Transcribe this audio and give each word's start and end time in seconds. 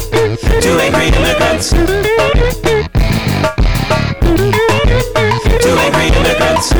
Two 0.00 0.78
angry 0.78 1.08
immigrants. 1.08 1.70
Two 5.60 5.76
angry 5.76 6.06
immigrants. 6.18 6.72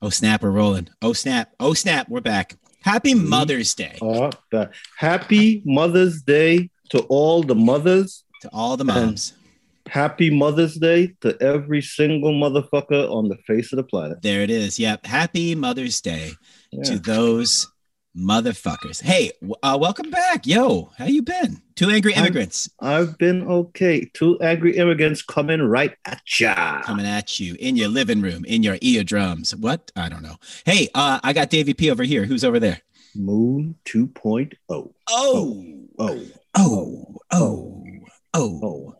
Oh 0.00 0.10
snap, 0.10 0.42
we're 0.42 0.50
rolling. 0.50 0.88
Oh 1.02 1.12
snap. 1.12 1.52
Oh 1.60 1.74
snap, 1.74 2.08
we're 2.08 2.20
back. 2.22 2.56
Happy 2.82 3.12
Mother's 3.14 3.74
Day 3.74 3.98
Uh, 4.00 4.30
the 4.50 4.70
happy 4.96 5.60
Mother's 5.66 6.22
Day 6.22 6.70
to 6.90 7.00
all 7.10 7.42
the 7.42 7.54
mothers. 7.54 8.24
to 8.40 8.48
all 8.52 8.76
the 8.78 8.84
moms. 8.84 9.34
Happy 9.88 10.30
Mother's 10.30 10.76
Day 10.76 11.14
to 11.20 11.36
every 11.42 11.82
single 11.82 12.32
motherfucker 12.32 13.10
on 13.10 13.28
the 13.28 13.36
face 13.46 13.72
of 13.72 13.76
the 13.78 13.82
planet. 13.82 14.22
There 14.22 14.42
it 14.42 14.50
is. 14.50 14.78
Yep. 14.78 15.04
Happy 15.06 15.54
Mother's 15.54 16.00
Day 16.00 16.32
Yeah. 16.72 16.84
to 16.84 16.98
those 16.98 17.66
motherfuckers. 18.18 19.00
Hey, 19.02 19.30
uh, 19.62 19.78
welcome 19.80 20.10
back. 20.10 20.46
Yo, 20.46 20.90
how 20.98 21.04
you 21.06 21.22
been? 21.22 21.62
Two 21.76 21.90
angry 21.90 22.12
I'm- 22.14 22.24
immigrants 22.24 22.68
I've 22.80 23.16
been 23.18 23.42
okay. 23.46 24.10
Two 24.12 24.38
angry 24.40 24.76
immigrants 24.76 25.22
coming 25.22 25.62
right 25.62 25.94
at 26.04 26.20
ya. 26.40 26.82
coming 26.82 27.06
at 27.06 27.38
you 27.38 27.56
in 27.60 27.76
your 27.76 27.88
living 27.88 28.20
room, 28.20 28.44
in 28.44 28.62
your 28.62 28.78
eardrums. 28.80 29.54
What? 29.54 29.92
I 29.94 30.08
don't 30.08 30.22
know. 30.22 30.36
Hey, 30.64 30.88
uh, 30.94 31.20
I 31.22 31.32
got 31.32 31.50
Davey 31.50 31.74
P 31.74 31.90
over 31.90 32.02
here. 32.02 32.24
Who's 32.24 32.44
over 32.44 32.58
there? 32.58 32.80
Moon 33.14 33.76
2.0. 33.84 34.52
Oh, 34.68 34.92
Oh, 35.08 35.64
oh, 35.98 36.20
oh, 36.56 37.16
oh, 37.32 37.84
oh. 38.34 38.60
oh. 38.62 38.94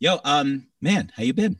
Yo, 0.00 0.18
um, 0.24 0.66
man, 0.82 1.10
how 1.16 1.22
you 1.22 1.32
been? 1.32 1.56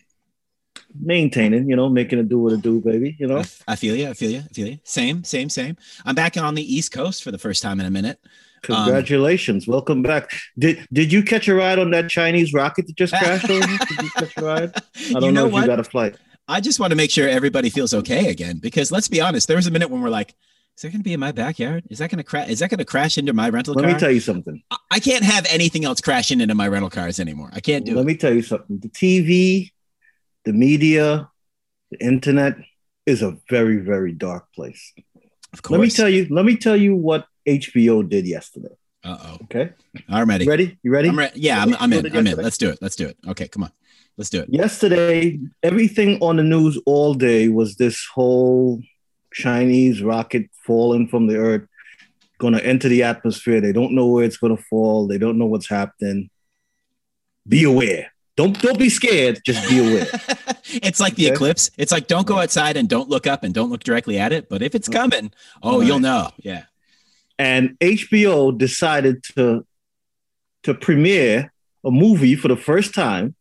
Maintaining, 1.00 1.68
you 1.68 1.74
know, 1.74 1.88
making 1.88 2.20
it 2.20 2.28
do 2.28 2.38
what 2.38 2.52
it 2.52 2.62
do, 2.62 2.80
baby. 2.80 3.16
You 3.18 3.26
I, 3.26 3.30
know, 3.30 3.38
f- 3.38 3.62
I 3.66 3.74
feel 3.76 3.96
you. 3.96 4.08
I 4.08 4.14
feel 4.14 4.30
you. 4.30 4.38
I 4.38 4.52
feel 4.52 4.68
you. 4.68 4.78
Same, 4.84 5.24
same, 5.24 5.48
same. 5.48 5.76
I'm 6.04 6.14
back 6.14 6.36
on 6.36 6.54
the 6.54 6.62
East 6.62 6.92
Coast 6.92 7.24
for 7.24 7.32
the 7.32 7.38
first 7.38 7.62
time 7.62 7.80
in 7.80 7.86
a 7.86 7.90
minute. 7.90 8.20
Um, 8.68 8.84
congratulations. 8.84 9.66
Welcome 9.66 10.02
back. 10.02 10.30
Did 10.58 10.86
did 10.92 11.12
you 11.12 11.22
catch 11.22 11.48
a 11.48 11.54
ride 11.54 11.78
on 11.78 11.90
that 11.90 12.08
Chinese 12.08 12.54
rocket 12.54 12.86
that 12.86 12.96
just 12.96 13.12
crashed 13.12 13.51
over 13.51 13.66
here? 13.66 13.78
Did 13.88 14.02
you 14.02 14.10
catch 14.10 14.36
a 14.36 14.45
ride? 14.45 14.73
I 14.96 15.12
don't 15.14 15.23
know, 15.23 15.30
know, 15.30 15.46
if 15.46 15.52
what? 15.52 15.60
you 15.62 15.66
got 15.66 15.80
a 15.80 15.84
flight. 15.84 16.16
I 16.46 16.60
just 16.60 16.78
want 16.78 16.90
to 16.90 16.96
make 16.96 17.10
sure 17.10 17.29
everybody 17.29 17.70
feels 17.70 17.92
okay 17.92 18.29
again 18.30 18.58
because 18.58 18.92
let's 18.92 19.08
be 19.08 19.20
honest, 19.20 19.48
there 19.48 19.56
was 19.56 19.66
a 19.66 19.70
minute 19.70 19.90
when 19.90 20.01
we're 20.01 20.10
like, 20.10 20.34
is 20.76 20.82
that 20.82 20.90
going 20.90 21.01
to 21.01 21.04
be 21.04 21.12
in 21.12 21.20
my 21.20 21.32
backyard? 21.32 21.84
Is 21.90 21.98
that 21.98 22.10
going 22.10 22.18
to 22.18 22.24
crash? 22.24 22.48
Is 22.48 22.60
that 22.60 22.70
going 22.70 22.79
to 22.79 22.84
crash 22.84 23.18
into 23.18 23.32
my 23.32 23.48
rental 23.48 23.74
Let 23.74 23.82
car? 23.82 23.88
Let 23.90 23.95
me 23.96 24.01
tell 24.01 24.10
you 24.12 24.20
something. 24.20 24.62
I- 24.70 24.76
I 24.92 25.01
can't 25.01 25.24
have 25.24 25.45
anything 25.51 25.84
else 25.84 26.01
crashing 26.01 26.40
into 26.40 26.54
my 26.54 26.68
rental 26.68 26.88
cars 26.88 27.18
anymore. 27.18 27.51
I 27.52 27.58
can't 27.58 27.84
do 27.84 27.92
it. 27.92 27.96
Let 27.96 28.02
it. 28.02 28.06
me 28.06 28.16
tell 28.16 28.32
you 28.32 28.42
something. 28.42 28.79
The 28.79 28.88
TV, 28.88 29.73
the 30.45 30.52
media, 30.52 31.28
the 31.90 32.04
internet 32.04 32.56
is 33.06 33.23
a 33.23 33.37
very, 33.48 33.78
very 33.78 34.12
dark 34.12 34.52
place. 34.54 34.92
Of 35.52 35.62
course. 35.62 35.78
Let 35.78 35.84
me 35.84 35.90
tell 35.90 36.09
you, 36.09 36.26
let 36.30 36.45
me 36.45 36.56
tell 36.56 36.76
you 36.76 36.96
what 36.96 37.26
HBO 37.46 38.09
did 38.09 38.26
yesterday. 38.26 38.74
Uh 39.04 39.18
oh. 39.20 39.38
Okay. 39.45 39.73
I'm 40.09 40.28
ready. 40.28 40.45
You 40.45 40.51
ready? 40.51 40.78
You 40.82 40.90
ready? 40.90 41.09
I'm 41.10 41.18
ready. 41.18 41.38
Yeah, 41.38 41.62
I'm, 41.62 41.74
I'm 41.78 41.92
in. 41.92 42.16
I'm 42.16 42.26
in. 42.26 42.36
Let's 42.36 42.56
do 42.56 42.70
it. 42.70 42.78
Let's 42.80 42.96
do 42.96 43.06
it. 43.06 43.18
Okay, 43.28 43.48
come 43.48 43.64
on. 43.64 43.73
Let's 44.16 44.30
do 44.30 44.40
it. 44.40 44.48
Yesterday, 44.48 45.40
everything 45.62 46.18
on 46.23 46.36
the 46.36 46.42
news 46.42 46.80
all 46.86 47.14
day 47.14 47.48
was 47.48 47.76
this 47.76 48.06
whole 48.14 48.80
Chinese 49.32 50.02
rocket 50.02 50.48
falling 50.64 51.08
from 51.08 51.26
the 51.26 51.36
earth, 51.36 51.66
going 52.38 52.54
to 52.54 52.64
enter 52.64 52.88
the 52.88 53.02
atmosphere. 53.02 53.60
They 53.60 53.73
don't 53.73 53.95
know 53.95 54.06
where 54.06 54.24
it's 54.24 54.38
going 54.38 54.56
to 54.56 54.62
fall. 54.62 55.06
They 55.06 55.18
don't 55.18 55.36
know 55.36 55.46
what's 55.46 55.68
happening. 55.68 56.30
Be 57.46 57.64
aware. 57.64 58.13
Don't 58.37 58.60
don't 58.60 58.79
be 58.79 58.88
scared. 58.88 59.40
Just 59.46 59.68
be 59.68 59.79
aware. 59.79 60.07
it's 60.82 60.99
like 61.01 61.15
the 61.15 61.27
Okay. 61.27 61.35
eclipse. 61.35 61.71
It's 61.79 61.93
like 61.93 62.07
don't 62.09 62.27
go 62.27 62.38
outside 62.41 62.76
and 62.76 62.88
don't 62.88 63.09
look 63.09 63.26
up 63.26 63.45
and 63.45 63.54
don't 63.54 63.71
look 63.71 63.85
directly 63.85 64.19
at 64.19 64.32
it. 64.32 64.49
But 64.49 64.60
if 64.62 64.75
it's 64.75 64.88
coming, 64.88 65.31
oh, 65.62 65.78
Right. 65.78 65.87
you'll 65.87 66.00
know. 66.00 66.31
Yeah. 66.38 66.65
and 67.38 67.76
HBO 67.81 68.56
decided 68.56 69.22
to 69.34 69.66
to 70.65 70.75
premiere 70.75 71.53
a 71.84 71.91
movie 71.91 72.34
for 72.37 72.49
the 72.49 72.56
first 72.56 72.94
time 72.94 73.34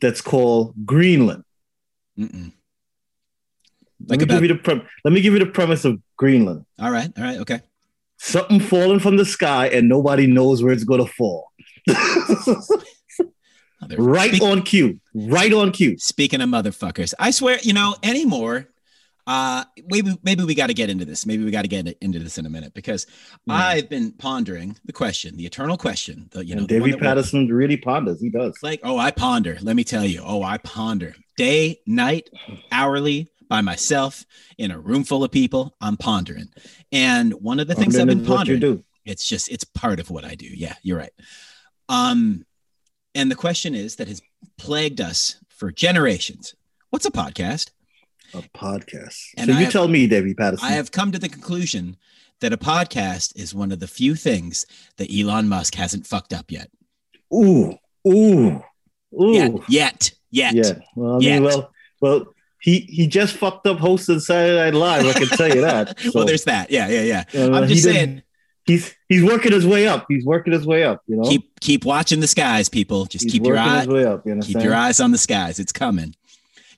that's 0.00 0.20
called 0.20 0.74
Greenland. 0.86 1.44
Mm-mm. 2.18 2.52
Let 4.06 4.18
me 4.18 4.24
about- 4.24 4.34
give 4.34 4.42
you 4.42 4.48
the 4.48 4.54
pre- 4.62 4.82
let 5.04 5.12
me 5.12 5.20
give 5.20 5.32
you 5.34 5.38
the 5.40 5.46
premise 5.46 5.84
of 5.84 6.00
Greenland. 6.16 6.64
All 6.78 6.90
right. 6.90 7.10
All 7.18 7.24
right. 7.24 7.38
Okay. 7.38 7.60
Something 8.18 8.60
falling 8.60 9.00
from 9.00 9.16
the 9.16 9.24
sky 9.26 9.68
and 9.68 9.88
nobody 9.88 10.26
knows 10.26 10.62
where 10.62 10.72
it's 10.72 10.84
going 10.84 11.04
to 11.04 11.10
fall. 11.12 11.52
Mother- 13.98 14.10
right 14.10 14.30
Speak- 14.30 14.42
on 14.42 14.62
cue. 14.62 15.00
Right 15.14 15.52
on 15.52 15.72
cue. 15.72 15.96
Speaking 15.98 16.40
of 16.40 16.48
motherfuckers, 16.48 17.14
I 17.18 17.30
swear, 17.30 17.58
you 17.62 17.72
know, 17.72 17.96
anymore. 18.02 18.68
Uh, 19.26 19.62
maybe 19.88 20.16
maybe 20.24 20.42
we 20.42 20.54
got 20.56 20.68
to 20.68 20.74
get 20.74 20.90
into 20.90 21.04
this. 21.04 21.24
Maybe 21.24 21.44
we 21.44 21.50
got 21.52 21.62
to 21.62 21.68
get 21.68 21.86
into 22.00 22.18
this 22.18 22.36
in 22.38 22.46
a 22.46 22.50
minute 22.50 22.74
because 22.74 23.06
Mm. 23.48 23.54
I've 23.54 23.88
been 23.88 24.10
pondering 24.12 24.76
the 24.84 24.92
question, 24.92 25.36
the 25.36 25.46
eternal 25.46 25.76
question. 25.76 26.28
The 26.32 26.44
you 26.44 26.54
know, 26.56 26.60
and 26.62 26.68
the 26.68 26.74
one 26.80 26.80
Davy 26.88 26.90
that 26.92 27.00
we're- 27.00 27.08
Patterson 27.08 27.46
really 27.48 27.76
ponders. 27.76 28.20
He 28.20 28.28
does. 28.30 28.54
like, 28.62 28.80
oh, 28.82 28.98
I 28.98 29.10
ponder. 29.12 29.56
Let 29.62 29.76
me 29.76 29.84
tell 29.84 30.04
you, 30.04 30.22
oh, 30.24 30.42
I 30.42 30.58
ponder 30.58 31.14
day, 31.36 31.80
night, 31.86 32.28
hourly, 32.72 33.28
by 33.48 33.60
myself 33.60 34.24
in 34.58 34.70
a 34.72 34.80
room 34.80 35.04
full 35.04 35.22
of 35.22 35.30
people. 35.30 35.76
I'm 35.80 35.96
pondering, 35.96 36.48
and 36.90 37.32
one 37.34 37.60
of 37.60 37.68
the 37.68 37.74
things 37.76 37.96
I've 37.96 38.06
been 38.08 38.22
is 38.22 38.28
what 38.28 38.48
you 38.48 38.54
pondering. 38.58 38.84
It's 39.04 39.28
just 39.28 39.48
it's 39.48 39.64
part 39.64 40.00
of 40.00 40.10
what 40.10 40.24
I 40.24 40.34
do. 40.34 40.46
Yeah, 40.46 40.74
you're 40.82 40.98
right. 40.98 41.12
Um, 41.88 42.44
and 43.14 43.30
the 43.30 43.34
question 43.36 43.74
is 43.74 43.96
that 43.96 44.08
has 44.08 44.20
plagued 44.58 45.00
us 45.00 45.36
for 45.48 45.70
generations. 45.70 46.54
What's 46.90 47.06
a 47.06 47.10
podcast? 47.10 47.70
A 48.34 48.42
podcast. 48.56 49.18
And 49.36 49.50
so 49.50 49.58
you 49.58 49.64
have- 49.64 49.72
tell 49.72 49.88
me, 49.88 50.06
Davy 50.06 50.34
Patterson. 50.34 50.66
I 50.68 50.72
have 50.72 50.90
come 50.92 51.12
to 51.12 51.18
the 51.18 51.28
conclusion 51.28 51.96
that 52.40 52.52
a 52.52 52.56
podcast 52.56 53.32
is 53.36 53.54
one 53.54 53.70
of 53.72 53.80
the 53.80 53.86
few 53.88 54.14
things 54.14 54.64
that 54.96 55.12
Elon 55.12 55.48
Musk 55.48 55.74
hasn't 55.74 56.06
fucked 56.06 56.32
up 56.32 56.50
yet. 56.50 56.70
ooh, 57.34 57.74
ooh, 58.08 58.62
ooh. 59.20 59.62
Yet, 59.68 59.68
yet, 59.68 60.12
yet. 60.30 60.54
Yeah. 60.54 60.72
Well, 60.96 61.14
I 61.14 61.18
mean, 61.18 61.28
Yet. 61.28 61.42
well, 61.42 61.72
well, 62.00 62.24
he 62.60 62.80
he 62.80 63.06
just 63.06 63.36
fucked 63.36 63.66
up 63.66 63.78
hosting 63.78 64.20
Saturday 64.20 64.56
Night 64.70 64.74
Live. 64.74 65.06
I 65.06 65.12
can 65.18 65.28
tell 65.28 65.48
you 65.48 65.60
that. 65.62 65.98
So, 66.00 66.10
well, 66.14 66.24
there's 66.26 66.44
that. 66.44 66.70
Yeah, 66.70 66.88
yeah, 66.88 67.02
yeah. 67.02 67.24
uh, 67.46 67.52
I'm 67.52 67.68
just 67.68 67.84
saying, 67.84 68.22
he's 68.66 68.94
he's 69.08 69.22
working 69.24 69.52
his 69.52 69.66
way 69.66 69.86
up. 69.88 70.06
He's 70.08 70.24
working 70.24 70.52
his 70.52 70.66
way 70.66 70.84
up. 70.84 71.02
You 71.06 71.16
know, 71.16 71.28
keep 71.28 71.58
keep 71.60 71.84
watching 71.84 72.20
the 72.20 72.26
skies, 72.28 72.68
people. 72.68 73.04
Just 73.06 73.24
he's 73.24 73.32
keep 73.32 73.44
your 73.46 73.56
eye 73.58 73.84
way 73.86 74.04
up. 74.04 74.26
You 74.26 74.38
keep 74.40 74.62
your 74.62 74.74
eyes 74.74 75.00
on 75.00 75.12
the 75.12 75.18
skies. 75.18 75.58
It's 75.58 75.72
coming. 75.72 76.14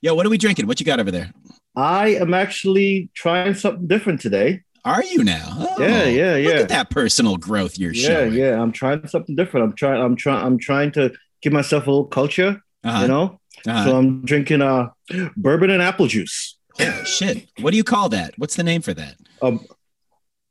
Yo, 0.01 0.13
what 0.15 0.25
are 0.25 0.29
we 0.29 0.37
drinking? 0.37 0.67
What 0.67 0.79
you 0.79 0.85
got 0.85 0.99
over 0.99 1.11
there? 1.11 1.31
I 1.75 2.09
am 2.15 2.33
actually 2.33 3.09
trying 3.15 3.53
something 3.55 3.87
different 3.87 4.21
today. 4.21 4.61
Are 4.85 5.03
you 5.03 5.23
now? 5.23 5.55
Oh, 5.59 5.75
Yeah, 5.81 6.03
yeah, 6.05 6.33
Look 6.33 6.53
yeah. 6.55 6.59
at 6.61 6.69
that 6.69 6.89
personal 6.89 7.37
growth 7.37 7.79
you're 7.79 7.93
Yeah, 7.93 8.07
showing. 8.07 8.33
yeah. 8.33 8.49
yeah. 8.51 8.61
I'm 8.61 8.73
trying 8.73 9.07
something 9.07 9.35
different. 9.35 9.63
I'm 9.65 9.73
trying. 9.73 10.01
I'm 10.01 10.15
trying. 10.17 10.45
I'm 10.45 10.57
trying 10.59 10.91
to 10.93 11.13
give 11.41 11.53
myself 11.53 11.87
a 11.87 11.89
little 11.89 12.05
culture. 12.05 12.61
Uh-huh, 12.83 13.01
You 13.03 13.07
know. 13.07 13.39
uh-huh. 13.65 13.85
So 13.85 13.97
I'm 13.97 14.25
drinking 14.25 14.61
uh 14.61 14.89
bourbon 15.37 15.69
and 15.69 15.81
apple 15.81 16.07
juice. 16.07 16.57
Holy 16.77 17.05
shit. 17.05 17.47
What 17.61 17.71
do 17.71 17.77
you 17.77 17.83
call 17.85 18.09
that? 18.09 18.33
What's 18.37 18.55
the 18.57 18.63
name 18.63 18.81
for 18.81 18.93
that? 18.93 19.15
A 19.41 19.57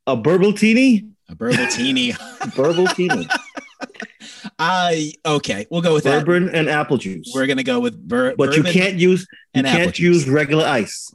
a 0.07 0.17
burbaltini. 0.17 1.11
A. 1.33 2.15
Burbaltini. 2.57 3.27
I 4.59 5.13
okay, 5.25 5.67
we'll 5.71 5.83
go 5.83 5.95
with 5.95 6.05
that. 6.05 6.25
bourbon 6.25 6.55
and 6.55 6.69
apple 6.69 6.97
juice. 6.99 7.33
We're 7.35 7.47
gonna 7.47 7.63
go 7.63 7.81
with 7.81 7.97
bur- 8.07 8.35
but 8.37 8.57
you 8.57 8.63
can't 8.63 8.97
use 8.97 9.27
you 9.55 9.63
can't 9.63 9.99
use 9.99 10.29
regular 10.29 10.65
ice. 10.67 11.13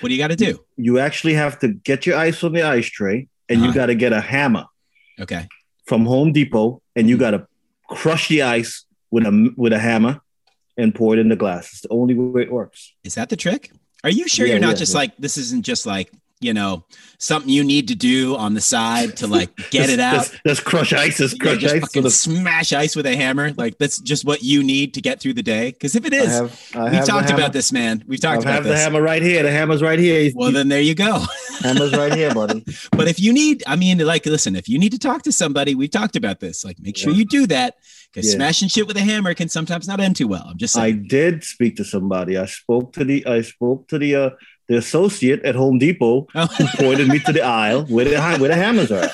What 0.00 0.08
do 0.08 0.14
you 0.14 0.20
got 0.20 0.28
to 0.28 0.36
do? 0.36 0.60
You 0.76 0.98
actually 1.00 1.34
have 1.34 1.58
to 1.60 1.68
get 1.68 2.06
your 2.06 2.16
ice 2.16 2.38
from 2.38 2.52
the 2.52 2.62
ice 2.62 2.86
tray, 2.86 3.28
and 3.48 3.60
you 3.60 3.66
Uh-huh. 3.70 3.74
got 3.74 3.86
to 3.86 3.94
get 3.96 4.12
a 4.12 4.20
hammer 4.20 4.66
Okay. 5.20 5.48
from 5.86 6.06
Home 6.06 6.32
Depot, 6.32 6.80
and 6.94 7.08
you 7.08 7.16
got 7.16 7.32
to 7.32 7.46
crush 7.88 8.28
the 8.28 8.42
ice 8.42 8.84
with 9.10 9.24
a 9.26 9.52
with 9.56 9.72
a 9.72 9.78
hammer 9.78 10.20
and 10.76 10.94
pour 10.94 11.14
it 11.14 11.18
in 11.18 11.28
the 11.28 11.36
glass. 11.36 11.72
It's 11.72 11.80
the 11.82 11.88
only 11.90 12.14
way 12.14 12.42
it 12.42 12.52
works. 12.52 12.94
Is 13.02 13.14
that 13.16 13.28
the 13.28 13.36
trick? 13.36 13.72
Are 14.04 14.10
you 14.10 14.28
sure 14.28 14.46
Yeah, 14.46 14.52
you're 14.54 14.60
not 14.60 14.70
yeah, 14.70 14.74
just 14.84 14.92
yeah. 14.92 14.98
like 15.00 15.16
this 15.16 15.36
isn't 15.36 15.64
just 15.64 15.84
like, 15.86 16.12
you 16.40 16.54
know, 16.54 16.84
something 17.18 17.50
you 17.50 17.64
need 17.64 17.88
to 17.88 17.94
do 17.94 18.36
on 18.36 18.54
the 18.54 18.60
side 18.60 19.16
to 19.18 19.26
like 19.26 19.54
get 19.70 19.90
it 19.90 19.98
out? 20.00 20.16
Let's, 20.18 20.36
let's 20.44 20.60
crush 20.60 20.92
ice. 20.92 21.18
Let's 21.20 21.34
crush 21.34 21.58
just 21.58 21.74
ice. 21.74 21.80
fucking 21.80 22.02
the- 22.02 22.10
smash 22.10 22.72
ice 22.72 22.94
with 22.96 23.06
a 23.06 23.16
hammer. 23.16 23.52
Like 23.52 23.78
that's 23.78 23.98
just 24.00 24.24
what 24.24 24.42
you 24.42 24.62
need 24.62 24.94
to 24.94 25.00
get 25.00 25.20
through 25.20 25.34
the 25.34 25.42
day. 25.42 25.70
Because 25.72 25.94
if 25.96 26.04
it 26.06 26.12
is, 26.12 26.28
I 26.28 26.32
have, 26.32 26.70
I 26.74 26.84
we've 26.84 26.92
have 26.94 27.06
the 27.06 27.12
talked 27.12 27.30
about 27.30 27.52
this, 27.52 27.72
man. 27.72 28.04
We've 28.06 28.20
talked 28.20 28.38
I 28.38 28.42
about 28.42 28.54
have 28.54 28.64
the 28.64 28.76
hammer 28.76 29.02
right 29.02 29.22
here. 29.22 29.42
The 29.42 29.50
hammer's 29.50 29.82
right 29.82 29.98
here. 29.98 30.30
Well, 30.34 30.52
then 30.52 30.68
there 30.68 30.80
you 30.80 30.94
go. 30.94 31.24
hammer's 31.60 31.92
right 31.96 32.14
here, 32.14 32.32
buddy. 32.34 32.64
But 32.92 33.08
if 33.08 33.20
you 33.20 33.32
need, 33.32 33.62
I 33.66 33.76
mean, 33.76 33.98
like, 33.98 34.26
listen, 34.26 34.56
if 34.56 34.68
you 34.68 34.78
need 34.78 34.92
to 34.92 34.98
talk 34.98 35.22
to 35.22 35.32
somebody, 35.32 35.74
we've 35.74 35.90
talked 35.90 36.16
about 36.16 36.40
this. 36.40 36.64
Like, 36.64 36.78
make 36.80 36.96
sure 36.96 37.12
Yeah. 37.12 37.18
you 37.18 37.24
do 37.24 37.46
that 37.48 37.74
because 38.12 38.28
Yeah. 38.30 38.36
smashing 38.36 38.68
shit 38.68 38.86
with 38.86 38.96
a 38.96 39.00
hammer 39.02 39.34
can 39.34 39.48
sometimes 39.48 39.86
not 39.86 40.00
end 40.00 40.16
too 40.16 40.26
well. 40.28 40.44
I'm 40.48 40.56
just 40.58 40.76
I 40.76 40.92
did 40.92 41.44
speak 41.44 41.76
to 41.76 41.84
somebody. 41.84 42.36
I 42.36 42.46
spoke 42.46 42.92
to 42.94 43.04
the 43.04 43.24
I 43.26 43.42
spoke 43.42 43.88
to 43.88 43.98
the 43.98 44.14
uh, 44.16 44.30
the 44.68 44.76
associate 44.76 45.42
at 45.44 45.54
Home 45.54 45.78
Depot 45.78 46.26
Oh. 46.34 46.46
who 46.46 46.66
pointed 46.76 47.08
me 47.08 47.18
to 47.20 47.32
the 47.32 47.42
aisle 47.42 47.84
where 47.86 48.04
the 48.04 48.20
where 48.38 48.48
the 48.48 48.54
hammers 48.56 48.90
are. 48.92 49.08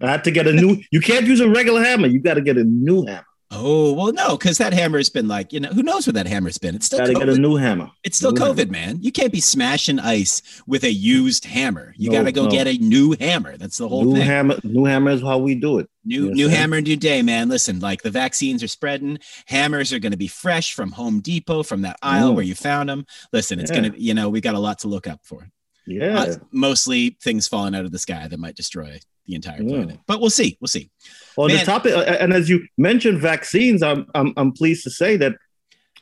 I 0.00 0.10
had 0.10 0.24
to 0.24 0.30
get 0.30 0.46
a 0.48 0.52
new. 0.52 0.78
You 0.90 1.00
can't 1.00 1.26
use 1.26 1.40
a 1.40 1.48
regular 1.48 1.82
hammer. 1.82 2.08
You 2.08 2.18
got 2.18 2.34
to 2.34 2.40
get 2.40 2.56
a 2.58 2.64
new 2.64 3.06
hammer. 3.06 3.24
Oh 3.54 3.92
well, 3.92 4.12
no, 4.12 4.36
because 4.38 4.56
that 4.58 4.72
hammer's 4.72 5.10
been 5.10 5.28
like 5.28 5.52
you 5.52 5.60
know 5.60 5.68
who 5.68 5.82
knows 5.82 6.06
where 6.06 6.14
that 6.14 6.26
hammer's 6.26 6.56
been. 6.56 6.74
It's 6.74 6.86
still 6.86 7.00
Got 7.00 7.06
to 7.08 7.12
get 7.14 7.28
a 7.28 7.36
new 7.36 7.56
hammer. 7.56 7.90
It's 8.02 8.16
still 8.16 8.32
new 8.32 8.40
COVID, 8.40 8.58
hammer. 8.58 8.72
man. 8.72 9.02
You 9.02 9.12
can't 9.12 9.30
be 9.32 9.40
smashing 9.40 9.98
ice 10.00 10.40
with 10.66 10.84
a 10.84 10.90
used 10.92 11.44
hammer. 11.44 11.94
You 11.98 12.10
No, 12.10 12.18
got 12.18 12.24
to 12.24 12.32
go 12.32 12.44
no. 12.44 12.50
get 12.50 12.66
a 12.66 12.78
new 12.78 13.14
hammer. 13.20 13.56
That's 13.58 13.76
the 13.76 13.88
whole 13.88 14.04
New 14.04 14.14
thing. 14.16 14.22
hammer. 14.26 14.58
New 14.64 14.84
hammer 14.86 15.10
is 15.10 15.20
how 15.20 15.36
we 15.38 15.54
do 15.54 15.78
it. 15.78 15.88
New 16.04 16.28
Yes, 16.28 16.34
new 16.36 16.48
sir. 16.50 16.56
hammer, 16.56 16.80
new 16.80 16.96
day, 16.96 17.20
man. 17.22 17.48
Listen, 17.50 17.78
like 17.80 18.02
the 18.02 18.10
vaccines 18.10 18.62
are 18.62 18.68
spreading. 18.68 19.18
Hammers 19.46 19.92
are 19.92 19.98
going 19.98 20.12
to 20.12 20.18
be 20.18 20.28
fresh 20.28 20.72
from 20.72 20.90
Home 20.92 21.20
Depot, 21.20 21.62
from 21.62 21.82
that 21.82 21.98
aisle 22.02 22.32
Mm. 22.32 22.34
where 22.36 22.44
you 22.44 22.54
found 22.54 22.88
them. 22.88 23.04
Listen, 23.32 23.60
it's 23.60 23.70
Yeah. 23.70 23.80
going 23.80 23.92
to, 23.92 24.02
you 24.02 24.14
know, 24.14 24.28
we 24.30 24.40
got 24.40 24.54
a 24.54 24.58
lot 24.58 24.78
to 24.80 24.88
look 24.88 25.06
up 25.06 25.20
for. 25.24 25.48
Yeah. 25.86 26.18
Uh, 26.20 26.34
mostly 26.52 27.18
things 27.22 27.48
falling 27.48 27.74
out 27.74 27.84
of 27.84 27.92
the 27.92 27.98
sky 27.98 28.28
that 28.28 28.38
might 28.40 28.56
destroy 28.56 28.98
the 29.26 29.34
entire 29.34 29.62
Yeah. 29.62 29.68
planet. 29.76 29.98
But 30.06 30.20
we'll 30.20 30.30
see. 30.30 30.56
We'll 30.60 30.68
see. 30.68 30.90
On 31.36 31.48
Man. 31.48 31.58
the 31.58 31.64
topic, 31.64 31.94
uh, 31.94 32.00
and 32.00 32.32
as 32.32 32.48
you 32.48 32.66
mentioned 32.78 33.18
vaccines, 33.20 33.82
I'm, 33.82 34.06
I'm 34.14 34.32
I'm 34.36 34.52
pleased 34.52 34.84
to 34.84 34.90
say 34.90 35.16
that 35.16 35.34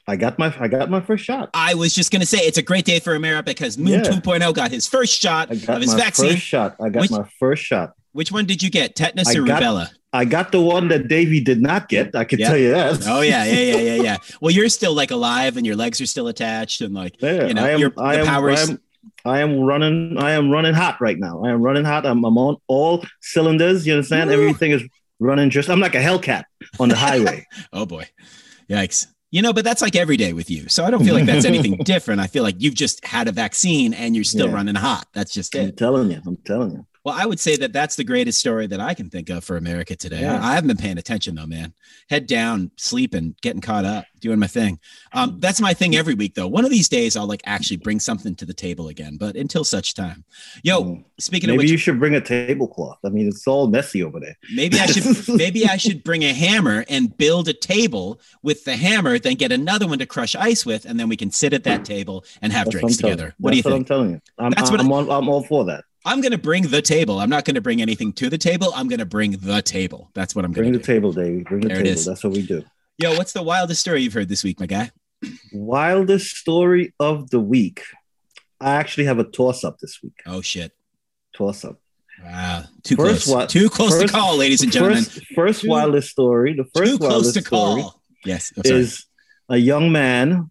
I 0.09 0.17
got 0.17 0.39
my 0.39 0.53
I 0.59 0.67
got 0.69 0.91
my 0.91 1.01
first 1.01 1.25
shot. 1.25 1.51
I 1.55 1.75
was 1.75 1.95
just 1.95 2.11
going 2.11 2.21
to 2.21 2.27
say 2.27 2.39
it's 2.39 2.59
a 2.59 2.63
great 2.63 2.85
day 2.85 2.99
for 3.01 3.15
America 3.15 3.45
because 3.47 3.79
Moon 3.79 4.03
Yeah. 4.05 4.11
2.0 4.11 4.55
got 4.55 4.71
his 4.71 4.87
first 4.87 5.21
shot 5.21 5.51
of 5.51 5.81
his 5.81 5.95
vaccine. 5.95 6.31
first 6.33 6.43
shot. 6.43 6.77
I 6.81 6.89
got 6.89 7.03
Which- 7.03 7.11
my 7.11 7.29
first 7.39 7.63
shot. 7.65 7.93
Which 8.13 8.33
one 8.33 8.45
did 8.45 8.61
you 8.61 8.71
get? 8.71 8.97
Tetanus 8.97 9.29
I 9.29 9.39
or 9.39 9.45
got- 9.45 9.63
rubella? 9.63 9.89
I 10.13 10.25
got 10.25 10.51
the 10.51 10.61
one 10.61 10.89
that 10.89 11.07
Davey 11.07 11.39
did 11.41 11.63
not 11.63 11.89
get. 11.89 12.17
I 12.17 12.25
can 12.25 12.41
Yeah. 12.41 12.49
tell 12.49 12.57
you 12.59 12.71
that. 12.73 13.07
Oh 13.07 13.21
yeah, 13.21 13.45
yeah, 13.45 13.61
yeah, 13.61 13.77
yeah, 13.77 14.03
yeah. 14.03 14.17
Well, 14.41 14.51
you're 14.51 14.69
still 14.69 14.93
like 14.95 15.13
alive 15.13 15.57
and 15.57 15.65
your 15.65 15.77
legs 15.77 16.01
are 16.01 16.07
still 16.07 16.27
attached 16.27 16.81
and 16.81 16.93
like 16.93 17.15
Yeah, 17.23 17.47
you 17.47 17.55
know, 17.55 17.65
I 17.65 17.71
am. 17.71 17.79
your- 17.79 17.93
I 17.97 18.17
the 18.17 18.21
am. 18.23 18.27
powers- 18.27 18.69
I 18.69 18.73
am. 18.73 18.81
I 19.25 19.41
am 19.43 19.61
running. 19.61 20.17
I 20.19 20.33
am 20.33 20.51
running 20.51 20.75
hot 20.75 21.01
right 21.01 21.17
now. 21.19 21.45
I 21.45 21.51
am 21.51 21.63
running 21.63 21.85
hot. 21.85 22.05
I'm, 22.07 22.25
I'm 22.25 22.37
on 22.39 22.57
all 22.67 23.05
cylinders. 23.21 23.87
You 23.87 23.93
understand? 23.95 24.31
Woo. 24.31 24.35
Everything 24.35 24.73
is 24.73 24.83
running. 25.21 25.51
Just. 25.51 25.69
I'm 25.71 25.81
like 25.81 25.95
a 25.95 26.01
Hellcat 26.01 26.45
on 26.81 26.89
the 26.89 26.97
highway. 26.97 27.47
oh 27.73 27.87
boy, 27.87 28.09
yikes. 28.69 29.07
You 29.33 29.43
know, 29.43 29.53
but 29.53 29.65
that's 29.65 29.81
like 29.81 29.95
every 29.95 30.17
day 30.17 30.33
with 30.33 30.51
you. 30.51 30.69
So 30.69 30.85
I 30.85 30.91
don't 30.91 31.05
feel 31.05 31.15
like 31.15 31.25
that's 31.27 31.45
anything 31.45 31.77
different. 31.85 32.21
I 32.21 32.27
feel 32.27 32.43
like 32.43 32.57
you've 32.59 32.75
just 32.75 33.05
had 33.07 33.29
a 33.29 33.33
vaccine 33.33 33.95
and 33.95 34.17
you're 34.17 34.25
still 34.25 34.49
Yeah. 34.49 34.55
running 34.55 34.75
hot. 34.75 35.07
That's 35.15 35.33
just 35.33 35.55
it. 35.55 35.61
I'm 35.69 35.77
telling 35.77 36.11
you. 36.11 36.21
I'm 36.27 36.37
telling 36.39 36.73
you. 36.73 36.87
Well, 37.05 37.15
I 37.19 37.25
would 37.25 37.41
say 37.41 37.57
that 37.57 37.73
that's 37.73 37.97
the 37.97 38.05
greatest 38.05 38.39
story 38.41 38.67
that 38.67 38.81
I 38.81 38.93
can 38.93 39.09
think 39.09 39.31
of 39.31 39.43
for 39.43 39.57
America 39.57 39.97
today. 39.97 40.21
Yeah. 40.21 40.39
I, 40.43 40.51
I 40.51 40.55
haven't 40.55 40.69
been 40.69 40.77
paying 40.77 40.99
attention 40.99 41.35
though, 41.35 41.47
man. 41.47 41.73
Head 42.11 42.27
down, 42.27 42.71
sleeping, 42.77 43.35
getting 43.41 43.63
caught 43.63 43.87
up, 43.87 44.05
doing 44.21 44.39
my 44.39 44.47
thing. 44.47 44.79
Um, 45.15 45.37
that's 45.39 45.61
my 45.61 45.73
thing 45.73 45.97
every 45.97 46.13
week 46.15 46.35
though. 46.35 46.47
One 46.47 46.65
of 46.65 46.71
these 46.71 46.89
days 46.91 47.17
I'll 47.17 47.27
like 47.27 47.41
actually 47.47 47.79
bring 47.79 48.01
something 48.01 48.35
to 48.37 48.45
the 48.45 48.53
table 48.53 48.89
again, 48.89 49.17
but 49.17 49.35
until 49.37 49.65
such 49.65 49.95
time. 49.95 50.25
Yo, 50.63 50.81
Mm. 50.83 51.05
speaking 51.19 51.51
of 51.51 51.57
Maybe 51.57 51.71
you 51.71 51.77
should 51.79 51.99
bring 51.99 52.15
a 52.15 52.21
tablecloth. 52.21 52.99
I 53.05 53.09
mean, 53.09 53.29
it's 53.29 53.47
all 53.47 53.67
messy 53.69 54.03
over 54.03 54.21
there. 54.21 54.37
maybe 54.55 54.79
I 54.79 54.87
should 54.87 55.29
maybe 55.37 55.67
I 55.67 55.77
should 55.79 56.05
bring 56.05 56.23
a 56.25 56.33
hammer 56.35 56.85
and 56.89 57.17
build 57.17 57.49
a 57.49 57.53
table 57.55 58.21
with 58.43 58.65
the 58.65 58.77
hammer, 58.77 59.19
then 59.19 59.35
get 59.37 59.53
another 59.53 59.87
one 59.87 59.99
to 60.01 60.07
crush 60.07 60.35
ice 60.37 60.67
with, 60.67 60.85
and 60.85 61.01
then 61.01 61.09
we 61.09 61.17
can 61.17 61.31
sit 61.31 61.53
at 61.55 61.65
that 61.65 61.85
table 61.85 62.25
and 62.43 62.53
have 62.53 62.67
That's 62.67 62.77
drinks 62.79 62.97
together. 62.99 63.35
What 63.39 63.51
do 63.53 63.57
you 63.57 63.63
That's 63.63 63.73
think? 63.73 63.83
I'm 63.83 63.85
telling 63.87 64.11
you. 64.11 64.21
I'm, 64.39 64.51
That's 64.53 64.71
what 64.71 64.81
I'm, 64.81 64.93
on, 64.93 65.11
I'm 65.11 65.29
all 65.29 65.43
for 65.43 65.65
that. 65.67 65.85
I'm 66.05 66.21
gonna 66.21 66.39
bring 66.39 66.69
the 66.69 66.81
table. 66.83 67.19
I'm 67.19 67.29
not 67.31 67.45
gonna 67.45 67.61
bring 67.61 67.83
anything 67.83 68.13
to 68.15 68.31
the 68.31 68.39
table. 68.39 68.73
I'm 68.75 68.89
gonna 68.89 69.05
bring 69.05 69.33
the 69.33 69.61
table. 69.63 70.11
That's 70.15 70.35
what 70.35 70.45
I'm 70.45 70.53
gonna 70.53 70.63
Bring 70.63 70.73
the 70.73 70.79
do. 70.79 70.85
table, 70.85 71.13
Davey. 71.13 71.43
Bring 71.43 71.61
the 71.61 71.69
There 71.69 71.77
it 71.79 71.83
table. 71.85 71.93
is. 71.93 72.05
That's 72.07 72.25
what 72.25 72.33
we 72.33 72.43
do. 72.47 72.65
Yo, 72.99 73.17
what's 73.17 73.33
the 73.33 73.43
wildest 73.43 73.81
story 73.81 74.03
you've 74.03 74.13
heard 74.15 74.29
this 74.29 74.43
week, 74.45 74.59
my 74.61 74.67
guy? 74.67 74.91
Wildest 75.53 76.37
story 76.37 76.95
of 77.01 77.31
the 77.31 77.41
week. 77.41 77.83
I 78.61 78.73
actually 78.77 79.05
have 79.05 79.19
a 79.19 79.25
toss 79.25 79.65
up 79.65 79.79
this 79.79 80.01
week. 80.03 80.15
Oh 80.27 80.41
shit! 80.41 80.73
Toss 81.35 81.65
up. 81.65 81.79
Wow, 82.23 82.65
too 82.83 82.97
First 82.97 83.25
close. 83.25 83.35
what- 83.35 83.49
Too 83.49 83.71
close 83.71 83.93
first- 83.93 84.07
to 84.09 84.13
call, 84.13 84.37
ladies 84.37 84.61
and 84.63 84.71
gentlemen. 84.71 85.05
First, 85.05 85.27
first 85.35 85.61
Too- 85.63 85.69
wildest 85.71 86.11
story. 86.11 86.53
The 86.55 86.65
first 86.75 86.93
too 86.93 86.99
close 86.99 87.11
wildest 87.11 87.35
to 87.37 87.41
story 87.43 87.83
call. 87.83 88.03
Yes, 88.27 88.53
I'm 88.57 88.71
is 88.73 89.07
a 89.49 89.57
young 89.57 89.91
man 89.93 90.51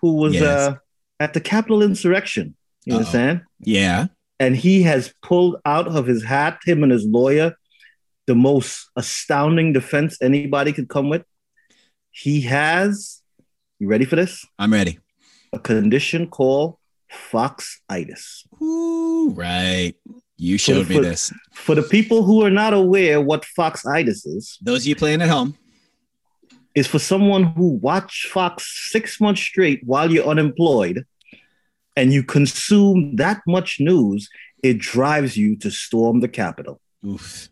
who 0.00 0.14
was 0.14 0.34
Yes. 0.34 0.42
uh, 0.44 0.76
at 1.18 1.34
the 1.34 1.40
Capitol 1.40 1.82
insurrection. 1.82 2.54
You 2.84 2.92
Uh-oh. 2.94 2.98
understand? 2.98 3.40
yeah. 3.60 4.06
And 4.40 4.56
he 4.56 4.82
has 4.82 5.12
pulled 5.22 5.56
out 5.64 5.88
of 5.88 6.06
his 6.06 6.22
hat, 6.24 6.60
him 6.64 6.82
and 6.82 6.92
his 6.92 7.04
lawyer, 7.04 7.54
the 8.26 8.34
most 8.34 8.88
astounding 8.96 9.72
defense 9.72 10.18
anybody 10.22 10.72
could 10.72 10.88
come 10.88 11.08
with. 11.08 11.22
He 12.10 12.42
has, 12.42 13.20
you 13.78 13.88
ready 13.88 14.04
for 14.04 14.16
this? 14.16 14.44
I'm 14.58 14.72
ready. 14.72 14.98
A 15.52 15.58
condition 15.58 16.28
called 16.28 16.76
foxitis. 17.10 18.44
Ooh, 18.62 19.30
right. 19.34 19.94
You 20.36 20.58
showed 20.58 20.88
me 20.88 20.96
for- 20.96 21.02
this. 21.02 21.32
For 21.52 21.74
the 21.74 21.82
people 21.82 22.22
who 22.22 22.44
are 22.44 22.50
not 22.50 22.72
aware 22.74 23.20
what 23.20 23.44
foxitis 23.58 24.26
is, 24.26 24.58
Those 24.62 24.82
of 24.82 24.86
you 24.86 24.96
playing 24.96 25.22
at 25.22 25.28
home. 25.28 25.56
is 26.74 26.86
for 26.86 26.98
someone 27.00 27.42
who 27.44 27.68
watch 27.68 28.28
Fox 28.30 28.90
six 28.92 29.20
months 29.20 29.40
straight 29.40 29.80
while 29.84 30.10
you're 30.12 30.26
unemployed 30.26 31.04
and 31.98 32.12
you 32.12 32.22
consume 32.22 33.16
that 33.16 33.40
much 33.46 33.80
news, 33.80 34.28
it 34.62 34.78
drives 34.78 35.36
you 35.36 35.56
to 35.56 35.68
storm 35.70 36.20
the 36.20 36.28
Capitol. 36.28 36.80
Oof, 37.04 37.48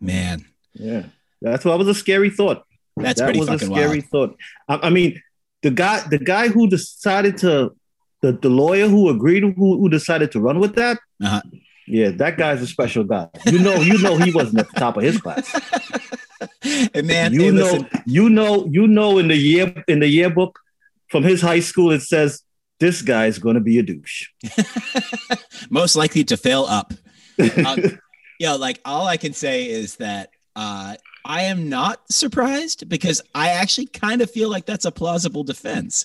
man, 0.00 0.44
Yeah. 0.74 1.04
That's 1.40 1.64
what 1.64 1.78
was 1.78 1.88
a 1.88 1.94
scary 1.94 2.30
thought. 2.30 2.64
that's 2.96 3.20
that 3.20 3.26
pretty 3.26 3.38
was 3.38 3.48
a 3.48 3.52
fucking 3.52 3.74
scary 3.74 4.00
wild. 4.00 4.10
thought. 4.10 4.36
I, 4.68 4.88
I 4.88 4.90
mean, 4.90 5.22
the 5.62 5.70
guy, 5.70 6.02
the 6.10 6.18
guy 6.18 6.48
who 6.48 6.68
decided 6.68 7.38
to, 7.38 7.74
the, 8.22 8.32
the 8.32 8.48
lawyer 8.48 8.88
who 8.88 9.08
agreed, 9.08 9.44
who, 9.44 9.78
who 9.78 9.88
decided 9.88 10.32
to 10.32 10.40
run 10.40 10.58
with 10.58 10.74
that. 10.74 10.98
Uh-huh. 11.22 11.40
Yeah, 11.86 12.10
that 12.10 12.36
guy's 12.36 12.60
a 12.60 12.66
special 12.66 13.04
guy. 13.04 13.28
You 13.46 13.60
know, 13.60 13.76
you 13.76 13.98
know, 14.02 14.18
he 14.18 14.32
wasn't 14.32 14.58
at 14.58 14.68
the 14.68 14.80
top 14.80 14.96
of 14.98 15.04
his 15.04 15.18
class. 15.18 15.48
and 16.92 17.06
man, 17.06 17.32
you 17.32 17.44
hey, 17.44 17.50
know, 17.52 17.72
listen, 17.72 17.88
you 18.04 18.28
know, 18.28 18.66
you 18.66 18.86
know, 18.86 19.18
in 19.18 19.28
the 19.28 19.36
year 19.36 19.72
in 19.88 20.00
the 20.00 20.08
yearbook 20.08 20.58
from 21.08 21.22
his 21.22 21.40
high 21.40 21.60
school, 21.60 21.90
it 21.92 22.02
says 22.02 22.42
this 22.80 23.02
guy 23.02 23.26
is 23.26 23.38
going 23.38 23.54
to 23.54 23.60
be 23.60 23.78
a 23.78 23.82
douche. 23.82 24.28
most 25.70 25.96
likely 25.96 26.24
to 26.24 26.36
fail 26.36 26.64
up. 26.64 26.92
Um, 27.64 28.00
yeah, 28.40 28.54
like 28.54 28.80
all 28.84 29.06
I 29.06 29.16
can 29.16 29.32
say 29.32 29.68
is 29.68 29.94
that 29.96 30.30
uh, 30.56 30.96
I 31.24 31.42
am 31.42 31.68
not 31.68 32.00
surprised 32.10 32.88
because 32.88 33.22
I 33.32 33.50
actually 33.50 33.86
kind 33.86 34.22
of 34.22 34.30
feel 34.30 34.48
like 34.48 34.66
that's 34.66 34.84
a 34.84 34.90
plausible 34.90 35.44
defense. 35.44 36.04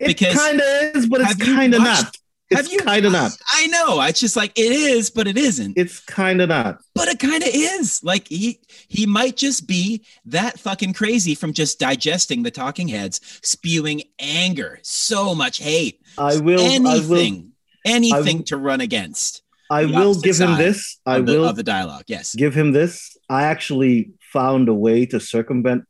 It 0.00 0.14
kind 0.14 0.60
of 0.60 0.96
is, 0.96 1.08
but 1.08 1.20
it's 1.20 1.36
kind 1.36 1.72
of 1.74 1.82
not. 1.82 2.16
It's 2.58 2.82
kind 2.82 3.04
of 3.04 3.12
not. 3.12 3.32
I 3.54 3.66
know. 3.68 4.00
It's 4.02 4.20
just 4.20 4.36
like 4.36 4.58
it 4.58 4.72
is, 4.72 5.10
but 5.10 5.26
it 5.26 5.36
isn't. 5.36 5.76
It's 5.76 6.00
kind 6.00 6.40
of 6.40 6.48
not. 6.48 6.80
but 6.94 7.08
it 7.08 7.18
kind 7.18 7.42
of 7.42 7.50
is. 7.52 8.02
Like 8.02 8.28
he 8.28 8.60
he 8.88 9.06
might 9.06 9.36
just 9.36 9.66
be 9.66 10.04
that 10.26 10.58
fucking 10.58 10.94
crazy 10.94 11.34
from 11.34 11.52
just 11.52 11.78
digesting 11.78 12.42
the 12.42 12.50
talking 12.50 12.88
heads, 12.88 13.20
spewing 13.42 14.02
anger, 14.18 14.78
so 14.82 15.34
much 15.34 15.58
hate, 15.58 16.00
I 16.18 16.38
will. 16.38 16.60
I 16.60 16.78
will. 16.78 16.92
anything, 16.92 17.52
anything 17.84 18.38
will- 18.38 18.44
to 18.44 18.56
run 18.56 18.80
against 18.80 19.42
I 19.72 19.86
will 19.86 20.20
give 20.20 20.38
him 20.38 20.58
this. 20.58 21.00
I 21.06 21.20
the, 21.20 21.32
will 21.32 21.44
of 21.48 21.56
the 21.56 21.62
dialogue. 21.62 22.04
Yes. 22.06 22.34
give 22.34 22.54
him 22.54 22.72
this. 22.72 23.16
I 23.30 23.44
actually 23.44 24.12
found 24.20 24.68
a 24.68 24.74
way 24.74 25.06
to 25.06 25.18
circumvent 25.18 25.84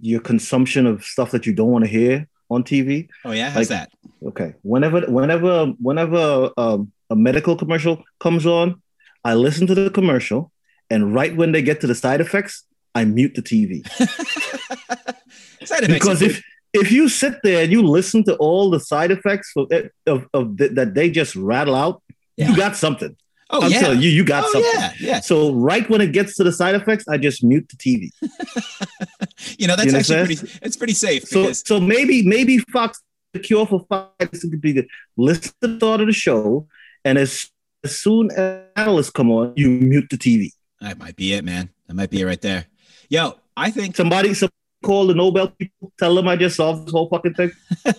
your 0.00 0.20
consumption 0.20 0.86
of 0.86 1.04
stuff 1.04 1.30
that 1.32 1.46
you 1.46 1.52
don't 1.52 1.70
want 1.70 1.84
to 1.84 1.90
hear 1.90 2.26
on 2.54 2.64
TV. 2.64 3.08
Oh 3.24 3.32
yeah, 3.32 3.50
how's 3.50 3.70
Like- 3.70 3.90
that? 3.90 3.90
Okay. 4.30 4.54
Whenever, 4.62 5.02
whenever, 5.02 5.66
whenever 5.78 6.50
um, 6.56 6.90
a 7.10 7.16
medical 7.16 7.56
commercial 7.56 8.02
comes 8.20 8.46
on, 8.46 8.80
I 9.22 9.34
listen 9.34 9.66
to 9.66 9.74
the 9.74 9.90
commercial, 9.90 10.50
and 10.88 11.14
right 11.14 11.36
when 11.36 11.52
they 11.52 11.60
get 11.62 11.80
to 11.82 11.86
the 11.86 11.94
side 11.94 12.20
effects, 12.22 12.64
I 12.94 13.04
mute 13.04 13.34
the 13.34 13.42
TV 13.42 13.82
Side 15.64 15.86
because 15.88 16.20
if 16.22 16.42
if 16.72 16.90
you 16.92 17.08
sit 17.08 17.34
there 17.42 17.62
and 17.64 17.72
you 17.72 17.82
listen 17.82 18.24
to 18.24 18.34
all 18.36 18.68
the 18.70 18.80
side 18.80 19.10
effects 19.10 19.52
of, 19.56 19.70
of, 20.06 20.26
of 20.34 20.58
th- 20.58 20.72
that 20.72 20.94
they 20.94 21.08
just 21.08 21.36
rattle 21.36 21.74
out, 21.74 22.02
Yeah. 22.36 22.50
you 22.50 22.56
got 22.56 22.76
something. 22.76 23.16
Oh 23.50 23.62
I'm 23.62 23.70
yeah, 23.70 23.92
you, 23.92 24.10
you 24.10 24.24
got 24.24 24.44
oh 24.46 24.52
something. 24.52 24.70
yeah, 24.74 24.92
yeah. 25.00 25.20
So 25.20 25.52
right 25.52 25.88
when 25.88 26.00
it 26.00 26.12
gets 26.12 26.34
to 26.36 26.44
the 26.44 26.52
side 26.52 26.74
effects, 26.74 27.06
I 27.08 27.18
just 27.18 27.42
mute 27.44 27.68
the 27.68 27.76
TV. 27.76 28.10
You 29.58 29.66
know 29.66 29.76
that's 29.76 29.92
You 29.92 29.98
actually 29.98 30.16
understand? 30.20 30.26
pretty. 30.40 30.58
It's 30.62 30.76
pretty 30.76 30.92
safe 30.94 31.24
So 31.24 31.42
because 31.42 31.62
so 31.66 31.80
maybe 31.80 32.22
maybe 32.26 32.58
Fox 32.58 33.00
the 33.32 33.40
cure 33.40 33.66
for 33.66 33.84
Fox 33.88 34.40
could 34.40 34.60
be 34.60 34.72
to 34.74 34.84
listen 35.16 35.52
to 35.60 35.68
the 35.68 35.76
start 35.76 36.00
of 36.00 36.06
the 36.06 36.12
show, 36.12 36.66
and 37.04 37.18
as 37.18 37.50
as 37.84 37.98
soon 37.98 38.30
as 38.30 38.62
analysts 38.76 39.10
come 39.10 39.30
on, 39.30 39.52
you 39.56 39.68
mute 39.68 40.06
the 40.10 40.16
TV. 40.16 40.50
that 40.80 40.98
might 40.98 41.16
be 41.16 41.34
it, 41.34 41.44
man. 41.44 41.68
That 41.86 41.94
might 41.94 42.10
be 42.10 42.20
it 42.20 42.24
right 42.24 42.40
there. 42.40 42.66
Yo, 43.10 43.34
I 43.56 43.70
think 43.70 43.96
Somebody, 43.96 44.34
some 44.34 44.50
call 44.84 45.06
the 45.08 45.14
Nobel 45.14 45.48
people, 45.48 45.92
tell 45.98 46.14
them 46.14 46.28
I 46.28 46.36
just 46.36 46.56
solved 46.56 46.86
this 46.86 46.92
whole 46.92 47.08
fucking 47.08 47.34
thing. 47.34 47.50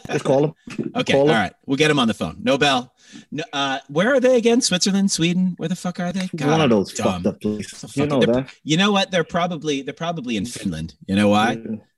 Just 0.07 0.23
call 0.23 0.41
them. 0.41 0.53
Okay, 0.95 1.11
Call 1.11 1.21
all 1.21 1.27
them. 1.27 1.35
right. 1.35 1.53
We'll 1.65 1.75
get 1.77 1.89
them 1.89 1.99
on 1.99 2.07
the 2.07 2.13
phone. 2.13 2.37
Nobel. 2.41 2.93
No, 3.31 3.43
uh, 3.51 3.79
where 3.89 4.13
are 4.13 4.19
they 4.21 4.37
again? 4.37 4.61
Switzerland, 4.61 5.11
Sweden? 5.11 5.55
Where 5.57 5.67
the 5.67 5.75
fuck 5.75 5.99
are 5.99 6.13
they? 6.13 6.29
God, 6.35 6.51
One 6.51 6.61
of 6.61 6.69
those 6.69 6.93
dumb. 6.93 7.23
fucked 7.23 7.25
up 7.25 7.41
places. 7.41 7.97
You 7.97 8.05
know 8.07 8.19
that. 8.21 8.49
You 8.63 8.77
know 8.77 8.91
what? 8.93 9.11
They're 9.11 9.25
probably 9.25 9.81
they're 9.81 9.93
probably 9.93 10.37
in 10.37 10.45
Finland. 10.45 10.95
You 11.07 11.15
know 11.17 11.27
why? 11.29 11.57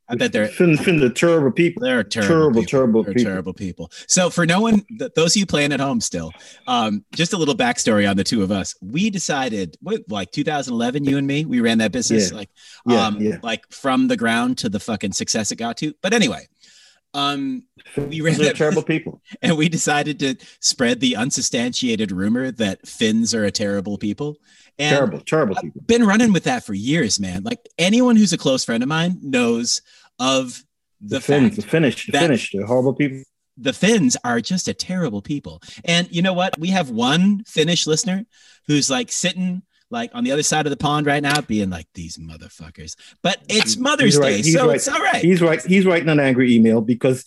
I 0.10 0.16
bet 0.16 0.32
they're 0.32 0.48
Finn, 0.48 0.78
Finn, 0.78 1.00
the 1.00 1.10
terrible 1.10 1.52
people. 1.52 1.84
they're 1.84 2.04
terrible, 2.04 2.28
Terrible, 2.30 2.62
people. 2.62 2.70
terrible 2.70 3.04
They're 3.04 3.14
people. 3.14 3.30
terrible 3.32 3.54
people. 3.54 3.92
So 4.08 4.30
for 4.30 4.46
no 4.46 4.62
one, 4.62 4.86
th- 5.00 5.12
those 5.16 5.36
of 5.36 5.40
you 5.40 5.46
playing 5.46 5.74
at 5.74 5.80
home 5.82 6.00
still, 6.00 6.32
um, 6.66 7.04
just 7.14 7.34
a 7.34 7.38
little 7.38 7.56
backstory 7.56 8.10
on 8.10 8.16
the 8.16 8.24
two 8.24 8.42
of 8.42 8.50
us. 8.52 8.74
We 8.82 9.10
decided, 9.10 9.76
what, 9.82 10.02
like 10.10 10.32
2011, 10.32 11.04
you 11.04 11.18
and 11.18 11.28
me, 11.28 11.44
we 11.46 11.60
ran 11.60 11.80
that 11.80 11.92
business, 11.92 12.32
Yeah. 12.32 12.38
like, 12.38 12.50
Yeah, 12.88 13.06
um, 13.06 13.18
yeah. 13.22 13.38
like 13.44 13.70
from 13.70 14.08
the 14.08 14.16
ground 14.18 14.58
to 14.60 14.70
the 14.70 14.80
fucking 14.80 15.12
success 15.12 15.52
it 15.52 15.58
got 15.58 15.76
to. 15.78 15.94
But 16.02 16.14
anyway, 16.14 16.48
um, 17.14 17.64
we 17.98 18.22
ran 18.22 18.38
that 18.40 18.56
terrible 18.56 18.84
people. 18.94 19.22
and 19.42 19.58
we 19.58 19.70
decided 19.70 20.20
to 20.20 20.36
spread 20.60 21.00
the 21.00 21.16
unsubstantiated 21.16 22.12
rumor 22.12 22.52
that 22.52 22.88
Finns 22.88 23.34
are 23.34 23.44
a 23.46 23.52
terrible 23.52 23.98
people. 23.98 24.38
And 24.80 24.96
terrible, 24.96 25.20
terrible 25.22 25.56
people. 25.56 25.82
I've 25.82 25.88
been 25.88 26.06
running 26.06 26.32
with 26.34 26.44
that 26.44 26.64
for 26.64 26.76
years, 26.76 27.20
man. 27.20 27.42
Like 27.44 27.60
anyone 27.80 28.16
who's 28.16 28.32
a 28.34 28.38
close 28.38 28.64
friend 28.64 28.84
of 28.84 28.90
mine 28.90 29.18
knows 29.24 29.82
of 30.20 30.64
the, 31.02 31.16
The 31.16 31.22
Finns, 31.22 31.56
the 31.56 31.62
Finnish, 31.62 32.08
the 32.08 32.18
Finnish, 32.18 32.52
they're 32.54 32.66
horrible 32.66 32.94
people. 32.94 33.24
the 33.58 33.74
Finns 33.74 34.18
are 34.24 34.42
just 34.42 34.68
a 34.68 34.74
terrible 34.74 35.22
people. 35.22 35.62
And 35.86 36.08
you 36.12 36.22
know 36.22 36.34
what? 36.34 36.58
We 36.60 36.70
have 36.70 36.90
one 36.90 37.44
Finnish 37.46 37.88
listener 37.88 38.26
who's 38.68 38.90
like 38.90 39.12
sitting 39.12 39.62
like 39.90 40.12
on 40.14 40.24
the 40.26 40.32
other 40.32 40.44
side 40.44 40.66
of 40.66 40.70
the 40.70 40.78
pond 40.78 41.06
right 41.06 41.24
now, 41.24 41.40
being 41.42 41.70
like 41.70 41.88
these 41.94 42.18
motherfuckers. 42.18 42.96
But 43.24 43.38
it's 43.48 43.78
Mother's 43.78 44.16
He's 44.16 44.20
Day, 44.20 44.38
he's 44.38 44.54
so 44.54 44.68
right. 44.68 44.76
it's 44.76 44.88
all 44.88 45.00
right. 45.00 45.24
He's 45.24 45.42
right. 45.42 45.64
He's 45.64 45.86
writing 45.86 46.10
an 46.10 46.20
angry 46.20 46.54
email 46.54 46.82
because, 46.82 47.24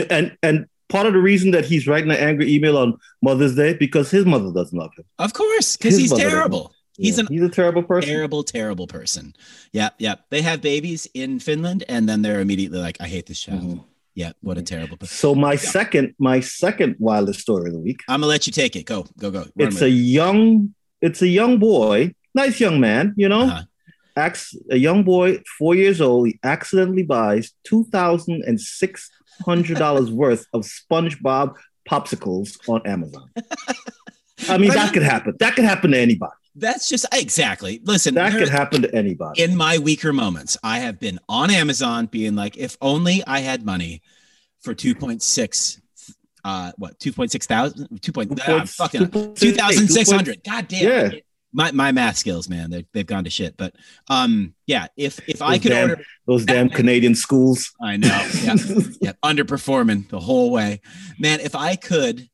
and 0.00 0.36
and 0.42 0.66
part 0.88 1.06
of 1.06 1.12
the 1.12 1.18
reason 1.18 1.50
that 1.50 1.64
he's 1.64 1.86
writing 1.86 2.10
an 2.10 2.16
angry 2.16 2.52
email 2.52 2.78
on 2.78 2.98
Mother's 3.20 3.56
Day 3.56 3.74
because 3.74 4.10
his 4.10 4.24
mother 4.24 4.52
doesn't 4.52 4.78
love 4.78 4.92
him. 4.96 5.04
Of 5.18 5.34
course, 5.34 5.76
because 5.76 5.96
he's 5.96 6.12
terrible. 6.12 6.72
He's 6.98 7.16
Yeah, 7.18 7.24
an 7.24 7.26
he's 7.32 7.42
a 7.42 7.48
terrible 7.48 7.82
person. 7.82 8.10
terrible, 8.10 8.42
terrible 8.44 8.86
person. 8.86 9.34
Yep, 9.72 9.94
yep. 9.98 10.24
They 10.30 10.42
have 10.42 10.60
babies 10.60 11.06
in 11.14 11.38
Finland, 11.40 11.84
and 11.88 12.08
then 12.08 12.22
they're 12.22 12.40
immediately 12.40 12.78
like, 12.80 12.96
"I 13.00 13.08
hate 13.08 13.26
this 13.26 13.40
child." 13.40 13.62
Mhm. 13.62 13.84
Yeah, 14.14 14.32
what 14.42 14.58
a 14.58 14.62
terrible. 14.62 14.98
person. 14.98 15.16
So 15.16 15.34
my 15.34 15.56
second, 15.56 16.14
my 16.18 16.40
second 16.40 16.96
wildest 16.98 17.40
story 17.40 17.68
of 17.68 17.72
the 17.72 17.80
week. 17.80 18.00
I'm 18.08 18.20
gonna 18.20 18.26
let 18.28 18.46
you 18.46 18.52
take 18.52 18.76
it. 18.76 18.84
Go, 18.84 19.06
go, 19.18 19.30
go. 19.30 19.38
Run 19.40 19.68
It's 19.68 19.80
a 19.80 19.86
it. 19.86 19.90
young, 19.90 20.74
it's 21.00 21.22
a 21.22 21.28
young 21.28 21.58
boy, 21.58 22.14
nice 22.34 22.60
young 22.60 22.78
man, 22.78 23.14
you 23.16 23.28
know, 23.28 23.44
Uh-huh. 23.44 23.62
acts 24.16 24.54
a 24.70 24.76
young 24.76 25.02
boy, 25.02 25.40
four 25.58 25.74
years 25.74 26.02
old. 26.02 26.28
He 26.28 26.38
accidentally 26.44 27.04
buys 27.04 27.52
two 27.64 27.84
thousand 27.84 28.42
and 28.46 28.60
six 28.60 29.08
hundred 29.46 29.78
dollars 29.78 30.10
worth 30.22 30.44
of 30.52 30.66
SpongeBob 30.68 31.54
popsicles 31.88 32.58
on 32.68 32.82
Amazon. 32.86 33.30
I 34.48 34.58
mean, 34.58 34.70
that 34.70 34.92
could 34.92 35.02
happen. 35.02 35.34
That 35.38 35.54
could 35.54 35.64
happen 35.64 35.90
to 35.92 35.98
anybody. 35.98 36.32
That's 36.54 36.88
just 36.88 37.06
exactly. 37.12 37.80
Listen, 37.84 38.14
That 38.14 38.32
could 38.32 38.48
happen 38.50 38.82
to 38.82 38.94
anybody. 38.94 39.42
in 39.42 39.56
my 39.56 39.78
weaker 39.78 40.12
moments, 40.12 40.58
I 40.62 40.80
have 40.80 41.00
been 41.00 41.18
on 41.28 41.50
Amazon 41.50 42.06
being 42.06 42.34
like, 42.34 42.58
if 42.58 42.76
only 42.82 43.22
I 43.26 43.38
had 43.40 43.64
money 43.64 44.02
for 44.60 44.74
2.6, 44.74 45.80
uh, 46.44 46.72
what, 46.76 46.98
2.6 46.98 47.44
thousand, 47.46 48.02
2. 48.02 48.12
Point, 48.12 48.38
ah, 48.46 48.64
fucking 48.66 49.10
2,600. 49.10 50.44
God 50.44 50.68
damn. 50.68 50.82
Yeah. 51.12 51.18
My, 51.54 51.70
my 51.72 51.92
math 51.92 52.16
skills, 52.16 52.48
man, 52.48 52.70
they, 52.70 52.86
they've 52.94 53.06
gone 53.06 53.24
to 53.24 53.30
shit. 53.30 53.56
But 53.58 53.74
um, 54.08 54.54
yeah, 54.66 54.86
if 54.96 55.20
if 55.28 55.42
I 55.42 55.52
Those 55.58 55.62
could 55.62 55.68
damn- 55.70 55.90
order, 55.90 56.04
Those 56.26 56.44
damn 56.46 56.68
Canadian 56.78 57.14
schools. 57.14 57.70
I 57.80 57.98
know, 57.98 58.08
yeah, 58.42 58.56
yeah, 59.02 59.12
underperforming 59.22 60.08
the 60.08 60.18
whole 60.18 60.50
way, 60.50 60.80
man. 61.18 61.40
If 61.40 61.54
I 61.54 61.76
could 61.76 62.26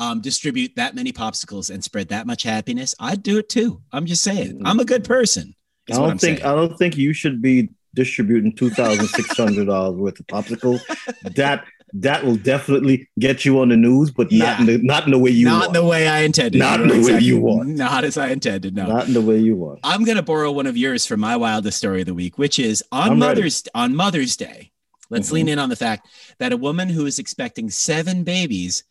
um, 0.00 0.20
distribute 0.22 0.74
that 0.76 0.94
many 0.94 1.12
popsicles 1.12 1.72
and 1.72 1.84
spread 1.84 2.08
that 2.08 2.26
much 2.26 2.42
happiness, 2.42 2.94
I'd 2.98 3.22
do 3.22 3.38
it 3.38 3.48
too. 3.50 3.82
I'm 3.92 4.06
just 4.06 4.24
saying, 4.24 4.62
I'm 4.64 4.80
a 4.80 4.84
good 4.84 5.04
person. 5.04 5.54
I 5.90 5.94
don't 5.94 6.20
think 6.20 6.38
saying. 6.38 6.50
I 6.50 6.54
don't 6.56 6.76
think 6.78 6.96
you 6.96 7.12
should 7.12 7.42
be 7.42 7.68
distributing 7.94 8.54
two 8.56 8.70
thousand 8.70 9.06
six 9.08 9.36
hundred 9.36 9.66
dollars 9.66 9.96
worth 9.96 10.18
of 10.18 10.26
popsicles. 10.26 10.80
that 11.36 11.64
that 11.92 12.24
will 12.24 12.36
definitely 12.36 13.08
get 13.18 13.44
you 13.44 13.60
on 13.60 13.68
the 13.68 13.76
news, 13.76 14.10
but 14.10 14.32
not 14.32 14.60
in 14.60 14.66
the 14.66 14.78
not 14.78 15.04
in 15.04 15.10
the 15.10 15.18
way 15.18 15.30
you 15.30 15.44
not 15.44 15.66
want. 15.66 15.66
in 15.68 15.72
the 15.82 15.84
way 15.84 16.08
I 16.08 16.20
intended. 16.20 16.58
Not 16.58 16.80
in 16.80 16.88
the 16.88 17.02
way 17.02 17.18
you 17.18 17.38
want. 17.38 17.68
Not 17.68 18.04
as 18.04 18.16
I 18.16 18.28
intended. 18.28 18.74
No. 18.74 18.86
Not 18.86 19.06
in 19.08 19.12
the 19.12 19.20
way 19.20 19.38
you 19.38 19.56
want. 19.56 19.80
I'm 19.84 20.04
gonna 20.04 20.22
borrow 20.22 20.50
one 20.50 20.66
of 20.66 20.78
yours 20.78 21.04
for 21.04 21.18
my 21.18 21.36
wildest 21.36 21.76
story 21.76 22.00
of 22.00 22.06
the 22.06 22.14
week, 22.14 22.38
which 22.38 22.58
is 22.58 22.82
on 22.90 23.02
I'm 23.12 23.20
ready. 23.20 23.40
Mother's 23.40 23.68
on 23.74 23.94
Mother's 23.94 24.36
Day. 24.36 24.70
Let's 25.10 25.28
Mhm. 25.28 25.32
lean 25.32 25.48
in 25.48 25.58
on 25.58 25.68
the 25.68 25.76
fact 25.76 26.06
that 26.38 26.52
a 26.52 26.56
woman 26.56 26.88
who 26.88 27.04
is 27.04 27.18
expecting 27.18 27.68
seven 27.68 28.22
babies 28.22 28.84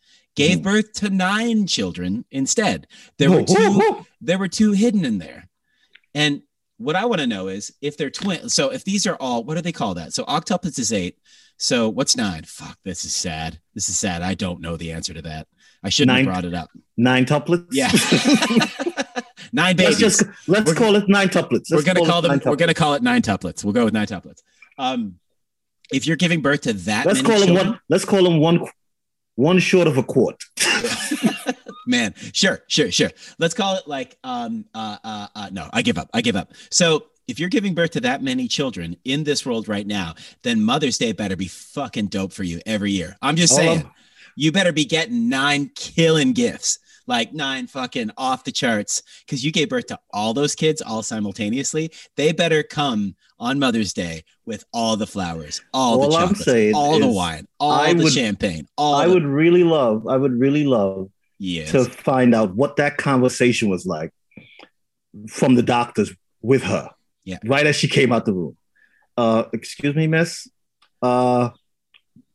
gave 0.48 0.58
Mhm. 0.58 0.62
birth 0.62 0.92
to 0.94 1.10
nine 1.10 1.66
children 1.66 2.24
instead. 2.30 2.86
There 3.18 3.30
were 3.30 3.42
two. 3.44 4.06
There 4.20 4.38
were 4.38 4.48
two 4.48 4.72
hidden 4.72 5.04
in 5.04 5.18
there, 5.18 5.48
and 6.14 6.42
what 6.78 6.96
I 6.96 7.04
want 7.04 7.20
to 7.20 7.26
know 7.26 7.48
is 7.48 7.72
if 7.80 7.96
they're 7.96 8.10
twins. 8.10 8.54
So 8.54 8.70
if 8.70 8.84
these 8.84 9.06
are 9.06 9.16
all, 9.16 9.44
what 9.44 9.54
do 9.56 9.60
they 9.62 9.72
call 9.72 9.94
that? 9.94 10.12
So 10.14 10.24
octuplets 10.24 10.78
is 10.78 10.92
eight. 10.92 11.18
So 11.58 11.88
what's 11.90 12.16
nine? 12.16 12.44
Fuck, 12.44 12.78
this 12.84 13.04
is 13.04 13.14
sad. 13.14 13.60
This 13.74 13.88
is 13.90 13.98
sad. 13.98 14.22
I 14.22 14.32
don't 14.34 14.60
know 14.62 14.76
the 14.78 14.92
answer 14.92 15.12
to 15.14 15.22
that. 15.22 15.46
I 15.82 15.88
shouldn't 15.90 16.14
Nine. 16.16 16.24
have 16.24 16.32
brought 16.32 16.44
it 16.46 16.54
up. 16.54 16.70
Nine 16.96 17.24
tuplets. 17.26 17.66
Yeah. 17.70 17.90
nine 19.52 19.76
babies. 19.76 20.00
let's 20.00 20.18
just 20.18 20.22
let's 20.48 20.66
We're- 20.66 20.76
call 20.78 20.96
it 20.96 21.08
nine 21.08 21.28
tuplets. 21.28 21.70
we're 21.70 21.82
gonna 21.82 22.00
call 22.00 22.06
call 22.06 22.22
them. 22.22 22.40
We're 22.44 22.56
gonna 22.56 22.74
call 22.74 22.94
it 22.94 23.02
nine 23.02 23.22
tuplets. 23.22 23.64
We'll 23.64 23.72
go 23.74 23.84
with 23.84 23.94
nine 23.94 24.06
tuplets. 24.06 24.42
Um, 24.78 25.16
if 25.92 26.06
you're 26.06 26.16
giving 26.16 26.40
birth 26.40 26.62
to 26.62 26.72
that, 26.72 27.06
Let's 27.06 27.22
call 27.22 27.40
them 27.40 27.54
one. 27.54 27.80
Let's 27.88 28.04
call 28.04 28.22
them 28.24 28.38
one. 28.40 28.66
One 29.36 29.58
short 29.58 29.86
of 29.86 29.96
a 29.96 30.02
quart. 30.02 30.42
man. 31.86 32.14
Sure, 32.32 32.60
sure, 32.68 32.90
sure. 32.90 33.10
Let's 33.38 33.54
call 33.54 33.76
it 33.76 33.86
like 33.86 34.16
um 34.24 34.64
uh, 34.74 34.98
uh 35.02 35.26
uh 35.34 35.48
no, 35.52 35.68
I 35.72 35.82
give 35.82 35.98
up. 35.98 36.08
I 36.14 36.20
give 36.20 36.36
up. 36.36 36.52
So 36.70 37.06
if 37.28 37.38
you're 37.38 37.48
giving 37.48 37.74
birth 37.74 37.92
to 37.92 38.00
that 38.00 38.22
many 38.22 38.48
children 38.48 38.96
in 39.04 39.24
this 39.24 39.46
world 39.46 39.68
right 39.68 39.86
now, 39.86 40.14
then 40.42 40.62
Mother's 40.62 40.98
Day 40.98 41.12
better 41.12 41.36
be 41.36 41.48
fucking 41.48 42.06
dope 42.06 42.32
for 42.32 42.42
you 42.44 42.60
every 42.66 42.90
year. 42.92 43.16
I'm 43.22 43.36
just 43.36 43.54
saying. 43.54 43.80
of- 43.82 43.90
you 44.36 44.52
better 44.52 44.72
be 44.72 44.84
getting 44.84 45.28
nine 45.28 45.70
killing 45.74 46.32
gifts, 46.32 46.78
like 47.06 47.34
nine 47.34 47.66
fucking 47.66 48.10
off 48.16 48.44
the 48.44 48.52
charts, 48.52 49.02
because 49.26 49.44
you 49.44 49.52
gave 49.52 49.68
birth 49.68 49.86
to 49.88 49.98
all 50.12 50.32
those 50.32 50.54
kids 50.54 50.80
all 50.80 51.02
simultaneously. 51.02 51.90
They 52.16 52.32
better 52.32 52.62
come 52.62 53.16
on 53.38 53.58
Mother's 53.58 53.92
Day 53.92 54.24
with 54.50 54.64
all 54.72 54.96
the 54.96 55.06
flowers, 55.06 55.62
all, 55.72 56.00
the 56.00 56.16
chocolates, 56.16 56.74
all 56.74 56.98
the 56.98 57.06
wine, 57.06 57.46
all 57.60 57.70
I 57.70 57.92
the 57.92 58.02
would- 58.02 58.12
champagne, 58.12 58.66
all 58.76 58.96
I 58.96 59.06
the, 59.06 59.14
would 59.14 59.24
really 59.24 59.62
love. 59.62 60.08
I 60.08 60.16
would 60.16 60.32
really 60.32 60.64
love 60.64 61.08
yes. 61.38 61.70
to 61.70 61.84
find 61.84 62.34
out 62.34 62.56
what 62.56 62.74
that 62.76 62.96
conversation 62.96 63.68
was 63.68 63.86
like 63.86 64.12
from 65.28 65.54
the 65.54 65.62
doctors 65.62 66.12
with 66.42 66.64
her. 66.64 66.90
Yeah. 67.22 67.38
Right 67.44 67.64
as 67.64 67.76
she 67.76 67.86
came 67.86 68.10
out 68.10 68.24
the 68.24 68.32
room. 68.32 68.56
Uh, 69.16 69.44
excuse 69.52 69.94
me, 69.94 70.08
miss. 70.08 70.48
Uh, 71.00 71.50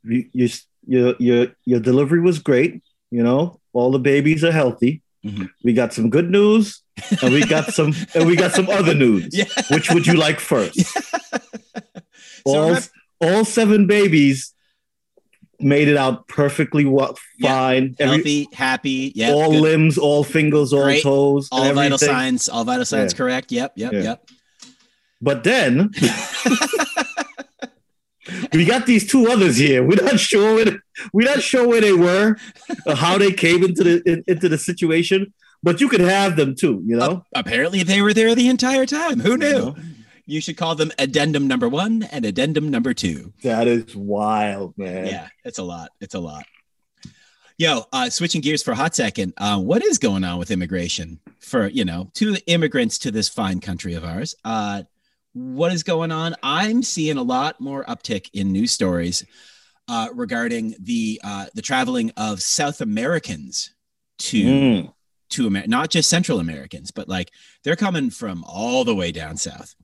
you, 0.06 0.30
you, 0.32 0.50
your, 0.88 1.16
your, 1.20 1.48
your 1.66 1.80
delivery 1.82 2.22
was 2.22 2.40
great. 2.40 2.82
You 3.12 3.24
know, 3.24 3.60
all 3.74 3.92
the 3.92 4.00
babies 4.00 4.46
are 4.46 4.54
healthy. 4.54 5.02
Mhm. 5.26 5.50
We 5.64 5.74
got 5.74 5.92
some 5.92 6.10
good 6.12 6.30
news, 6.30 6.82
and 7.22 7.34
we 7.34 7.46
got 7.46 7.74
some, 7.74 7.94
and 8.14 8.28
we 8.28 8.36
got 8.36 8.52
some 8.52 8.70
other 8.70 8.94
news. 8.94 9.30
yeah. 9.32 9.46
Which 9.72 9.90
would 9.90 10.06
you 10.06 10.14
like 10.14 10.40
first? 10.40 10.80
so 12.48 12.56
all, 12.56 12.68
remember- 12.70 12.88
all 13.22 13.46
seven 13.46 13.88
babies 13.88 14.54
made 15.60 15.88
it 15.88 15.98
out 15.98 16.28
perfectly 16.28 16.86
Yeah. 17.40 17.54
fine. 17.56 17.96
Every, 17.98 18.16
healthy, 18.18 18.48
happy, 18.54 19.12
yeah, 19.16 19.32
all 19.32 19.52
good. 19.52 19.62
limbs, 19.62 19.98
all 19.98 20.24
fingers, 20.24 20.74
all 20.74 20.84
Great. 20.84 21.02
toes, 21.04 21.48
all 21.52 21.64
vital 21.74 21.96
everything. 21.96 22.08
signs, 22.10 22.50
all 22.50 22.66
vital 22.66 22.86
signs 22.86 23.14
Yeah. 23.14 23.18
correct. 23.18 23.52
Yep, 23.52 23.74
yep, 23.78 23.94
Yeah. 23.94 24.02
yep. 24.02 24.30
But 25.22 25.44
then 25.46 25.92
we 28.54 28.66
got 28.66 28.86
these 28.86 29.10
two 29.10 29.28
others 29.28 29.58
here. 29.58 29.84
We're 29.84 30.02
not 30.04 30.20
sure 30.20 30.56
where 30.56 30.82
we're 31.14 31.28
not 31.30 31.42
sure 31.42 31.68
where 31.68 31.82
they 31.82 31.94
were, 31.94 32.38
or 32.86 32.96
how 32.96 33.18
they 33.18 33.32
came 33.32 33.64
into 33.64 33.84
the 33.84 34.02
in- 34.06 34.24
into 34.28 34.50
the 34.50 34.58
situation. 34.58 35.34
But 35.64 35.82
you 35.82 35.90
could 35.90 36.02
have 36.02 36.36
them 36.36 36.56
too, 36.56 36.84
you 36.86 36.96
know. 36.98 37.24
Apparently, 37.34 37.82
they 37.84 38.02
were 38.02 38.14
there 38.14 38.36
the 38.36 38.48
entire 38.50 38.86
time. 38.86 39.20
Who 39.20 39.38
knew? 39.38 39.76
You 40.26 40.42
should 40.42 40.58
call 40.58 40.76
them 40.76 40.92
addendum 40.98 41.48
number 41.48 41.70
one 41.70 42.04
and 42.12 42.26
addendum 42.26 42.70
number 42.70 42.94
two. 42.94 43.34
That 43.44 43.68
is 43.68 43.96
wild, 43.96 44.78
man. 44.78 45.06
Yeah, 45.06 45.28
it's 45.44 45.60
a 45.60 45.64
lot. 45.64 45.92
It's 46.02 46.16
a 46.16 46.20
lot. 46.20 46.46
Yo, 47.58 47.84
uh, 47.94 48.10
switching 48.10 48.42
gears 48.42 48.62
for 48.64 48.72
a 48.72 48.76
hot 48.76 48.96
second. 48.96 49.34
Uh, 49.38 49.60
what 49.60 49.84
is 49.84 49.98
going 49.98 50.24
on 50.26 50.38
with 50.40 50.52
immigration 50.52 51.20
for 51.40 51.68
you 51.68 51.86
know 51.86 52.10
two 52.14 52.36
immigrants 52.48 52.98
to 53.00 53.12
this 53.12 53.30
fine 53.30 53.60
country 53.62 53.94
of 53.94 54.04
ours? 54.04 54.36
Uh, 54.44 54.84
what 55.34 55.72
is 55.72 55.84
going 55.84 56.12
on? 56.12 56.36
I'm 56.44 56.82
seeing 56.84 57.18
a 57.18 57.24
lot 57.24 57.62
more 57.62 57.86
uptick 57.86 58.30
in 58.34 58.52
news 58.52 58.72
stories 58.72 59.24
uh, 59.88 60.10
regarding 60.14 60.76
the 60.80 61.22
uh, 61.24 61.46
the 61.54 61.62
traveling 61.62 62.12
of 62.18 62.42
South 62.42 62.82
Americans 62.82 63.74
to 64.18 64.44
Mm. 64.44 64.94
to 65.30 65.48
Amer- 65.48 65.68
not 65.68 65.90
just 65.92 66.10
Central 66.10 66.40
Americans, 66.40 66.92
but 66.92 67.08
like 67.08 67.32
they're 67.64 67.76
coming 67.76 68.10
from 68.10 68.44
all 68.46 68.84
the 68.84 68.96
way 68.96 69.12
down 69.14 69.38
south. 69.38 69.76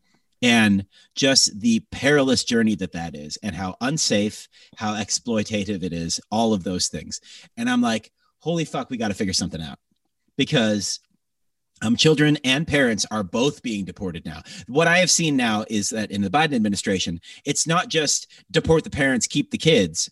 And 0.42 0.86
just 1.16 1.60
the 1.60 1.82
perilous 1.92 2.44
journey 2.44 2.76
that 2.76 2.94
that 2.94 3.16
is, 3.16 3.38
and 3.44 3.56
how 3.56 3.76
unsafe, 3.82 4.48
how 4.78 4.96
exploitative 4.96 5.84
it 5.84 5.94
is, 5.94 6.20
all 6.32 6.54
of 6.54 6.64
those 6.64 6.88
things. 6.88 7.22
And 7.58 7.70
I'm 7.70 7.82
like, 7.82 8.12
holy 8.40 8.66
fuck, 8.66 8.90
we 8.90 8.98
got 8.98 9.10
to 9.10 9.14
figure 9.14 9.34
something 9.34 9.62
out 9.62 9.78
because 10.38 11.00
um, 11.84 11.96
children 11.96 12.38
and 12.44 12.68
parents 12.68 13.06
are 13.12 13.24
both 13.24 13.62
being 13.62 13.86
deported 13.86 14.26
now. 14.26 14.42
What 14.68 14.88
I 14.88 15.00
have 15.00 15.12
seen 15.12 15.36
now 15.36 15.66
is 15.70 15.90
that 15.90 16.12
in 16.12 16.22
the 16.22 16.30
Biden 16.30 16.56
administration, 16.56 17.20
it's 17.46 17.68
not 17.68 17.88
just 17.88 18.28
deport 18.50 18.84
the 18.84 18.90
parents, 18.90 19.28
keep 19.28 19.52
the 19.52 19.58
kids, 19.58 20.10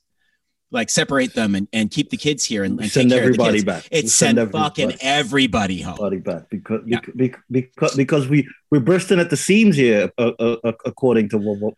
like 0.71 0.89
separate 0.89 1.33
them 1.33 1.55
and, 1.55 1.67
and 1.73 1.89
keep 1.89 2.09
the 2.11 2.17
kids 2.17 2.45
here 2.45 2.63
and, 2.63 2.79
and 2.79 2.91
send 2.91 3.09
take 3.09 3.19
care 3.19 3.29
of 3.29 3.38
the 3.38 3.41
everybody 3.43 3.63
back. 3.63 3.88
It's 3.91 4.13
Send 4.13 4.38
send, 4.38 4.51
fucking 4.51 4.93
everybody 5.01 5.81
home. 5.81 5.95
Everybody 5.95 6.17
back 6.17 6.49
because 6.49 6.81
Yeah. 6.85 6.99
because, 7.15 7.41
because 7.49 7.95
because 7.95 8.27
we 8.27 8.47
we're 8.71 8.79
bursting 8.79 9.19
at 9.19 9.29
the 9.29 9.38
seams 9.38 9.75
here, 9.75 10.11
uh, 10.17 10.31
uh, 10.39 10.57
uh, 10.63 10.71
according 10.85 11.29
to 11.29 11.38
what, 11.38 11.59
what- 11.59 11.73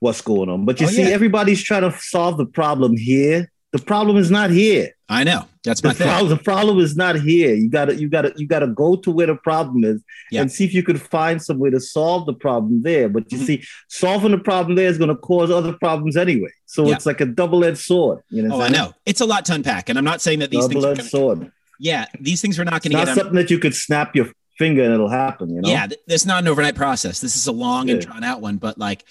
what's 0.00 0.20
going 0.20 0.48
on. 0.50 0.66
But 0.66 0.78
you 0.80 0.86
Oh, 0.86 0.90
see, 0.90 1.02
yeah. 1.02 1.08
everybody's 1.08 1.62
trying 1.62 1.80
to 1.90 1.96
solve 1.98 2.36
the 2.36 2.44
problem 2.44 2.96
here. 2.98 3.50
The 3.72 3.78
problem 3.78 4.18
is 4.18 4.30
not 4.30 4.50
here. 4.50 4.90
I 5.08 5.24
know. 5.24 5.46
That's 5.66 5.80
The 5.82 5.88
my 5.88 5.94
thing. 5.94 6.06
problem, 6.08 6.28
the 6.30 6.42
problem 6.42 6.78
is 6.78 6.96
not 6.96 7.16
here. 7.20 7.52
You 7.54 7.68
gotta 7.68 7.94
you 7.96 8.08
gotta 8.08 8.32
you 8.36 8.46
gotta 8.46 8.68
go 8.68 8.96
to 8.96 9.10
where 9.10 9.26
the 9.26 9.34
problem 9.34 9.84
is 9.84 10.00
Yeah. 10.30 10.40
and 10.40 10.50
see 10.50 10.64
if 10.64 10.72
you 10.72 10.82
could 10.82 11.00
find 11.02 11.42
some 11.42 11.58
way 11.58 11.68
to 11.70 11.80
solve 11.80 12.24
the 12.24 12.32
problem 12.32 12.82
there. 12.82 13.08
But 13.10 13.30
you 13.30 13.38
Mhm. 13.38 13.44
see, 13.46 13.62
solving 13.88 14.30
the 14.30 14.38
problem 14.38 14.76
there 14.76 14.88
is 14.88 14.96
going 14.96 15.08
to 15.10 15.16
cause 15.16 15.50
other 15.50 15.72
problems 15.74 16.16
anyway. 16.16 16.50
So 16.66 16.86
Yeah. 16.86 16.94
it's 16.94 17.04
like 17.04 17.20
a 17.20 17.26
double-edged 17.26 17.78
sword. 17.78 18.20
You 18.30 18.42
know, 18.42 18.54
Oh, 18.56 18.60
I 18.62 18.68
know. 18.68 18.94
It's 19.04 19.20
a 19.20 19.26
lot 19.26 19.44
to 19.46 19.54
unpack. 19.54 19.88
And 19.90 19.98
I'm 19.98 20.04
not 20.04 20.22
saying 20.22 20.38
that 20.38 20.50
these 20.50 20.60
saying? 20.60 20.70
things 20.72 20.84
are 20.84 20.94
Double-edged 20.94 21.12
gonna, 21.12 21.24
sword. 21.40 21.52
yeah, 21.80 22.06
these 22.20 22.40
things 22.40 22.58
are 22.58 22.64
not 22.64 22.82
going 22.82 22.92
to 22.92 22.96
not 22.98 23.06
get 23.06 23.08
un- 23.10 23.16
something 23.18 23.34
that 23.36 23.50
you 23.50 23.58
could 23.58 23.74
snap 23.74 24.14
your 24.16 24.28
finger 24.58 24.82
and 24.82 24.94
it'll 24.94 25.08
happen. 25.10 25.50
You 25.54 25.60
know. 25.62 25.68
Yeah, 25.68 25.86
th- 25.88 26.00
it's 26.08 26.24
not 26.24 26.42
an 26.44 26.48
overnight 26.48 26.76
process. 26.76 27.20
This 27.20 27.36
is 27.36 27.46
a 27.46 27.52
long 27.52 27.90
and 27.90 28.00
drawn 28.00 28.22
out 28.24 28.40
one, 28.40 28.56
but 28.56 28.78
like, 28.78 29.04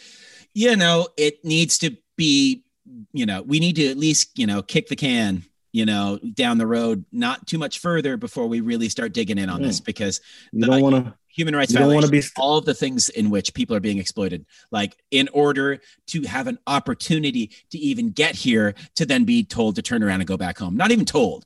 you 0.53 0.75
know, 0.77 1.07
it 1.17 1.43
needs 1.43 1.77
to 1.79 1.95
be, 2.17 2.63
you 3.13 3.25
know, 3.25 3.41
we 3.41 3.59
need 3.59 3.75
to 3.75 3.88
at 3.88 3.97
least, 3.97 4.29
you 4.39 4.47
know, 4.47 4.62
kick 4.62 4.88
the 4.88 4.95
can, 4.95 5.43
you 5.75 5.86
know, 5.86 6.17
down 6.34 6.58
the 6.58 6.65
road, 6.65 7.03
not 7.12 7.46
too 7.48 7.58
much 7.58 7.79
further 7.79 8.15
before 8.15 8.48
we 8.48 8.62
really 8.62 8.88
start 8.88 9.12
digging 9.12 9.38
in 9.38 9.50
on 9.50 9.62
this 9.62 9.79
hmm. 9.79 9.84
because 9.84 10.22
You 10.53 10.65
don't 10.65 10.82
want 10.82 11.05
to. 11.05 11.13
human 11.27 11.53
rights 11.53 11.74
You 11.74 11.79
don't 11.79 11.94
want 11.94 12.05
to 12.05 12.12
be. 12.12 12.24
all 12.38 12.58
of 12.58 12.63
the 12.63 12.74
things 12.74 13.10
in 13.10 13.29
which 13.29 13.53
people 13.53 13.75
are 13.75 13.82
being 13.82 13.98
exploited, 13.98 14.46
like 14.72 14.96
in 15.12 15.27
order 15.34 15.82
to 16.08 16.22
have 16.22 16.48
an 16.48 16.60
opportunity 16.65 17.51
to 17.72 17.77
even 17.77 18.12
get 18.12 18.36
here, 18.36 18.74
to 18.96 19.05
then 19.05 19.25
be 19.25 19.44
told 19.44 19.75
to 19.75 19.82
turn 19.82 20.01
around 20.01 20.22
and 20.22 20.27
go 20.29 20.38
back 20.38 20.58
home. 20.58 20.77
Not 20.77 20.91
even 20.91 21.03
told, 21.03 21.44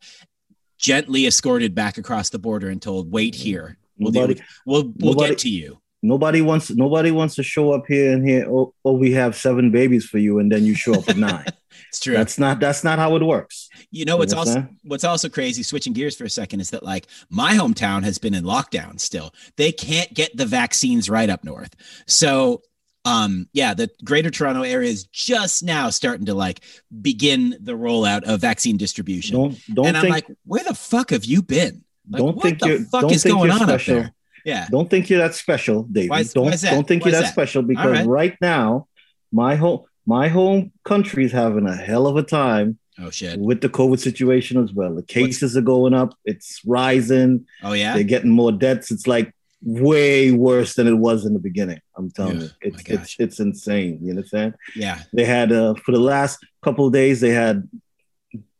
gently 0.77 1.25
escorted 1.25 1.73
back 1.73 1.97
across 1.97 2.29
the 2.29 2.37
border 2.37 2.69
and 2.69 2.79
told, 2.79 3.11
wait 3.11 3.33
hmm. 3.33 3.41
here. 3.41 3.77
We'll, 3.97 4.11
Nobody, 4.11 4.33
with- 4.35 4.43
we'll, 4.67 4.83
we'll 4.83 5.13
nobody- 5.13 5.29
get 5.31 5.39
to 5.39 5.49
you. 5.49 5.81
nobody 6.03 6.43
wants. 6.43 6.69
Nobody 6.69 7.09
wants 7.09 7.33
to 7.33 7.43
show 7.43 7.73
up 7.73 7.85
here 7.87 8.13
and 8.13 8.25
here. 8.29 8.45
Oh, 8.47 8.75
oh, 8.85 8.93
we 8.93 9.13
have 9.13 9.35
seven 9.35 9.71
babies 9.71 10.05
for 10.05 10.19
you, 10.19 10.37
and 10.37 10.51
then 10.51 10.65
you 10.65 10.75
show 10.75 10.93
up 10.93 11.07
with 11.07 11.17
nine. 11.17 11.47
It's 11.89 11.99
true. 11.99 12.13
that's 12.13 12.37
not. 12.39 12.59
That's 12.59 12.83
not 12.83 12.99
how 12.99 13.15
it 13.15 13.23
works. 13.23 13.67
you 13.91 14.05
know 14.05 14.15
what's 14.17 14.33
also 14.33 14.67
what's 14.83 15.03
also 15.03 15.27
crazy, 15.29 15.63
switching 15.63 15.93
gears 15.93 16.15
for 16.15 16.23
a 16.23 16.29
second, 16.29 16.59
is 16.61 16.69
that 16.69 16.83
like 16.83 17.07
my 17.29 17.53
hometown 17.53 18.03
has 18.03 18.17
been 18.17 18.33
in 18.33 18.43
lockdown 18.43 18.99
still. 18.99 19.33
They 19.57 19.71
can't 19.71 20.13
get 20.13 20.35
the 20.37 20.45
vaccines 20.45 21.09
right 21.09 21.29
up 21.29 21.43
north. 21.43 21.75
So 22.07 22.61
um 23.05 23.47
yeah, 23.53 23.73
the 23.73 23.89
greater 24.03 24.29
Toronto 24.29 24.61
area 24.63 24.89
is 24.89 25.05
just 25.05 25.63
now 25.63 25.89
starting 25.89 26.25
to 26.27 26.33
like 26.33 26.59
begin 27.01 27.57
the 27.61 27.71
rollout 27.71 28.23
of 28.23 28.41
vaccine 28.41 28.77
distribution. 28.77 29.35
Don't 29.37 29.59
don't 29.73 29.85
and 29.87 29.97
I'm 29.97 30.03
think. 30.03 30.13
like, 30.13 30.27
where 30.45 30.63
the 30.63 30.75
fuck 30.75 31.09
have 31.11 31.25
you 31.25 31.41
been? 31.41 31.83
Like, 32.09 32.19
don't 32.21 32.35
what 32.35 32.43
think 32.43 32.59
the 32.59 32.67
you're. 32.67 32.79
fuck 32.79 33.01
don't 33.01 33.11
is 33.13 33.23
think 33.23 33.35
going 33.35 33.51
you're 33.51 33.59
on 33.61 33.67
special. 33.67 33.97
up 33.97 34.01
there? 34.03 34.13
Yeah. 34.45 34.67
Don't 34.69 34.89
think 34.89 35.09
you're 35.09 35.19
that 35.19 35.33
special, 35.35 35.83
David. 35.83 36.09
Why 36.11 36.19
is- 36.21 36.33
don't 36.33 36.45
why 36.45 36.51
is 36.51 36.61
that? 36.61 36.71
don't 36.71 36.87
think 36.87 37.03
Why 37.03 37.11
you're 37.11 37.19
that 37.21 37.25
that? 37.27 37.33
special 37.33 37.61
because 37.63 37.91
right. 37.99 38.05
right. 38.05 38.35
now 38.41 38.87
my 39.31 39.55
home 39.55 39.83
my 40.15 40.27
home 40.27 40.71
country 40.91 41.23
is 41.25 41.31
having 41.31 41.67
a 41.67 41.75
hell 41.75 42.05
of 42.07 42.15
a 42.17 42.23
time 42.23 42.77
Oh 42.97 43.09
shit. 43.11 43.39
with 43.39 43.61
the 43.61 43.69
COVID 43.69 43.99
situation 43.99 44.61
as 44.63 44.71
well. 44.73 44.93
The 44.95 45.03
cases 45.03 45.55
are 45.55 45.61
going 45.75 45.93
up. 45.93 46.11
It's 46.25 46.61
rising. 46.65 47.45
Oh 47.63 47.73
yeah. 47.73 47.93
They're 47.93 48.03
getting 48.15 48.31
more 48.31 48.51
deaths. 48.51 48.91
It's 48.91 49.07
like 49.07 49.33
way 49.61 50.31
worse 50.31 50.75
than 50.75 50.87
it 50.87 50.95
was 51.07 51.25
in 51.25 51.33
the 51.33 51.39
beginning. 51.39 51.79
I'm 51.97 52.09
telling 52.11 52.37
Ugh, 52.37 52.43
you, 52.43 52.49
it's 52.69 52.81
gosh. 52.83 52.95
it's 52.95 53.15
it's 53.19 53.39
insane. 53.39 53.99
You 54.01 54.09
understand? 54.11 54.55
Yeah. 54.75 54.97
They 55.13 55.25
had 55.25 55.51
uh, 55.51 55.75
for 55.75 55.91
the 55.91 55.99
last 55.99 56.39
couple 56.61 56.87
of 56.87 56.93
days. 56.93 57.21
They 57.21 57.31
had 57.31 57.67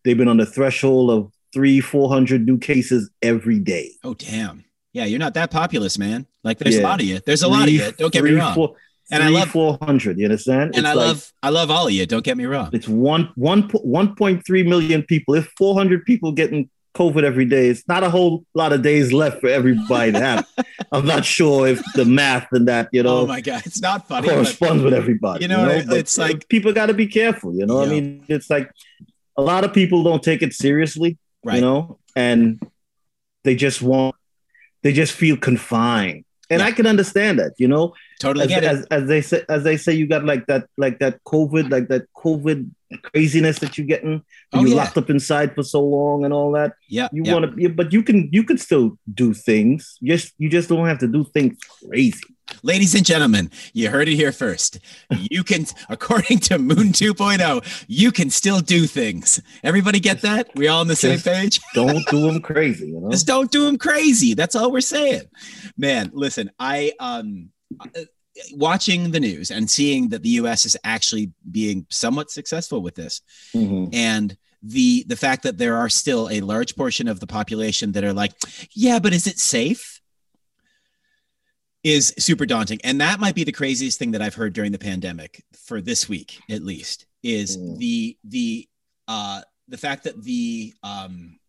they've 0.03 0.17
been 0.17 0.27
on 0.27 0.37
the 0.37 0.45
threshold 0.45 1.09
of 1.11 1.31
three, 1.53 1.79
four 1.79 2.09
hundred 2.09 2.45
new 2.45 2.57
cases 2.59 3.09
every 3.21 3.59
day. 3.59 3.91
Oh 4.03 4.13
damn. 4.13 4.63
Yeah, 4.93 5.05
you're 5.05 5.19
not 5.19 5.33
that 5.35 5.51
populous, 5.51 5.97
man. 5.97 6.25
Like 6.43 6.57
there's 6.59 6.77
a 6.77 6.81
lot 6.81 6.99
of 7.01 7.05
you. 7.05 7.19
There's 7.25 7.43
a 7.43 7.47
lot 7.47 7.67
of 7.67 7.73
you. 7.73 7.91
Don't 7.97 8.11
get 8.13 8.23
me 8.23 8.31
wrong. 8.31 8.53
four- 8.55 8.75
And 9.11 9.23
I 9.23 9.29
love- 9.29 9.49
400. 9.49 10.17
You 10.19 10.25
understand? 10.25 10.75
And 10.75 10.77
It's 10.79 10.87
I 10.87 10.93
like- 10.93 11.07
love 11.07 11.33
I 11.43 11.49
love 11.49 11.71
all 11.71 11.87
of 11.87 11.93
you. 11.93 12.05
Don't 12.05 12.23
get 12.23 12.37
me 12.37 12.45
wrong. 12.45 12.69
It's 12.73 12.87
one 12.87 13.31
one 13.35 13.67
po- 13.67 13.79
1.3 13.83 14.63
million 14.67 15.03
people. 15.03 15.33
If 15.35 15.51
400 15.57 16.05
people 16.05 16.31
getting 16.31 16.69
COVID 16.95 17.23
every 17.23 17.45
day, 17.45 17.69
it's 17.69 17.87
not 17.87 18.03
a 18.03 18.09
whole 18.09 18.45
lot 18.55 18.73
of 18.73 18.81
days 18.81 19.11
left 19.13 19.39
for 19.41 19.47
everybody 19.47 20.11
to 20.11 20.19
have. 20.19 20.47
I'm 20.91 21.05
not 21.05 21.23
sure 21.25 21.67
if 21.67 21.81
the 21.93 22.03
math 22.05 22.47
and 22.51 22.67
that 22.67 22.89
you 22.91 23.03
know 23.03 23.19
oh 23.19 23.27
my 23.27 23.41
god, 23.41 23.61
it's 23.65 23.81
not 23.81 24.07
funny. 24.07 24.27
But 24.27 24.33
corresponds 24.33 24.83
with 24.83 24.93
everybody. 24.93 25.43
You 25.43 25.49
know, 25.49 25.67
it- 25.69 25.87
But 25.87 25.97
it's 25.97 26.17
like- 26.17 26.47
people 26.49 26.73
got 26.73 26.87
to 26.87 26.93
be 26.93 27.07
careful. 27.07 27.53
You 27.55 27.65
know, 27.65 27.81
Yeah. 27.83 27.87
I 27.87 27.89
mean, 27.91 28.23
it's 28.27 28.49
like 28.49 28.69
a 29.37 29.41
lot 29.41 29.63
of 29.63 29.73
people 29.73 30.03
don't 30.03 30.21
take 30.21 30.41
it 30.41 30.53
seriously. 30.53 31.17
right. 31.43 31.55
You 31.55 31.61
know, 31.61 31.99
and 32.15 32.59
they 33.43 33.55
just 33.55 33.81
want 33.81 34.15
they 34.83 34.91
just 34.93 35.13
feel 35.13 35.37
confined. 35.37 36.25
And 36.49 36.59
Yeah. 36.59 36.65
I 36.65 36.71
can 36.71 36.87
understand 36.87 37.39
that, 37.39 37.53
you 37.57 37.67
know, 37.67 37.93
totally 38.19 38.45
as, 38.45 38.49
get 38.49 38.63
it. 38.63 38.67
as, 38.67 38.85
as 38.85 39.07
they 39.07 39.21
say, 39.21 39.43
as 39.49 39.63
they 39.63 39.77
say, 39.77 39.93
you 39.93 40.07
got 40.07 40.25
like 40.25 40.47
that, 40.47 40.67
like 40.77 40.99
that 40.99 41.23
COVID, 41.25 41.71
like 41.71 41.87
that 41.89 42.11
COVID 42.17 42.69
craziness 42.97 43.59
that 43.59 43.77
you're 43.77 43.87
getting. 43.87 44.23
Oh, 44.53 44.61
you 44.61 44.69
yeah. 44.69 44.75
locked 44.75 44.97
up 44.97 45.09
inside 45.09 45.55
for 45.55 45.63
so 45.63 45.81
long 45.81 46.25
and 46.25 46.33
all 46.33 46.51
that. 46.53 46.73
yeah. 46.87 47.07
You 47.11 47.23
yeah. 47.25 47.33
want 47.33 47.57
to, 47.57 47.69
but 47.69 47.93
you 47.93 48.03
can, 48.03 48.29
you 48.31 48.43
can 48.43 48.57
still 48.57 48.97
do 49.13 49.33
things. 49.33 49.97
Just 50.03 50.33
you 50.37 50.49
just 50.49 50.69
don't 50.69 50.87
have 50.87 50.99
to 50.99 51.07
do 51.07 51.23
things 51.23 51.57
crazy. 51.87 52.23
Ladies 52.63 52.95
and 52.95 53.05
gentlemen, 53.05 53.51
you 53.73 53.89
heard 53.89 54.07
it 54.09 54.15
here 54.15 54.31
first. 54.31 54.79
You 55.11 55.43
can, 55.43 55.65
according 55.89 56.39
to 56.39 56.57
Moon 56.57 56.89
2.0, 56.91 57.85
you 57.87 58.11
can 58.11 58.29
still 58.29 58.59
do 58.59 58.85
things. 58.85 59.41
Everybody 59.63 59.99
get 59.99 60.21
that? 60.21 60.49
We 60.55 60.67
all 60.67 60.81
on 60.81 60.87
the 60.87 60.95
same 60.95 61.19
page? 61.19 61.59
Don't 61.73 62.05
do 62.07 62.21
them 62.21 62.41
crazy. 62.41 62.87
You 62.87 62.99
know. 62.99 63.11
Just 63.11 63.27
don't 63.27 63.51
do 63.51 63.65
them 63.65 63.77
crazy. 63.77 64.33
That's 64.33 64.55
all 64.55 64.71
we're 64.71 64.81
saying. 64.81 65.23
Man, 65.77 66.11
listen, 66.13 66.51
I 66.59 66.93
um 66.99 67.49
watching 68.53 69.11
the 69.11 69.19
news 69.19 69.51
and 69.51 69.69
seeing 69.69 70.09
that 70.09 70.23
the 70.23 70.29
US 70.41 70.65
is 70.65 70.75
actually 70.83 71.31
being 71.51 71.85
somewhat 71.89 72.31
successful 72.31 72.81
with 72.81 72.95
this 72.95 73.21
Mhm. 73.55 73.89
and 73.93 74.37
the 74.61 75.03
the 75.07 75.15
fact 75.15 75.43
that 75.43 75.57
there 75.57 75.77
are 75.77 75.87
still 75.89 76.29
a 76.29 76.41
large 76.41 76.75
portion 76.75 77.07
of 77.07 77.19
the 77.21 77.27
population 77.27 77.93
that 77.93 78.03
are 78.03 78.13
like, 78.13 78.33
yeah, 78.73 78.99
but 78.99 79.13
is 79.13 79.25
it 79.27 79.39
safe? 79.39 80.01
Is 81.81 82.13
super 82.19 82.45
daunting. 82.45 82.79
And 82.83 82.99
that 82.99 83.21
might 83.21 83.35
be 83.35 83.45
the 83.45 83.53
craziest 83.53 83.97
thing 83.99 84.11
that 84.11 84.21
I've 84.21 84.35
heard 84.35 84.51
during 84.51 84.73
the 84.73 84.77
pandemic 84.79 85.45
for 85.65 85.79
this 85.79 86.09
week, 86.09 86.37
at 86.49 86.61
least, 86.61 87.05
is 87.23 87.55
Mm. 87.57 87.77
the 87.77 88.17
the 88.25 88.67
uh 89.07 89.41
the 89.69 89.77
fact 89.77 90.03
that 90.03 90.21
the 90.21 90.73
um 90.83 91.39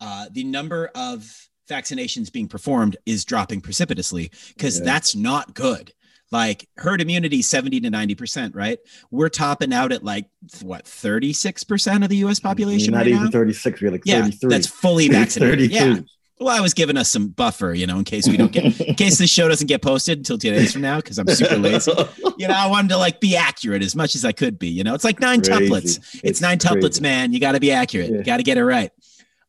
uh 0.00 0.26
the 0.30 0.44
number 0.44 0.90
of 0.94 1.48
vaccinations 1.68 2.30
being 2.30 2.46
performed 2.46 2.96
is 3.04 3.24
dropping 3.24 3.60
precipitously 3.60 4.30
because 4.56 4.78
Yeah. 4.78 4.84
that's 4.84 5.16
not 5.16 5.54
good. 5.54 5.92
Like 6.34 6.68
herd 6.78 7.00
immunity, 7.00 7.42
70 7.42 7.80
to 7.82 7.90
90%, 7.90 8.56
right? 8.56 8.80
We're 9.12 9.28
topping 9.28 9.72
out 9.72 9.92
at 9.92 10.02
like 10.02 10.26
what 10.62 10.84
36% 10.84 12.02
of 12.02 12.08
the 12.08 12.16
US 12.18 12.40
population 12.40 12.90
Not 12.90 12.98
right 12.98 13.06
even 13.08 13.24
now? 13.24 13.30
36. 13.30 13.80
We're 13.80 13.92
like 13.92 14.02
Yeah, 14.04 14.22
33. 14.22 14.50
that's 14.50 14.66
fully 14.66 15.08
vaccinated. 15.20 15.70
32. 15.70 15.74
Yeah. 15.74 16.00
Well, 16.40 16.48
I 16.48 16.60
was 16.60 16.74
giving 16.74 16.96
us 16.96 17.08
some 17.08 17.28
buffer, 17.28 17.72
you 17.72 17.86
know, 17.86 17.98
in 17.98 18.04
case 18.04 18.26
we 18.28 18.36
don't 18.36 18.50
get 18.50 18.80
in 18.80 18.96
case 18.96 19.18
this 19.18 19.30
show 19.30 19.46
doesn't 19.46 19.68
get 19.68 19.80
posted 19.80 20.18
until 20.18 20.36
two 20.36 20.50
days 20.50 20.72
from 20.72 20.82
now 20.82 20.96
because 20.96 21.18
I'm 21.18 21.28
super 21.28 21.56
lazy. 21.56 21.92
You 22.36 22.48
know, 22.48 22.54
I 22.54 22.66
wanted 22.66 22.88
to 22.88 22.96
like 22.96 23.20
be 23.20 23.36
accurate 23.36 23.80
as 23.84 23.94
much 23.94 24.16
as 24.16 24.24
I 24.24 24.32
could 24.32 24.58
be. 24.58 24.66
You 24.66 24.82
know, 24.82 24.92
it's 24.92 25.04
like 25.04 25.20
nine 25.20 25.40
Crazy. 25.40 25.70
tuplets. 25.70 26.20
It's, 26.24 26.40
nine 26.40 26.58
tuplets, 26.58 26.80
crazy. 26.80 27.02
man. 27.02 27.32
You 27.32 27.38
got 27.38 27.52
to 27.52 27.60
be 27.60 27.70
accurate. 27.70 28.10
Yeah. 28.10 28.16
You 28.18 28.24
got 28.24 28.38
to 28.38 28.42
get 28.42 28.58
it 28.58 28.64
right. 28.64 28.90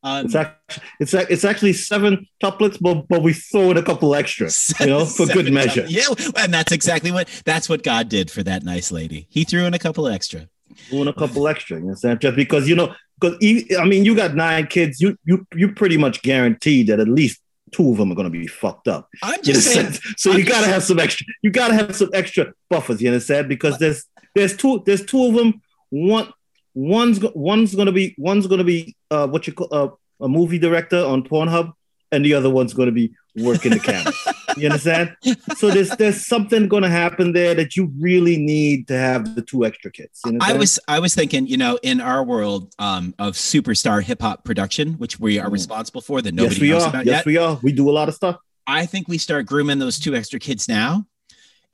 Um, 0.05 0.25
It's 0.27 0.35
actually, 0.35 0.83
it's 0.99 1.13
it's 1.13 1.43
actually 1.43 1.73
seven 1.73 2.27
tuplets, 2.41 2.77
but 2.79 3.07
but 3.09 3.23
we 3.23 3.33
throw 3.33 3.71
in 3.71 3.77
a 3.77 3.81
couple 3.81 4.13
extra, 4.13 4.49
you 4.79 4.85
know, 4.85 5.03
for 5.03 5.25
good 5.25 5.51
measure. 5.51 5.85
Yeah, 5.87 6.03
and 6.37 6.53
that's 6.53 6.71
exactly 6.71 7.11
what 7.11 7.27
that's 7.43 7.67
what 7.67 7.81
God 7.81 8.07
did 8.07 8.29
for 8.29 8.43
that 8.43 8.63
nice 8.63 8.91
lady. 8.91 9.25
He 9.31 9.43
threw 9.43 9.65
in 9.65 9.73
a 9.73 9.79
couple 9.79 10.07
extra. 10.07 10.47
Doing 10.91 11.07
a 11.07 11.13
couple 11.13 11.47
extra, 11.47 11.77
you 11.77 11.83
understand? 11.83 12.21
Just 12.21 12.35
because 12.35 12.69
you 12.69 12.75
know, 12.75 12.93
because 13.19 13.37
I 13.79 13.85
mean, 13.85 14.05
you 14.05 14.15
got 14.15 14.35
nine 14.35 14.67
kids, 14.67 15.01
you 15.01 15.17
you 15.25 15.47
you 15.55 15.71
pretty 15.73 15.97
much 15.97 16.21
guaranteed 16.21 16.87
that 16.87 16.99
at 16.99 17.07
least 17.07 17.41
two 17.71 17.89
of 17.91 17.97
them 17.97 18.11
are 18.11 18.15
going 18.15 18.31
to 18.31 18.37
be 18.39 18.45
fucked 18.45 18.87
up. 18.87 19.09
I'm 19.23 19.41
just 19.41 19.65
saying. 19.65 19.87
understand? 19.87 20.19
So 20.19 20.31
I'm 20.31 20.37
you 20.37 20.45
got 20.45 20.61
to 20.61 20.67
have 20.67 20.83
some 20.83 20.99
extra. 20.99 21.25
You 21.41 21.49
got 21.49 21.69
to 21.69 21.73
have 21.73 21.95
some 21.95 22.11
extra 22.13 22.53
buffers. 22.69 23.01
You 23.01 23.09
understand? 23.09 23.49
Because 23.49 23.79
there's 23.79 24.05
there's 24.35 24.55
two 24.55 24.83
there's 24.85 25.03
two 25.03 25.25
of 25.25 25.33
them. 25.33 25.61
One 25.89 26.31
one's 26.75 27.19
one's 27.33 27.73
going 27.73 27.87
to 27.87 27.91
be 27.91 28.13
one's 28.19 28.45
to 28.47 28.63
be 28.63 28.95
uh, 29.09 29.27
what 29.27 29.47
you 29.47 29.53
call 29.53 29.67
uh, 29.71 29.87
a 30.23 30.27
movie 30.29 30.59
director 30.59 31.03
on 31.03 31.23
Pornhub, 31.23 31.73
and 32.11 32.23
the 32.23 32.35
other 32.35 32.49
one's 32.49 32.73
going 32.73 32.85
to 32.87 32.91
be 32.93 33.13
working 33.37 33.71
the 33.71 33.79
camera. 33.79 34.13
You 34.57 34.67
understand? 34.69 35.13
so 35.57 35.69
there's 35.69 35.89
there's 35.97 36.25
something 36.25 36.69
going 36.69 36.83
to 36.83 36.89
happen 36.89 37.33
there 37.33 37.53
that 37.55 37.75
you 37.75 37.91
really 37.99 38.37
need 38.37 38.87
to 38.87 38.97
have 38.97 39.35
the 39.35 39.41
two 39.41 39.65
extra 39.65 39.91
kids. 39.91 40.21
You 40.25 40.37
I 40.39 40.53
was 40.53 40.79
I 40.87 40.99
was 40.99 41.13
thinking, 41.13 41.45
you 41.45 41.57
know, 41.57 41.77
in 41.83 41.99
our 41.99 42.23
world 42.23 42.73
um, 42.79 43.13
of 43.19 43.33
superstar 43.33 44.01
hip 44.01 44.21
hop 44.21 44.45
production, 44.45 44.93
which 44.93 45.19
we 45.19 45.39
are 45.39 45.49
Mm. 45.49 45.51
responsible 45.51 45.99
for, 45.99 46.21
that 46.21 46.33
nobody 46.33 46.55
yes, 46.55 46.61
we 46.61 46.69
knows 46.69 46.83
are. 46.83 46.89
about 46.89 47.05
Yes, 47.05 47.15
yet. 47.17 47.25
we 47.25 47.35
are. 47.35 47.59
We 47.63 47.73
do 47.73 47.89
a 47.89 47.91
lot 47.91 48.07
of 48.07 48.15
stuff. 48.15 48.37
I 48.65 48.85
think 48.85 49.09
we 49.09 49.17
start 49.17 49.45
grooming 49.45 49.79
those 49.79 49.99
two 49.99 50.15
extra 50.15 50.39
kids 50.39 50.69
now, 50.69 51.05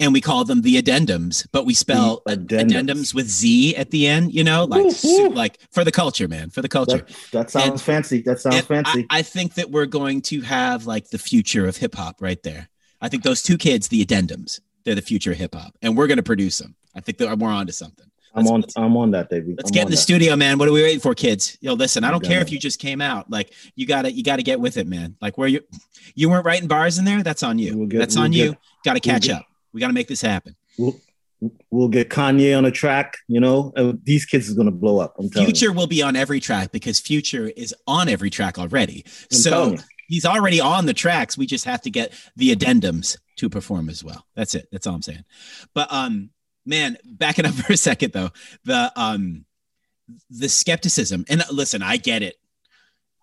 and 0.01 0.11
we 0.11 0.19
call 0.19 0.43
them 0.43 0.61
the 0.61 0.81
addendums, 0.81 1.47
but 1.53 1.65
we 1.65 1.73
spell 1.73 2.21
addendums. 2.27 2.71
addendums. 2.71 3.13
with 3.13 3.29
Z 3.29 3.75
at 3.77 3.91
the 3.91 4.07
end. 4.07 4.33
You 4.33 4.43
know, 4.43 4.65
like 4.65 4.91
su- 4.91 5.29
like 5.29 5.59
for 5.71 5.83
the 5.85 5.91
culture, 5.91 6.27
man, 6.27 6.49
for 6.49 6.61
the 6.61 6.67
culture. 6.67 6.97
That, 6.97 7.31
that 7.31 7.51
sounds 7.51 7.69
And- 7.69 7.81
fancy. 7.81 8.21
That 8.23 8.39
sounds 8.41 8.59
fancy. 8.61 9.05
I, 9.09 9.19
I 9.19 9.21
think 9.21 9.53
that 9.53 9.71
we're 9.71 9.85
going 9.85 10.21
to 10.23 10.41
have 10.41 10.85
like 10.85 11.09
the 11.09 11.17
future 11.17 11.67
of 11.67 11.77
hip 11.77 11.95
hop 11.95 12.21
right 12.21 12.41
there. 12.43 12.67
I 12.99 13.07
think 13.07 13.23
those 13.23 13.41
two 13.41 13.57
kids, 13.57 13.87
the 13.87 14.03
addendums, 14.05 14.59
they're 14.83 14.95
the 14.95 15.01
future 15.01 15.31
of 15.31 15.37
hip 15.37 15.55
hop, 15.55 15.75
and 15.81 15.95
we're 15.95 16.07
going 16.07 16.17
to 16.17 16.23
produce 16.23 16.57
them. 16.57 16.75
I 16.95 16.99
think 16.99 17.17
that 17.19 17.37
we're 17.39 17.49
on 17.49 17.67
to 17.67 17.73
something. 17.73 18.07
I'm 18.33 18.47
on. 18.47 18.63
I'm 18.77 18.95
on 18.95 19.11
that, 19.11 19.29
David. 19.29 19.55
Let's 19.57 19.69
I'm 19.71 19.73
get 19.73 19.81
in 19.83 19.87
the 19.89 19.95
that. 19.95 20.01
studio, 20.01 20.35
man. 20.37 20.57
What 20.57 20.67
are 20.69 20.71
we 20.71 20.81
waiting 20.81 21.01
for, 21.01 21.13
kids? 21.13 21.57
Yo, 21.61 21.73
listen, 21.73 22.03
I 22.05 22.11
don't 22.11 22.23
care 22.23 22.39
got 22.39 22.47
if 22.47 22.51
you 22.53 22.59
just 22.59 22.79
came 22.79 23.01
out. 23.01 23.29
Like 23.29 23.53
you 23.75 23.85
gotta 23.85 24.11
you 24.11 24.23
gotta 24.23 24.41
get 24.41 24.59
with 24.59 24.77
it, 24.77 24.87
man. 24.87 25.15
Like 25.21 25.37
where 25.37 25.49
you 25.49 25.59
you 26.15 26.29
weren't 26.29 26.45
writing 26.45 26.67
bars 26.69 26.97
in 26.97 27.03
there, 27.05 27.23
that's 27.23 27.43
on 27.43 27.59
you. 27.59 27.77
We'll 27.77 27.87
get- 27.87 27.99
that's 27.99 28.15
we'll 28.15 28.23
on 28.25 28.33
you. 28.33 28.55
Gotta 28.85 29.01
we'll 29.05 29.13
catch 29.13 29.23
get- 29.23 29.35
up. 29.37 29.45
We 29.73 29.79
gotta 29.81 29.93
make 29.93 30.07
this 30.07 30.21
happen. 30.21 30.55
We'll, 30.77 30.99
we'll 31.69 31.87
get 31.87 32.09
Kanye 32.09 32.57
on 32.57 32.65
a 32.65 32.71
track. 32.71 33.17
You 33.27 33.39
know, 33.39 33.71
and 33.75 33.99
these 34.03 34.25
kids 34.25 34.47
is 34.47 34.53
gonna 34.53 34.71
blow 34.71 34.99
up. 34.99 35.15
I'm 35.17 35.29
telling 35.29 35.47
you. 35.47 35.53
Future 35.53 35.73
will 35.73 35.87
be 35.87 36.01
on 36.01 36.15
every 36.15 36.39
track 36.39 36.71
because 36.71 36.99
Future 36.99 37.51
is 37.55 37.73
on 37.87 38.09
every 38.09 38.29
track 38.29 38.57
already. 38.59 39.03
I'm 39.05 39.37
so 39.37 39.77
he's 40.11 40.25
already 40.25 40.59
on 40.59 40.85
the 40.85 40.93
tracks. 40.93 41.37
We 41.37 41.45
just 41.45 41.65
have 41.65 41.81
to 41.83 41.89
get 41.89 42.13
the 42.35 42.53
addendums 42.53 43.17
to 43.37 43.49
perform 43.49 43.89
as 43.89 44.03
well. 44.03 44.25
That's 44.35 44.53
it. 44.55 44.67
That's 44.71 44.85
all 44.85 44.95
I'm 44.95 45.01
saying. 45.01 45.23
But 45.73 45.91
um, 45.91 46.31
man, 46.65 46.97
backing 47.05 47.45
up 47.45 47.53
for 47.55 47.73
a 47.73 47.77
second 47.77 48.13
though, 48.13 48.29
the 48.65 48.91
um, 48.95 49.45
the 50.29 50.49
skepticism 50.49 51.25
and 51.29 51.43
listen, 51.51 51.81
I 51.81 51.97
get 51.97 52.21
it. 52.21 52.35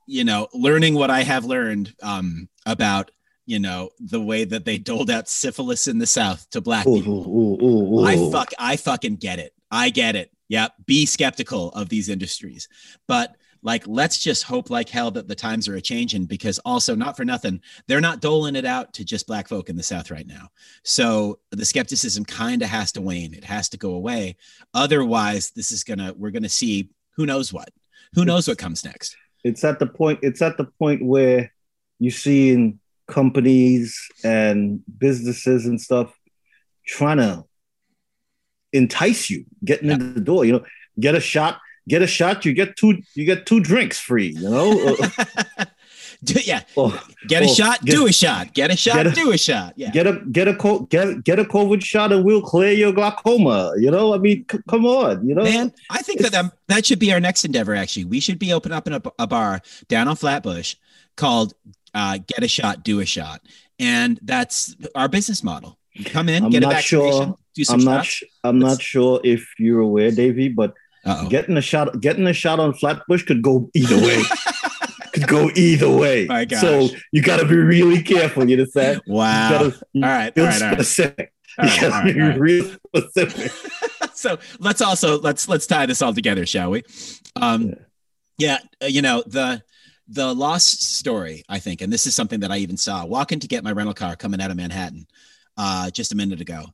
You 0.07 0.25
know, 0.25 0.49
learning 0.55 0.95
what 0.95 1.11
I 1.11 1.23
have 1.23 1.45
learned 1.45 1.95
um 2.03 2.49
about 2.65 3.11
you 3.49 3.59
know 3.59 3.91
the 3.99 4.21
way 4.21 4.45
that 4.45 4.65
they 4.65 4.77
doled 4.77 5.11
out 5.11 5.29
syphilis 5.29 5.89
in 5.89 5.99
the 5.99 6.07
South 6.07 6.49
to 6.51 6.61
black 6.61 6.87
Ooh, 6.87 6.97
people. 6.97 7.27
ooh, 7.27 8.01
ooh. 8.01 8.05
I 8.05 8.31
fuck 8.31 8.51
I 8.59 8.77
fucking 8.77 9.17
get 9.17 9.39
it. 9.39 9.55
I 9.71 9.89
get 9.91 10.17
it. 10.17 10.31
Yep. 10.49 10.75
Be 10.87 11.07
skeptical 11.07 11.71
of 11.71 11.89
these 11.89 12.09
industries. 12.09 12.69
But 13.07 13.37
like 13.63 13.87
let's 13.87 14.19
just 14.19 14.45
hope 14.45 14.69
like 14.71 14.89
hell 14.89 15.11
that 15.13 15.29
the 15.29 15.35
times 15.35 15.67
are 15.67 15.77
a 15.77 15.81
changing 15.81 16.27
because 16.27 16.59
also 16.61 16.95
not 16.95 17.17
for 17.17 17.25
nothing, 17.25 17.61
they're 17.87 18.01
not 18.03 18.21
doling 18.21 18.55
it 18.55 18.67
out 18.67 18.93
to 18.95 19.05
just 19.05 19.27
black 19.27 19.49
folk 19.49 19.71
in 19.71 19.77
the 19.77 19.83
South 19.83 20.11
right 20.11 20.27
now. 20.27 20.49
So 20.85 21.39
the 21.51 21.65
skepticism 21.65 22.27
kind 22.27 22.63
of 22.63 22.69
has 22.69 22.93
to 22.93 23.01
wane. 23.01 23.33
It 23.33 23.45
has 23.45 23.71
to 23.71 23.79
go 23.79 23.95
away. 23.95 24.37
Otherwise, 24.75 25.51
this 25.53 25.73
is 25.73 25.85
gonna 25.85 26.13
we're 26.17 26.31
gonna 26.33 26.49
see 26.51 26.91
who 27.17 27.25
knows 27.25 27.53
what. 27.53 27.71
Who 28.15 28.25
knows 28.25 28.47
what 28.47 28.59
comes 28.59 28.85
next? 28.85 29.17
it's 29.45 29.65
at 29.65 29.79
the 29.79 29.87
point 29.87 30.19
it's 30.23 30.43
at 30.43 30.57
the 30.57 30.65
point 30.65 31.05
where 31.05 31.53
you 31.99 32.11
see 32.11 32.51
seeing 32.51 32.79
companies 33.09 33.99
and 34.23 34.81
businesses 34.99 35.66
and 35.66 35.81
stuff 35.81 36.12
trying 36.87 37.16
to 37.18 37.44
entice 38.73 39.31
you 39.31 39.44
getting 39.64 39.88
Yeah. 39.88 39.94
into 39.94 40.12
the 40.12 40.21
door 40.21 40.44
you 40.44 40.53
know 40.53 40.64
get 41.01 41.14
a 41.14 41.21
shot 41.21 41.59
get 41.88 42.03
a 42.03 42.07
shot 42.07 42.44
you 42.44 42.53
get 42.53 42.77
two 42.77 42.99
you 43.14 43.25
get 43.25 43.47
two 43.47 43.61
drinks 43.61 43.99
free 43.99 44.29
you 44.37 44.49
know 44.51 44.97
Do- 46.25 46.40
yeah, 46.44 46.62
or, 46.75 46.92
get 47.29 47.44
a 47.44 47.47
shot, 47.49 47.85
get- 47.85 47.94
do 47.94 48.07
a 48.09 48.12
shot. 48.12 48.53
Get 48.53 48.73
a 48.73 48.77
shot, 48.77 48.94
get 48.94 49.07
a- 49.07 49.11
do 49.12 49.31
a 49.31 49.38
shot. 49.38 49.75
Yeah. 49.77 49.90
get 49.92 50.05
a 50.09 50.21
get 50.33 50.49
a 50.49 50.87
get 50.90 51.23
get 51.23 51.38
a 51.38 51.44
covid 51.44 51.81
shot 51.85 52.12
and 52.12 52.25
we'll 52.25 52.42
clear 52.42 52.73
your 52.73 52.92
glaucoma 52.92 53.73
you 53.79 53.88
know 53.88 54.12
i 54.12 54.18
mean 54.18 54.44
c- 54.51 54.59
come 54.68 54.85
on 54.85 55.25
you 55.29 55.33
know 55.37 55.44
Man, 55.44 55.73
I 55.90 56.03
think 56.03 56.21
that 56.23 56.35
um, 56.35 56.51
that 56.66 56.85
should 56.87 56.99
be 56.99 57.12
our 57.12 57.21
next 57.21 57.44
endeavor. 57.44 57.73
Actually, 57.77 58.07
we 58.07 58.18
should 58.18 58.40
be 58.40 58.53
opening 58.53 58.77
up 58.77 58.88
a, 58.88 59.12
a 59.21 59.27
bar 59.29 59.61
down 59.87 60.09
on 60.09 60.16
Flatbush 60.16 60.75
called 61.16 61.55
uh, 61.94 62.18
"Get 62.27 62.42
a 62.42 62.48
Shot, 62.48 62.85
Do 62.85 63.01
a 63.01 63.05
Shot," 63.07 63.40
and 63.79 64.18
that's 64.22 64.74
our 64.94 65.09
business 65.09 65.42
model. 65.42 65.79
Come 66.07 66.29
in, 66.29 66.44
I'm 66.44 66.51
get 66.51 66.62
a 66.62 66.66
not 66.66 66.74
vaccination, 66.74 67.27
sure. 67.27 67.38
do 67.55 67.64
some 67.64 67.81
i'm 67.81 67.85
not 67.85 68.05
shots. 68.05 68.09
sh- 68.09 68.24
i'm 68.44 68.59
not 68.61 68.81
sure 68.81 69.20
if 69.24 69.48
you're 69.59 69.81
aware 69.81 70.12
davey 70.12 70.48
but 70.48 70.74
Uh-oh. 71.05 71.29
getting 71.29 71.57
a 71.57 71.61
shot 71.61 72.01
getting 72.01 72.24
a 72.29 72.33
shot 72.33 72.61
on 72.61 72.72
flatbush 72.72 73.24
could 73.24 73.42
go 73.42 73.68
either 73.74 73.96
way 73.96 74.22
could 75.12 75.27
go 75.27 75.51
either 75.57 75.90
way 75.90 76.29
so 76.61 76.88
you 77.11 77.20
got 77.20 77.40
to 77.40 77.46
be 77.46 77.57
really 77.57 78.01
careful 78.01 78.48
you 78.48 78.57
understand 78.61 79.01
wow. 79.09 79.51
you 79.51 79.59
gotta 79.59 79.85
all 79.96 80.03
right, 80.03 80.27
all 80.27 80.31
be 80.31 80.40
all 80.42 80.46
right. 80.46 80.72
specific 80.74 81.33
All 81.59 81.64
right, 81.66 81.83
you 81.83 81.88
right, 81.90 82.14
be 82.14 82.20
right. 82.20 82.38
real 82.38 82.77
specific 82.94 83.51
so 84.18 84.38
let's 84.59 84.81
also 84.81 85.20
let's 85.20 85.48
let's 85.48 85.66
tie 85.66 85.87
this 85.87 86.03
all 86.03 86.12
together, 86.12 86.44
shall 86.44 86.70
we? 86.70 86.83
Um, 87.37 87.74
yeah, 88.37 88.59
uh, 88.83 88.87
you 88.87 89.01
know 89.01 89.22
the 89.27 89.62
the 90.09 90.35
lost 90.35 90.83
story, 90.83 91.44
I 91.49 91.59
think, 91.59 91.83
and 91.83 91.92
this 91.92 92.07
is 92.07 92.14
something 92.14 92.40
that 92.40 92.51
I 92.51 92.59
even 92.59 92.77
saw 92.77 93.05
walking 93.05 93.40
to 93.40 93.49
get 93.49 93.64
my 93.64 93.73
rental 93.73 93.94
car 93.94 94.16
coming 94.16 94.40
out 94.40 94.51
of 94.51 94.57
Manhattan 94.57 95.07
uh, 95.57 95.90
just 95.90 96.12
a 96.12 96.16
minute 96.16 96.40
ago. 96.40 96.64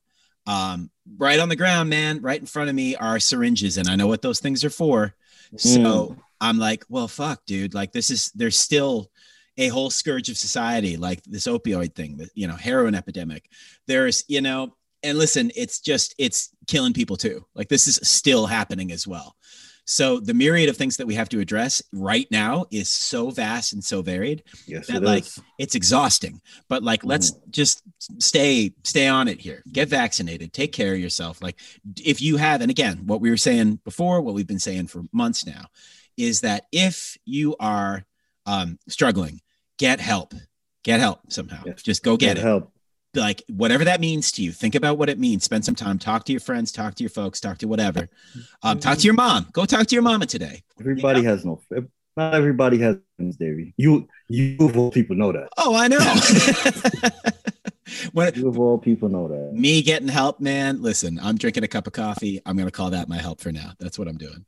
Um, 0.47 0.89
right 1.17 1.39
on 1.39 1.49
the 1.49 1.55
ground, 1.55 1.89
man, 1.89 2.21
right 2.21 2.39
in 2.39 2.45
front 2.45 2.69
of 2.69 2.75
me 2.75 2.95
are 2.95 3.19
syringes, 3.19 3.77
and 3.77 3.87
I 3.87 3.95
know 3.95 4.07
what 4.07 4.21
those 4.21 4.39
things 4.39 4.63
are 4.63 4.69
for. 4.69 5.15
So 5.57 6.15
I'm 6.41 6.57
like, 6.57 6.85
well, 6.89 7.07
fuck, 7.07 7.45
dude. 7.45 7.73
Like 7.73 7.91
this 7.91 8.09
is 8.09 8.31
there's 8.35 8.57
still 8.57 9.09
a 9.57 9.67
whole 9.69 9.89
scourge 9.89 10.29
of 10.29 10.37
society, 10.37 10.97
like 10.97 11.23
this 11.23 11.47
opioid 11.47 11.95
thing, 11.95 12.17
the 12.17 12.29
you 12.35 12.47
know, 12.47 12.55
heroin 12.55 12.95
epidemic. 12.95 13.49
There's, 13.87 14.23
you 14.27 14.41
know, 14.41 14.75
and 15.03 15.17
listen, 15.17 15.51
it's 15.55 15.79
just 15.79 16.15
it's 16.17 16.49
killing 16.67 16.93
people 16.93 17.15
too. 17.15 17.45
Like 17.53 17.69
this 17.69 17.87
is 17.87 17.99
still 18.03 18.45
happening 18.45 18.91
as 18.91 19.07
well. 19.07 19.35
So 19.85 20.19
the 20.19 20.33
myriad 20.33 20.67
of 20.69 20.77
things 20.77 20.97
that 20.97 21.05
we 21.05 21.13
have 21.13 21.29
to 21.29 21.39
address 21.39 21.81
right 21.93 22.27
now 22.31 22.65
is 22.71 22.89
so 22.89 23.29
vast 23.29 23.73
and 23.73 23.83
so 23.83 24.01
varied 24.01 24.43
yes 24.65 24.87
that, 24.87 24.97
it 24.97 25.03
like, 25.03 25.23
is. 25.23 25.41
it's 25.59 25.75
exhausting. 25.75 26.41
But 26.67 26.83
like 26.83 27.05
let's 27.05 27.31
just 27.49 27.83
stay 28.19 28.73
stay 28.83 29.07
on 29.07 29.27
it 29.27 29.39
here. 29.39 29.63
Get 29.71 29.87
vaccinated. 29.89 30.53
Take 30.53 30.73
care 30.73 30.93
of 30.93 30.99
yourself. 30.99 31.41
Like 31.41 31.59
if 32.03 32.21
you 32.21 32.37
have 32.37 32.61
and 32.61 32.71
again 32.71 33.05
what 33.05 33.21
we 33.21 33.29
were 33.29 33.37
saying 33.37 33.79
before 33.85 34.21
what 34.21 34.33
we've 34.33 34.47
been 34.47 34.59
saying 34.59 34.87
for 34.87 35.03
months 35.11 35.45
now 35.45 35.65
is 36.17 36.41
that 36.41 36.65
if 36.71 37.17
you 37.25 37.55
are 37.59 38.03
um, 38.45 38.79
struggling 38.87 39.41
get 39.77 39.99
help. 39.99 40.33
Get 40.83 40.99
help 40.99 41.31
somehow. 41.31 41.63
Yes. 41.65 41.81
just 41.81 42.03
go 42.03 42.15
get 42.15 42.35
Get 42.35 42.37
it. 42.37 42.43
help 42.43 42.71
like 43.15 43.43
whatever 43.47 43.83
that 43.85 43.99
means 43.99 44.31
to 44.33 44.43
you 44.43 44.51
think 44.51 44.75
about 44.75 44.97
what 44.97 45.09
it 45.09 45.19
means 45.19 45.43
spend 45.43 45.63
some 45.65 45.75
time 45.75 45.97
talk 45.97 46.25
to 46.25 46.31
your 46.31 46.39
friends 46.41 46.71
talk 46.71 46.95
to 46.95 47.03
your 47.03 47.09
folks 47.09 47.39
talk 47.39 47.57
to 47.57 47.67
whatever 47.67 48.09
um, 48.63 48.79
talk 48.79 48.97
to 48.97 49.03
your 49.05 49.13
mom 49.13 49.47
go 49.53 49.65
talk 49.65 49.87
to 49.87 49.95
your 49.95 50.01
mama 50.01 50.25
today 50.25 50.63
everybody 50.79 51.21
Yeah. 51.21 51.29
has 51.31 51.45
no 51.45 51.61
not 52.17 52.33
everybody 52.33 52.77
has 52.79 52.97
friends, 53.17 53.35
Davey. 53.37 53.73
you 53.77 54.07
you 54.29 54.57
of 54.59 54.77
all 54.77 54.91
people 54.91 55.15
know 55.15 55.31
that 55.31 55.49
oh 55.57 55.75
i 55.75 55.87
know 55.87 55.99
when, 58.13 58.33
you 58.35 58.47
of 58.47 58.59
all 58.59 58.77
people 58.77 59.09
know 59.09 59.27
that 59.27 59.53
me 59.53 59.81
getting 59.81 60.07
help, 60.07 60.39
man. 60.39 60.81
Listen, 60.81 61.19
I'm 61.21 61.37
drinking 61.37 61.63
a 61.63 61.67
cup 61.67 61.87
of 61.87 61.93
coffee. 61.93 62.41
I'm 62.45 62.57
gonna 62.57 62.71
call 62.71 62.89
that 62.91 63.07
my 63.07 63.17
help 63.17 63.39
for 63.39 63.51
now. 63.51 63.71
That's 63.79 63.99
what 63.99 64.07
I'm 64.07 64.17
doing, 64.17 64.45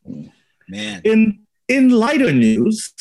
man. 0.68 1.02
in 1.04 1.40
in 1.68 1.90
lighter 1.90 2.32
news 2.32 2.94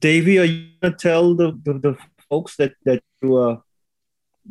Davey, 0.00 0.38
are 0.38 0.44
you 0.44 0.68
gonna 0.80 0.94
tell 0.96 1.34
the, 1.34 1.52
the, 1.64 1.74
the 1.74 1.96
folks 2.30 2.56
that 2.56 2.72
that 2.84 3.02
you 3.22 3.36
uh 3.36 3.56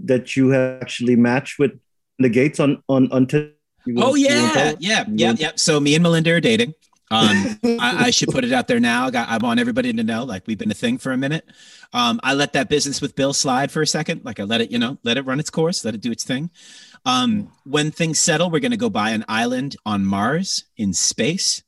that 0.03 0.36
you 0.36 0.49
have 0.49 0.81
actually 0.81 1.15
matched 1.15 1.60
with 1.60 1.79
the 2.19 2.29
gates 2.29 2.60
on 2.60 2.84
on 2.88 3.12
on. 3.12 3.23
until 3.23 3.49
Oh 3.97 4.15
yeah, 4.15 4.73
yeah, 4.79 5.05
yeah, 5.10 5.34
yeah. 5.38 5.51
So 5.55 5.79
me 5.79 5.93
and 5.95 6.03
Melinda 6.03 6.34
are 6.34 6.39
dating. 6.39 6.73
Um, 7.12 7.60
I, 7.63 8.05
I 8.05 8.10
should 8.10 8.29
put 8.29 8.43
it 8.43 8.51
out 8.51 8.67
there 8.67 8.79
now. 8.79 9.05
I, 9.05 9.12
got, 9.12 9.29
I 9.29 9.38
want 9.38 9.60
everybody 9.60 9.93
to 9.93 10.03
know, 10.03 10.23
like 10.23 10.47
we've 10.47 10.58
been 10.58 10.71
a 10.71 10.75
thing 10.75 10.97
for 10.97 11.12
a 11.12 11.17
minute. 11.17 11.45
Um, 11.93 12.19
I 12.23 12.34
let 12.34 12.53
that 12.53 12.69
business 12.69 13.01
with 13.01 13.15
Bill 13.15 13.34
slide 13.34 13.71
for 13.71 13.81
a 13.81 13.88
second. 13.88 14.25
Like 14.25 14.39
I 14.39 14.43
let 14.43 14.62
it, 14.62 14.71
you 14.71 14.79
know, 14.79 14.97
let 15.03 15.17
it 15.17 15.25
run 15.25 15.39
its 15.39 15.49
course, 15.49 15.86
let 15.86 15.93
it 15.93 16.01
do 16.01 16.12
its 16.12 16.23
thing. 16.23 16.49
Um, 17.05 17.51
when 17.63 17.91
things 17.91 18.19
settle, 18.19 18.49
we're 18.49 18.60
going 18.60 18.71
to 18.71 18.77
go 18.77 18.89
buy 18.89 19.12
an 19.12 19.23
island 19.27 19.75
on 19.86 20.03
Mars 20.05 20.65
in 20.77 20.93
space. 20.93 21.62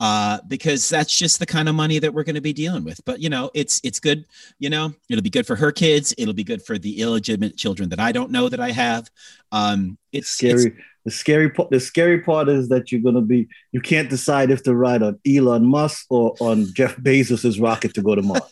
Uh, 0.00 0.38
because 0.48 0.88
that's 0.88 1.14
just 1.16 1.38
the 1.38 1.44
kind 1.46 1.68
of 1.68 1.74
money 1.74 1.98
that 1.98 2.14
we're 2.14 2.24
going 2.24 2.34
to 2.34 2.40
be 2.40 2.54
dealing 2.54 2.84
with. 2.84 3.04
But 3.04 3.20
you 3.20 3.28
know, 3.28 3.50
it's 3.52 3.82
it's 3.84 4.00
good. 4.00 4.24
You 4.58 4.70
know, 4.70 4.94
it'll 5.10 5.22
be 5.22 5.28
good 5.28 5.46
for 5.46 5.56
her 5.56 5.70
kids. 5.70 6.14
It'll 6.16 6.32
be 6.32 6.42
good 6.42 6.62
for 6.62 6.78
the 6.78 7.02
illegitimate 7.02 7.58
children 7.58 7.90
that 7.90 8.00
I 8.00 8.10
don't 8.10 8.30
know 8.30 8.48
that 8.48 8.60
I 8.60 8.70
have. 8.70 9.10
Um, 9.52 9.98
it's 10.10 10.30
scary. 10.30 10.52
it's- 10.68 10.84
the 11.04 11.10
scary 11.10 11.48
part. 11.50 11.70
The 11.70 11.80
scary 11.80 12.20
part 12.20 12.48
is 12.48 12.68
that 12.68 12.92
you're 12.92 13.00
gonna 13.00 13.20
be. 13.22 13.48
You 13.72 13.80
can't 13.80 14.10
decide 14.10 14.50
if 14.50 14.62
to 14.64 14.74
ride 14.74 15.02
on 15.02 15.18
Elon 15.26 15.64
Musk 15.66 16.06
or 16.10 16.34
on 16.40 16.66
Jeff 16.74 16.96
Bezos's 16.96 17.58
rocket 17.58 17.94
to 17.94 18.02
go 18.02 18.14
to 18.14 18.22
Mars. 18.22 18.42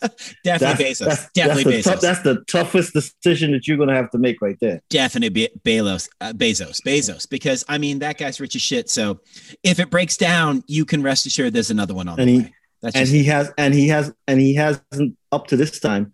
definitely 0.45 0.85
Bezos. 0.87 1.29
definitely 1.35 1.81
that's 1.83 1.87
Bezos. 1.89 2.01
that's 2.01 2.23
the 2.23 2.43
toughest 2.49 2.93
decision 2.95 3.53
that 3.53 3.67
you're 3.69 3.77
gonna 3.77 3.95
have 3.95 4.11
to 4.13 4.19
make 4.19 4.41
right 4.41 4.57
there. 4.61 4.81
definitely 4.89 5.29
Be- 5.29 5.49
Bezos, 5.65 6.09
uh, 6.21 6.33
Bezos, 6.33 6.81
Bezos, 6.83 7.29
because 7.29 7.65
I 7.69 7.79
mean 7.79 7.99
that 8.01 8.17
guy's 8.19 8.41
rich 8.41 8.57
as 8.57 8.63
shit. 8.63 8.89
So 8.89 9.21
if 9.63 9.79
it 9.79 9.91
breaks 9.91 10.17
down, 10.17 10.63
you 10.67 10.85
can 10.85 11.03
rest 11.03 11.27
assured 11.27 11.53
there's 11.53 11.71
another 11.71 11.95
one 11.95 12.09
on 12.09 12.19
And 12.19 12.29
the 12.29 12.33
he- 12.33 12.39
way. 12.41 12.55
That's 12.81 12.95
and 12.95 13.03
just, 13.07 13.13
he 13.13 13.25
has 13.25 13.51
and 13.59 13.75
he 13.75 13.89
has 13.89 14.13
and 14.29 14.41
he 14.41 14.55
hasn't 14.55 15.17
up 15.33 15.49
to 15.49 15.57
this 15.57 15.81
time 15.81 16.13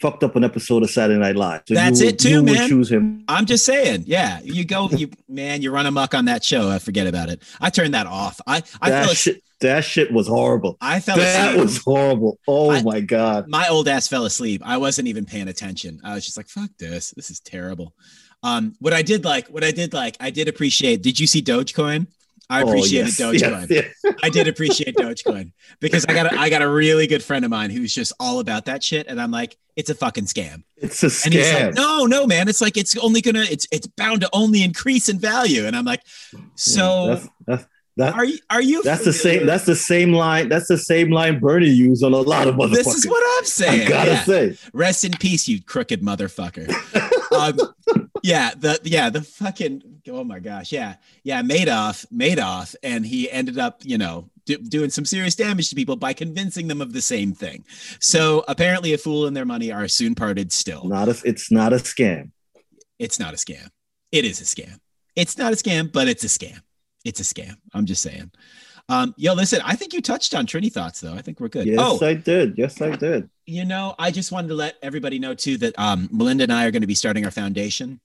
fucked 0.00 0.22
up 0.24 0.36
an 0.36 0.44
episode 0.44 0.82
of 0.82 0.90
Saturday 0.90 1.18
Night 1.18 1.36
Live. 1.36 1.62
So 1.66 1.74
That's 1.74 2.00
you, 2.00 2.08
it 2.08 2.18
too, 2.18 2.42
man. 2.42 2.68
choose 2.68 2.90
him. 2.90 3.24
I'm 3.28 3.46
just 3.46 3.64
saying, 3.64 4.04
yeah. 4.06 4.40
You 4.42 4.64
go, 4.64 4.88
you 4.90 5.10
man, 5.28 5.62
you 5.62 5.70
run 5.70 5.86
amok 5.86 6.14
on 6.14 6.26
that 6.26 6.44
show. 6.44 6.70
I 6.70 6.78
forget 6.78 7.06
about 7.06 7.28
it. 7.28 7.42
I 7.60 7.70
turned 7.70 7.94
that 7.94 8.06
off. 8.06 8.40
I 8.46 8.62
I 8.80 8.90
that 8.90 9.16
shit. 9.16 9.42
That 9.60 9.82
shit 9.82 10.12
was 10.12 10.28
horrible. 10.28 10.76
I 10.80 11.00
fell 11.00 11.16
That 11.16 11.48
asleep. 11.48 11.60
was 11.64 11.78
horrible. 11.82 12.38
Oh 12.46 12.70
I- 12.70 12.82
my 12.82 13.00
god. 13.00 13.48
my 13.48 13.66
old 13.68 13.88
ass 13.88 14.06
fell 14.06 14.24
asleep. 14.24 14.62
I 14.64 14.76
wasn't 14.76 15.08
even 15.08 15.24
paying 15.24 15.48
attention. 15.48 16.00
I 16.04 16.14
was 16.14 16.24
just 16.24 16.36
like, 16.36 16.48
fuck 16.48 16.70
this. 16.78 17.10
This 17.16 17.28
is 17.30 17.40
terrible. 17.40 17.92
Um, 18.44 18.74
what 18.78 18.92
I 18.92 19.02
did 19.02 19.24
like, 19.24 19.48
what 19.48 19.64
I 19.64 19.72
did 19.72 19.92
like, 19.92 20.16
I 20.20 20.30
did 20.30 20.46
appreciate. 20.46 21.02
Did 21.02 21.18
you 21.18 21.26
see 21.26 21.42
Dogecoin? 21.42 22.06
I 22.50 22.62
Oh, 22.62 22.68
appreciated 22.68 23.18
yes, 23.18 23.20
Dogecoin. 23.20 23.68
yes, 23.70 23.92
yes. 24.04 24.14
I 24.22 24.30
did 24.30 24.48
appreciate 24.48 24.96
Dogecoin 24.96 25.52
because 25.80 26.06
I 26.06 26.14
got 26.14 26.32
a, 26.32 26.38
I 26.38 26.48
got 26.48 26.62
a 26.62 26.68
really 26.68 27.06
good 27.06 27.22
friend 27.22 27.44
of 27.44 27.50
mine 27.50 27.70
who's 27.70 27.94
just 27.94 28.12
all 28.18 28.40
about 28.40 28.64
that 28.66 28.82
shit, 28.82 29.06
and 29.06 29.20
I'm 29.20 29.30
like, 29.30 29.56
it's 29.76 29.90
a 29.90 29.94
fucking 29.94 30.24
scam. 30.24 30.62
It's 30.78 31.02
a 31.02 31.06
And 31.26 31.34
he's 31.34 31.46
scam. 31.46 31.66
like, 31.66 31.74
no, 31.74 32.06
no, 32.06 32.26
man, 32.26 32.48
it's 32.48 32.60
like 32.60 32.76
it's 32.76 32.96
only 32.98 33.20
gonna, 33.20 33.44
it's 33.50 33.66
it's 33.70 33.86
bound 33.86 34.22
to 34.22 34.30
only 34.32 34.62
increase 34.62 35.08
in 35.08 35.18
value, 35.18 35.66
and 35.66 35.76
I'm 35.76 35.84
like, 35.84 36.02
so 36.54 37.06
that's, 37.08 37.28
that's, 37.46 37.66
that, 37.98 38.14
are 38.14 38.24
you 38.24 38.38
are 38.48 38.62
you? 38.62 38.82
that's 38.82 39.04
the 39.04 39.12
same. 39.12 39.44
That's 39.44 39.64
the 39.66 39.76
same 39.76 40.12
line. 40.12 40.48
That's 40.48 40.68
the 40.68 40.78
same 40.78 41.10
line 41.10 41.40
Bernie 41.40 41.68
used 41.68 42.02
on 42.02 42.12
a 42.12 42.16
lot 42.18 42.46
of 42.48 42.54
motherfuckers. 42.54 42.74
This 42.74 42.94
is 42.94 43.06
what 43.06 43.22
I'm 43.38 43.44
saying. 43.44 43.86
I 43.86 43.88
gotta 43.88 44.10
yeah. 44.12 44.22
say. 44.24 44.58
Rest 44.72 45.04
in 45.04 45.12
peace, 45.12 45.48
you 45.48 45.60
crooked 45.62 46.00
motherfucker. 46.00 46.72
um, 47.38 47.58
yeah, 48.22 48.50
the 48.56 48.80
yeah 48.84 49.10
the 49.10 49.22
fucking 49.22 49.82
oh 50.10 50.24
my 50.24 50.38
gosh, 50.38 50.72
yeah, 50.72 50.96
yeah, 51.24 51.42
Madoff, 51.42 52.06
Madoff, 52.12 52.74
and 52.82 53.04
he 53.06 53.30
ended 53.30 53.58
up 53.58 53.80
you 53.84 53.98
know 53.98 54.28
do, 54.46 54.58
doing 54.58 54.90
some 54.90 55.04
serious 55.04 55.34
damage 55.34 55.68
to 55.70 55.74
people 55.76 55.96
by 55.96 56.12
convincing 56.12 56.68
them 56.68 56.80
of 56.80 56.92
the 56.92 57.02
same 57.02 57.32
thing. 57.32 57.64
So 58.00 58.44
apparently, 58.48 58.92
a 58.94 58.98
fool 58.98 59.26
and 59.26 59.36
their 59.36 59.44
money 59.44 59.72
are 59.72 59.88
soon 59.88 60.14
parted. 60.14 60.52
Still, 60.52 60.84
Not 60.84 61.08
a, 61.08 61.20
it's 61.24 61.50
not 61.50 61.72
a 61.72 61.76
scam. 61.76 62.30
it's 62.98 63.18
not 63.20 63.34
a 63.34 63.36
scam. 63.36 63.68
It 64.12 64.24
is 64.24 64.40
a 64.40 64.44
scam. 64.44 64.78
It's 65.16 65.36
not 65.36 65.52
a 65.52 65.56
scam, 65.56 65.92
but 65.92 66.08
it's 66.08 66.24
a 66.24 66.28
scam. 66.28 66.60
It's 67.04 67.20
a 67.20 67.24
scam. 67.24 67.56
I'm 67.74 67.86
just 67.86 68.02
saying. 68.02 68.30
Um, 68.90 69.14
yo, 69.18 69.34
listen, 69.34 69.60
I 69.64 69.76
think 69.76 69.92
you 69.92 70.00
touched 70.00 70.34
on 70.34 70.46
Trini 70.46 70.72
thoughts 70.72 71.00
though. 71.00 71.12
I 71.14 71.20
think 71.20 71.40
we're 71.40 71.48
good. 71.48 71.66
Yes, 71.66 71.78
oh, 71.80 72.04
I 72.04 72.14
did. 72.14 72.56
Yes, 72.56 72.80
I 72.80 72.96
did. 72.96 73.28
you 73.46 73.64
know, 73.64 73.94
I 73.98 74.10
just 74.10 74.32
wanted 74.32 74.48
to 74.48 74.54
let 74.54 74.76
everybody 74.82 75.18
know 75.18 75.34
too 75.34 75.58
that 75.58 75.78
um, 75.78 76.08
Melinda 76.10 76.44
and 76.44 76.52
I 76.52 76.64
are 76.66 76.70
going 76.70 76.80
to 76.82 76.86
be 76.86 76.94
starting 76.94 77.24
our 77.24 77.30
foundation. 77.30 78.00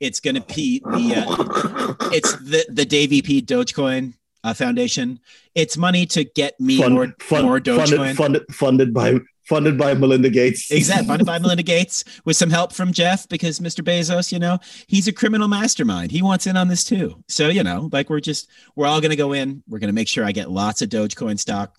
It's 0.00 0.18
going 0.20 0.34
to 0.34 0.42
be 0.42 0.80
the 0.80 1.14
uh, 1.16 1.94
it's 2.12 2.32
the 2.38 2.66
the 2.68 2.84
Davey 2.84 3.22
P 3.22 3.40
Dogecoin 3.40 4.14
uh, 4.44 4.52
Foundation. 4.52 5.20
It's 5.54 5.76
money 5.76 6.06
to 6.06 6.24
get 6.24 6.60
me 6.60 6.78
Fund- 6.78 6.94
more 6.94 7.14
fund- 7.20 7.44
more 7.46 7.60
Dogecoin. 7.60 7.86
funded, 7.86 8.16
funded, 8.16 8.54
funded 8.54 8.94
by 8.94 9.18
funded 9.46 9.78
by 9.78 9.94
Melinda 9.94 10.30
Gates. 10.30 10.70
Exactly, 10.76 11.06
funded 11.06 11.26
by 11.26 11.38
Melinda 11.38 11.62
Gates 11.62 12.04
with 12.24 12.36
some 12.36 12.50
help 12.50 12.72
from 12.72 12.92
Jeff 12.92 13.28
because 13.28 13.60
Mr. 13.60 13.82
Bezos, 13.82 14.32
you 14.32 14.38
know, 14.38 14.58
he's 14.86 15.08
a 15.08 15.12
criminal 15.12 15.48
mastermind. 15.48 16.10
He 16.10 16.22
wants 16.22 16.46
in 16.46 16.56
on 16.56 16.68
this 16.68 16.84
too. 16.84 17.22
So 17.28 17.48
you 17.48 17.62
know, 17.62 17.88
like 17.92 18.10
we're 18.10 18.20
just 18.20 18.48
we're 18.74 18.86
all 18.86 19.00
going 19.00 19.10
to 19.10 19.16
go 19.16 19.32
in. 19.32 19.62
We're 19.68 19.78
going 19.78 19.88
to 19.88 19.94
make 19.94 20.08
sure 20.08 20.24
I 20.24 20.32
get 20.32 20.50
lots 20.50 20.82
of 20.82 20.88
Dogecoin 20.88 21.38
stock, 21.38 21.76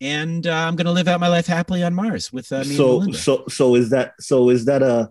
and 0.00 0.46
uh, 0.46 0.52
I'm 0.52 0.76
going 0.76 0.86
to 0.86 0.92
live 0.92 1.08
out 1.08 1.20
my 1.20 1.28
life 1.28 1.46
happily 1.46 1.82
on 1.82 1.94
Mars 1.94 2.32
with 2.32 2.50
uh, 2.52 2.60
me 2.60 2.76
so 2.76 3.10
so 3.12 3.44
so 3.48 3.74
is 3.74 3.90
that 3.90 4.14
so 4.20 4.50
is 4.50 4.64
that 4.66 4.82
a 4.82 5.10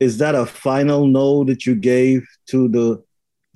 is 0.00 0.18
that 0.18 0.34
a 0.34 0.46
final 0.46 1.06
no 1.06 1.44
that 1.44 1.66
you 1.66 1.74
gave 1.74 2.26
to 2.46 2.68
the 2.68 3.02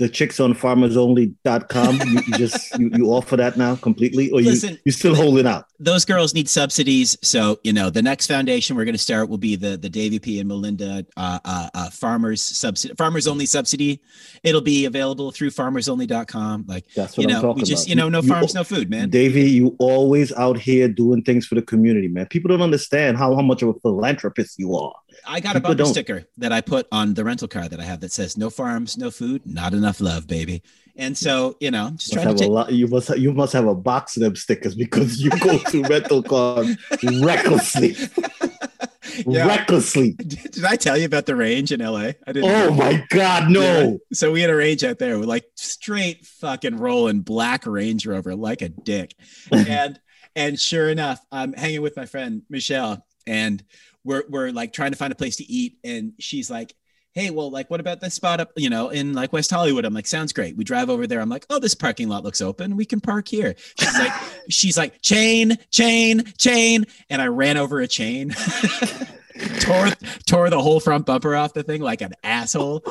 the 0.02 0.08
chicks 0.08 0.40
on 0.40 0.52
farmersonly.com 0.52 1.96
you, 1.96 2.20
you 2.26 2.32
just 2.38 2.76
you, 2.78 2.90
you 2.94 3.06
offer 3.06 3.36
that 3.36 3.56
now 3.56 3.76
completely 3.76 4.30
or 4.30 4.40
you 4.40 4.50
Listen, 4.50 4.78
you 4.84 4.92
still 4.92 5.14
holding 5.14 5.46
out 5.46 5.66
those 5.82 6.04
girls 6.04 6.32
need 6.32 6.48
subsidies. 6.48 7.16
So, 7.22 7.58
you 7.64 7.72
know, 7.72 7.90
the 7.90 8.02
next 8.02 8.28
foundation 8.28 8.76
we're 8.76 8.84
going 8.84 8.94
to 8.94 8.98
start 8.98 9.28
will 9.28 9.38
be 9.38 9.56
the 9.56 9.76
the 9.76 9.88
Davy 9.88 10.18
P 10.18 10.38
and 10.38 10.48
Melinda 10.48 11.04
uh, 11.16 11.40
uh, 11.44 11.68
uh, 11.74 11.90
farmers 11.90 12.40
subsidy, 12.40 12.94
farmers 12.94 13.26
only 13.26 13.46
subsidy. 13.46 14.00
It'll 14.44 14.60
be 14.60 14.84
available 14.84 15.32
through 15.32 15.50
farmersonly.com. 15.50 16.66
Like, 16.68 16.86
that's 16.94 17.16
what 17.16 17.24
you 17.24 17.28
i'm 17.28 17.34
know, 17.34 17.48
talking 17.48 17.62
we 17.62 17.68
just, 17.68 17.86
about 17.86 17.88
you 17.88 17.96
know, 17.96 18.08
no 18.08 18.22
farms, 18.22 18.54
no 18.54 18.64
food, 18.64 18.90
man. 18.90 19.10
Davey, 19.10 19.50
you 19.50 19.74
always 19.78 20.32
out 20.34 20.56
here 20.56 20.88
doing 20.88 21.22
things 21.22 21.46
for 21.46 21.56
the 21.56 21.62
community, 21.62 22.08
man. 22.08 22.26
People 22.26 22.48
don't 22.48 22.62
understand 22.62 23.16
how, 23.16 23.34
how 23.34 23.42
much 23.42 23.62
of 23.62 23.68
a 23.68 23.74
philanthropist 23.80 24.58
you 24.58 24.76
are. 24.76 24.94
I 25.26 25.40
got 25.40 25.56
a 25.56 25.60
bumper 25.60 25.78
don't- 25.78 25.86
sticker 25.92 26.24
that 26.38 26.52
I 26.52 26.60
put 26.60 26.86
on 26.92 27.14
the 27.14 27.24
rental 27.24 27.48
car 27.48 27.68
that 27.68 27.80
I 27.80 27.84
have 27.84 28.00
that 28.00 28.12
says 28.12 28.36
no 28.36 28.50
farms, 28.50 28.96
no 28.98 29.10
food, 29.10 29.42
not 29.46 29.72
enough 29.74 30.00
love, 30.00 30.26
baby. 30.26 30.62
And 30.94 31.16
so, 31.16 31.56
you 31.58 31.70
know, 31.70 31.90
just 31.96 32.12
trying 32.12 32.28
to 32.28 32.34
take, 32.34 32.50
lot, 32.50 32.70
you 32.72 32.86
must 32.86 33.16
you 33.18 33.32
must 33.32 33.54
have 33.54 33.66
a 33.66 33.74
box 33.74 34.16
of 34.16 34.22
them 34.22 34.36
stickers 34.36 34.74
because 34.74 35.20
you 35.22 35.30
go 35.40 35.56
to 35.58 35.82
rental 35.84 36.22
cars 36.22 36.76
recklessly, 37.20 37.96
Yeah. 39.26 39.46
recklessly. 39.46 40.12
Did, 40.12 40.28
did 40.52 40.64
I 40.64 40.76
tell 40.76 40.96
you 40.96 41.04
about 41.06 41.26
the 41.26 41.34
range 41.36 41.72
in 41.72 41.80
LA? 41.80 42.12
I 42.26 42.32
didn't. 42.32 42.44
Oh 42.50 42.72
my 42.74 43.04
God, 43.10 43.44
Yeah. 43.44 43.48
no! 43.48 43.98
So 44.12 44.32
we 44.32 44.40
had 44.42 44.50
a 44.50 44.54
range 44.56 44.84
out 44.84 44.98
there 44.98 45.18
with 45.18 45.28
like 45.28 45.44
straight 45.54 46.24
fucking 46.26 46.76
rolling 46.78 47.20
black 47.20 47.66
Range 47.66 48.04
Rover 48.06 48.34
like 48.34 48.62
a 48.62 48.68
dick. 48.68 49.14
and 49.52 49.98
and 50.36 50.58
sure 50.58 50.88
enough, 50.88 51.20
I'm 51.30 51.52
hanging 51.52 51.82
with 51.82 51.96
my 51.96 52.06
friend 52.06 52.42
Michelle 52.48 53.04
and 53.26 53.62
we're 54.04 54.24
we're 54.28 54.50
like 54.50 54.72
trying 54.72 54.92
to 54.92 54.96
find 54.96 55.12
a 55.12 55.16
place 55.16 55.36
to 55.36 55.44
eat 55.50 55.78
and 55.84 56.12
she's 56.18 56.50
like, 56.50 56.74
"Hey, 57.12 57.30
well 57.30 57.50
like 57.50 57.70
what 57.70 57.80
about 57.80 58.00
this 58.00 58.14
spot 58.14 58.40
up, 58.40 58.50
you 58.56 58.70
know, 58.70 58.88
in 58.88 59.12
like 59.12 59.32
West 59.32 59.50
Hollywood?" 59.50 59.84
I'm 59.84 59.94
like, 59.94 60.06
"Sounds 60.06 60.32
great." 60.32 60.56
We 60.56 60.64
drive 60.64 60.90
over 60.90 61.06
there. 61.06 61.20
I'm 61.20 61.28
like, 61.28 61.46
"Oh, 61.50 61.58
this 61.58 61.74
parking 61.74 62.08
lot 62.08 62.24
looks 62.24 62.40
open. 62.40 62.76
We 62.76 62.84
can 62.84 63.00
park 63.00 63.28
here." 63.28 63.54
She's 63.78 63.98
like 63.98 64.12
she's 64.48 64.78
like, 64.78 65.02
"Chain, 65.02 65.56
chain, 65.70 66.24
chain." 66.38 66.84
And 67.10 67.22
I 67.22 67.26
ran 67.26 67.56
over 67.56 67.80
a 67.80 67.88
chain. 67.88 68.34
tore 69.60 69.88
tore 70.26 70.50
the 70.50 70.60
whole 70.60 70.80
front 70.80 71.06
bumper 71.06 71.34
off 71.34 71.54
the 71.54 71.62
thing 71.62 71.80
like 71.80 72.00
an 72.00 72.14
asshole. 72.22 72.84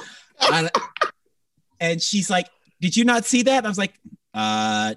And, 0.51 0.69
and 1.79 2.01
she's 2.01 2.29
like, 2.29 2.47
"Did 2.79 2.95
you 2.95 3.05
not 3.05 3.25
see 3.25 3.43
that?" 3.43 3.57
And 3.57 3.67
I 3.67 3.69
was 3.69 3.77
like, 3.77 3.93
"Uh, 4.33 4.95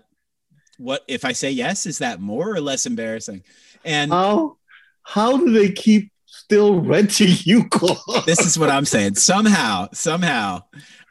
what 0.79 1.03
if 1.09 1.25
I 1.25 1.33
say 1.33 1.51
yes? 1.51 1.87
Is 1.87 1.99
that 1.99 2.21
more 2.21 2.55
or 2.55 2.61
less 2.61 2.87
embarrassing?" 2.87 3.43
And 3.85 4.13
How 4.13 4.57
how 5.05 5.37
do 5.37 5.53
they 5.53 5.71
keep 5.71 6.11
still 6.27 6.81
renting 6.81 7.31
you 7.45 7.69
cars? 7.69 8.25
this 8.27 8.41
is 8.41 8.59
what 8.59 8.71
I'm 8.71 8.85
saying. 8.85 9.15
Somehow, 9.15 9.89
somehow, 9.93 10.63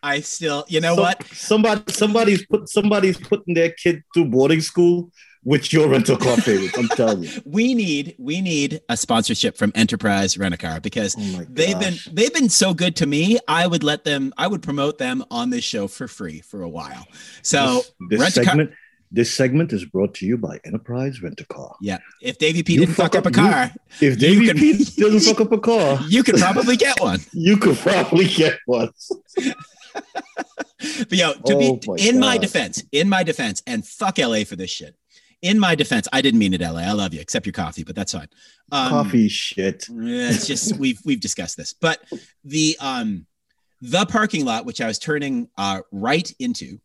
I 0.01 0.19
still, 0.19 0.65
you 0.67 0.81
know 0.81 0.95
Some- 0.95 1.03
what? 1.03 1.27
Somebody 1.27 1.93
somebody's 1.93 2.45
put 2.45 2.69
somebody's 2.69 3.17
putting 3.17 3.53
their 3.53 3.71
kid 3.71 4.03
through 4.13 4.25
boarding 4.25 4.61
school 4.61 5.11
with 5.45 5.73
your 5.73 5.89
rental 5.89 6.15
car 6.15 6.37
payments. 6.37 6.77
I'm 6.77 6.87
telling 6.89 7.23
you. 7.23 7.29
We 7.45 7.73
need 7.73 8.15
we 8.17 8.41
need 8.41 8.81
a 8.89 8.95
sponsorship 8.97 9.57
from 9.57 9.71
Enterprise 9.75 10.37
Rent 10.37 10.53
a 10.53 10.57
Car 10.57 10.79
because 10.79 11.15
Oh 11.17 11.45
they've 11.49 11.77
been 11.79 11.95
they've 12.11 12.33
been 12.33 12.49
so 12.49 12.73
good 12.73 12.95
to 12.97 13.05
me. 13.05 13.39
I 13.47 13.67
would 13.67 13.83
let 13.83 14.03
them. 14.05 14.33
I 14.37 14.47
would 14.47 14.61
promote 14.61 14.97
them 14.97 15.23
on 15.29 15.49
this 15.49 15.63
show 15.63 15.87
for 15.87 16.07
free 16.07 16.39
for 16.41 16.61
a 16.63 16.69
while. 16.69 17.05
So 17.41 17.81
this, 18.09 18.19
this 18.19 18.37
a 18.37 18.43
car- 18.43 18.53
segment 18.53 18.71
this 19.13 19.31
segment 19.31 19.71
is 19.71 19.85
brought 19.85 20.13
to 20.15 20.25
you 20.25 20.37
by 20.37 20.59
Enterprise 20.65 21.21
Rent 21.21 21.39
a 21.39 21.45
Car. 21.45 21.75
yeah, 21.81 21.99
if 22.21 22.37
Davey 22.39 22.63
P 22.63 22.73
You 22.73 22.79
didn't 22.81 22.95
fuck 22.95 23.13
fuck 23.13 23.19
up 23.19 23.25
a 23.25 23.29
up- 23.29 23.35
you- 23.45 23.51
car, 23.51 23.71
If 24.01 24.17
Davey 24.19 24.47
can- 24.47 24.57
Pete 24.57 24.95
doesn't 24.97 25.19
fuck 25.21 25.39
up 25.39 25.51
a 25.51 25.57
car, 25.59 25.99
you 26.09 26.23
could 26.23 26.35
probably 26.39 26.75
get 26.75 26.99
one. 26.99 27.19
you 27.31 27.55
could 27.57 27.77
probably 27.77 28.27
get 28.27 28.57
one. 28.65 28.89
But 31.07 31.13
yo, 31.13 31.33
to 31.33 31.53
Oh 31.53 31.59
be 31.77 31.79
my 31.87 31.95
in 31.97 32.19
my 32.19 32.37
defense, 32.37 32.83
in 32.91 33.07
my 33.07 33.23
defense, 33.23 33.63
and 33.65 33.85
fuck 33.87 34.17
LA 34.17 34.43
for 34.43 34.55
this 34.57 34.69
shit. 34.69 34.95
In 35.41 35.57
my 35.59 35.75
defense, 35.75 36.07
I 36.11 36.21
didn't 36.21 36.39
mean 36.39 36.53
it, 36.53 36.59
LA. 36.61 36.81
I 36.81 36.91
love 36.91 37.13
you, 37.13 37.21
except 37.21 37.45
your 37.45 37.53
coffee, 37.53 37.83
but 37.83 37.95
that's 37.95 38.11
fine. 38.11 38.27
Um, 38.71 38.89
Coffee 38.89 39.29
shit. 39.29 39.87
It's 39.89 40.45
just 40.45 40.77
we've 40.77 40.99
we've 41.05 41.21
discussed 41.21 41.55
this, 41.57 41.73
but 41.73 41.99
the 42.43 42.75
um 42.81 43.25
the 43.81 44.05
parking 44.05 44.43
lot 44.45 44.65
which 44.65 44.81
I 44.81 44.87
was 44.87 44.99
turning 44.99 45.47
uh 45.57 45.81
right 45.91 46.29
into 46.39 46.79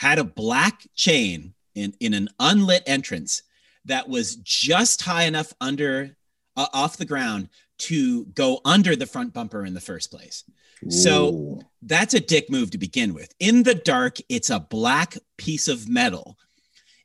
had 0.00 0.18
a 0.18 0.24
black 0.24 0.86
chain 0.94 1.52
in 1.74 1.92
in 2.00 2.14
an 2.14 2.28
unlit 2.40 2.82
entrance 2.86 3.42
that 3.84 4.08
was 4.08 4.36
just 4.36 5.02
high 5.02 5.24
enough 5.24 5.52
under 5.60 6.16
uh, 6.56 6.66
off 6.72 6.96
the 6.96 7.04
ground 7.04 7.50
to 7.76 8.24
go 8.26 8.60
under 8.64 8.96
the 8.96 9.06
front 9.06 9.34
bumper 9.34 9.64
in 9.66 9.74
the 9.74 9.80
first 9.80 10.10
place. 10.10 10.44
So- 10.88 11.60
That's 11.82 12.14
a 12.14 12.20
dick 12.20 12.50
move 12.50 12.70
to 12.70 12.78
begin 12.78 13.12
with. 13.14 13.34
In 13.38 13.62
the 13.62 13.74
dark, 13.74 14.16
it's 14.28 14.48
a 14.50 14.60
black 14.60 15.16
piece 15.36 15.68
of 15.68 15.88
metal. 15.88 16.36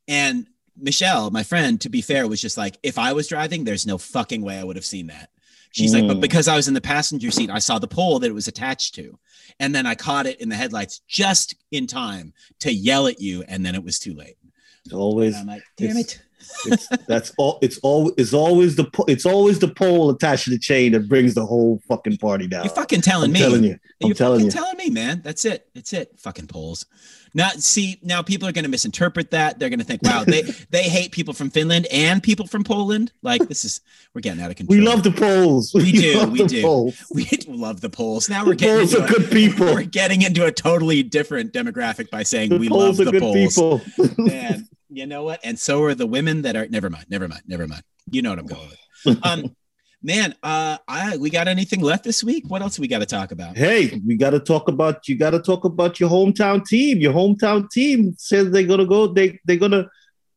And 0.08 0.48
Michelle, 0.78 1.32
my 1.32 1.44
friend, 1.44 1.80
to 1.82 1.90
be 1.90 2.02
fair, 2.02 2.28
was 2.28 2.42
just 2.42 2.58
like, 2.58 2.78
if 2.84 2.98
I 2.98 3.12
was 3.14 3.28
driving, 3.28 3.64
there's 3.64 3.86
no 3.86 3.98
fucking 3.98 4.42
way 4.42 4.58
I 4.58 4.64
would 4.64 4.76
have 4.78 4.86
seen 4.86 5.08
that. 5.08 5.30
She's 5.76 5.94
like, 5.94 6.08
but 6.08 6.18
Mm. 6.18 6.22
because 6.22 6.48
I 6.48 6.56
was 6.56 6.70
in 6.70 6.74
the 6.74 6.80
passenger 6.80 7.30
seat, 7.32 7.50
I 7.50 7.60
saw 7.60 7.80
the 7.80 7.88
pole 7.88 8.20
that 8.20 8.30
it 8.30 8.34
was 8.34 8.48
attached 8.48 8.96
to. 8.96 9.20
And 9.60 9.76
then 9.76 9.86
I 9.86 9.94
caught 9.94 10.26
it 10.26 10.40
in 10.40 10.48
the 10.48 10.56
headlights 10.56 11.02
just 11.06 11.54
in 11.72 11.86
time 11.86 12.34
to 12.60 12.72
yell 12.74 13.08
at 13.08 13.20
you. 13.20 13.44
And 13.50 13.66
then 13.66 13.76
it 13.76 13.84
was 13.84 14.00
too 14.00 14.14
late. 14.14 14.38
it's 14.86 14.94
always 14.94 15.36
like, 15.44 15.64
damn 15.76 15.98
it. 15.98 16.22
It's 16.66 16.88
that's 17.08 17.32
all. 17.38 17.60
It's 17.62 17.78
all. 17.84 18.12
It's 18.18 18.34
always 18.34 18.76
the. 18.76 18.86
po- 18.86 19.06
It's 19.08 19.26
always 19.26 19.60
the 19.60 19.68
pole 19.68 20.10
attached 20.10 20.46
to 20.46 20.50
the 20.50 20.58
chain 20.60 20.94
that 20.94 21.08
brings 21.08 21.34
the 21.36 21.46
whole 21.46 21.82
fucking 21.88 22.18
party 22.18 22.48
down. 22.48 22.64
You're 22.66 22.74
fucking 22.74 23.02
telling 23.02 23.30
I'm 23.30 23.34
me. 23.34 23.40
telling 23.40 23.64
you. 23.64 23.78
I'm 24.02 24.08
You're 24.08 24.16
telling 24.16 24.46
you. 24.46 24.52
telling 24.52 24.78
me, 24.78 24.90
man. 24.90 25.22
That's 25.24 25.46
it. 25.46 25.68
That's 25.76 25.94
it. 25.94 26.12
Fucking 26.18 26.48
poles. 26.48 26.86
Now, 27.34 27.50
see, 27.50 28.00
now 28.02 28.22
people 28.22 28.48
are 28.48 28.54
going 28.54 28.64
to 28.64 28.70
misinterpret 28.72 29.32
that. 29.32 29.60
They're 29.60 29.68
going 29.70 29.80
to 29.80 29.86
think, 29.86 30.02
wow, 30.04 30.24
they 30.24 30.42
they 30.70 30.84
hate 30.84 31.12
people 31.12 31.34
from 31.34 31.50
Finland 31.50 31.86
and 31.92 32.24
people 32.24 32.48
from 32.48 32.64
Poland. 32.64 33.12
Like 33.22 33.48
this 33.48 33.66
is 33.66 33.82
we're 34.14 34.22
getting 34.22 34.42
out 34.42 34.50
of 34.52 34.56
control. 34.56 34.78
We 34.80 34.86
love 34.86 35.04
the 35.04 35.12
Poles. 35.12 35.72
We 35.76 35.92
do, 35.92 36.18
love 36.18 36.32
we 36.32 36.46
do. 36.46 36.92
we 37.12 37.28
love 37.48 37.82
the 37.82 37.90
Poles. 37.90 38.30
Now 38.30 38.44
we're 38.46 38.52
The 38.52 38.56
getting 38.56 38.82
into 38.84 39.02
are 39.02 39.06
a, 39.06 39.08
good 39.10 39.32
people. 39.32 39.66
we're 39.76 39.84
getting 39.84 40.22
into 40.22 40.46
a 40.46 40.52
totally 40.52 41.04
different 41.04 41.52
demographic 41.54 42.10
by 42.10 42.24
saying 42.24 42.50
The 42.52 42.58
we 42.58 42.70
love 42.70 42.98
polls 42.98 43.02
are 43.02 43.06
the 43.06 43.12
good 43.12 43.22
polls. 43.22 43.54
people. 43.56 43.82
Man, 44.18 44.68
you 44.90 45.06
know 45.06 45.24
what? 45.24 45.40
And 45.44 45.58
so 45.60 45.82
are 45.84 45.96
the 45.96 46.08
women 46.08 46.42
that 46.44 46.56
are. 46.56 46.68
Never 46.68 46.90
mind. 46.90 47.06
Never 47.10 47.28
mind. 47.28 47.44
Never 47.48 47.68
mind. 47.68 47.84
You 48.12 48.22
know 48.22 48.30
what 48.32 48.40
I'm 48.40 48.46
going 48.48 48.70
with. 48.70 49.20
Um, 49.24 49.56
man, 50.02 50.34
uh, 50.44 50.78
I 50.88 51.18
we 51.18 51.30
got 51.30 51.48
anything 51.48 51.82
left 51.82 52.04
this 52.04 52.24
week? 52.24 52.44
What 52.48 52.62
else 52.64 52.80
we 52.80 52.88
got 52.88 53.00
to 53.00 53.06
talk 53.06 53.32
about? 53.32 53.56
Hey, 53.58 54.02
we 54.06 54.16
got 54.18 54.32
to 54.32 54.40
talk 54.40 54.68
about 54.68 55.08
you. 55.08 55.16
Got 55.18 55.32
to 55.32 55.40
talk 55.40 55.64
about 55.64 56.00
your 56.00 56.10
hometown 56.10 56.66
team. 56.66 56.98
Your 57.00 57.14
hometown 57.14 57.70
team 57.70 58.16
says 58.18 58.50
they're 58.52 58.64
gonna 58.64 58.86
go. 58.86 59.08
They 59.08 59.40
they're 59.46 59.58
gonna 59.58 59.88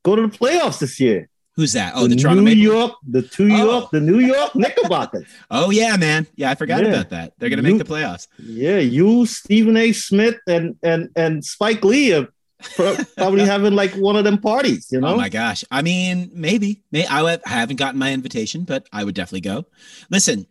go 0.05 0.17
to 0.17 0.23
the 0.27 0.29
playoffs 0.29 0.79
this 0.81 1.01
year. 1.01 1.29
Who's 1.57 1.73
that? 1.73 1.95
Oh, 1.97 2.07
the, 2.07 2.15
Toronto 2.15 2.43
New 2.43 2.45
Maple. 2.55 2.63
York, 2.63 2.93
the 3.09 3.23
New 3.39 3.55
Oh. 3.55 3.65
York, 3.73 3.91
the 3.91 4.01
New 4.01 4.19
York 4.21 4.55
Knickerbockers. 4.55 5.27
Oh 5.51 5.71
yeah, 5.71 5.97
man. 5.97 6.27
Yeah, 6.37 6.51
I 6.51 6.55
forgot 6.55 6.83
Yeah. 6.85 6.91
about 6.91 7.11
that. 7.11 7.33
They're 7.39 7.49
gonna 7.51 7.63
You- 7.63 7.75
make 7.77 7.85
the 7.87 7.93
playoffs. 7.93 8.29
Yeah, 8.39 8.79
you, 8.79 9.25
Stephen 9.27 9.77
A. 9.77 9.93
Smith, 9.93 10.37
and 10.47 10.77
and 10.83 11.09
and 11.17 11.45
Spike 11.45 11.83
Lee 11.85 12.13
are 12.13 12.29
probably 12.75 13.44
having 13.47 13.75
like 13.75 13.92
one 13.92 14.16
of 14.16 14.25
them 14.25 14.38
parties. 14.38 14.88
You 14.90 14.99
oh 14.99 15.01
know, 15.03 15.09
Oh 15.14 15.16
my 15.16 15.29
gosh. 15.29 15.64
I 15.71 15.83
mean, 15.83 16.31
maybe. 16.35 16.83
May 16.92 17.07
I, 17.07 17.23
would- 17.23 17.42
I 17.47 17.51
haven't 17.51 17.77
gotten 17.77 17.99
my 17.99 18.12
invitation, 18.12 18.64
but 18.64 18.88
I 18.92 19.05
would 19.05 19.14
definitely 19.14 19.42
go. 19.42 19.64
Listen, 20.11 20.47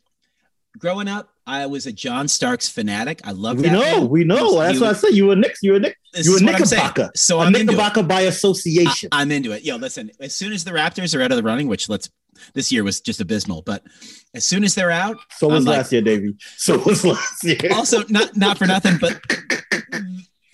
growing 0.77 1.07
up, 1.07 1.29
I 1.45 1.65
was 1.65 1.85
a 1.87 1.91
John 1.93 2.27
Starks 2.27 2.67
fanatic. 2.67 3.21
I 3.23 3.31
love 3.31 3.57
that. 3.57 3.63
we 3.63 3.69
know, 3.71 3.79
man. 4.01 4.09
we 4.09 4.23
know. 4.25 4.51
He 4.51 4.57
That's 4.57 4.73
was- 4.73 4.81
why 4.81 4.89
I 4.89 4.93
said 4.93 5.09
you 5.11 5.27
were 5.27 5.35
Knicks. 5.35 5.59
You 5.63 5.73
were 5.73 5.79
Knicks. 5.79 5.97
This 6.13 6.25
You 6.25 6.33
were 6.33 6.39
what 6.45 6.59
Knickerbocker. 6.59 7.11
So 7.15 7.39
a 7.39 7.45
I'm 7.45 7.55
it. 7.55 7.59
Knickerbocker 7.65 8.03
by 8.03 8.21
association. 8.21 9.09
I, 9.11 9.21
am 9.21 9.31
into 9.31 9.51
it. 9.51 9.63
Yo, 9.63 9.75
listen, 9.77 10.11
as 10.19 10.35
soon 10.35 10.51
as 10.51 10.63
the 10.63 10.71
Raptors 10.71 11.17
are 11.17 11.21
out 11.21 11.31
of 11.31 11.37
the 11.37 11.43
running, 11.43 11.67
which 11.67 11.87
let's 11.89 12.09
this 12.53 12.71
year 12.71 12.83
was 12.83 13.01
just 13.01 13.19
abysmal, 13.19 13.61
but 13.63 13.83
as 14.35 14.45
soon 14.45 14.63
as 14.63 14.75
they're 14.75 14.91
out, 14.91 15.17
so 15.37 15.47
was 15.49 15.65
like- 15.65 15.77
last 15.77 15.91
year, 15.91 16.01
Davey. 16.01 16.35
So 16.57 16.77
was 16.79 17.03
last 17.05 17.43
year. 17.43 17.57
also 17.73 18.03
not 18.09 18.35
not 18.35 18.57
for 18.57 18.67
nothing, 18.67 18.97
but 18.99 19.19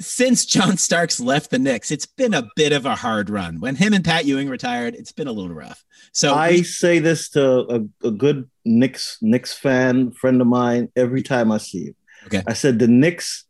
since 0.06 0.46
John 0.46 0.78
Starks 0.78 1.20
left 1.20 1.52
the 1.52 1.60
Knicks, 1.60 1.92
it's 1.92 2.06
been 2.06 2.34
a 2.34 2.48
bit 2.56 2.72
of 2.72 2.86
a 2.86 2.96
hard 2.96 3.30
run. 3.30 3.60
When 3.60 3.76
him 3.76 3.94
and 3.94 4.04
Pat 4.04 4.26
Ewing 4.26 4.50
retired, 4.50 4.96
it's 4.96 5.12
been 5.12 5.28
a 5.28 5.32
little 5.32 5.54
rough. 5.54 5.84
So 6.12 6.34
I 6.34 6.62
say 6.62 7.00
this 7.00 7.30
to 7.32 7.88
a, 8.04 8.08
a 8.08 8.12
good 8.12 8.50
Knicks 8.66 9.18
Knicks 9.22 9.54
fan 9.54 10.12
friend 10.12 10.40
of 10.42 10.48
mine 10.48 10.90
every 10.96 11.22
time 11.24 11.52
I 11.52 11.58
see 11.58 11.86
him. 11.88 11.96
Okay. 12.28 12.44
I 12.48 12.54
said 12.54 12.80
the 12.80 12.88
Knicks 12.88 13.46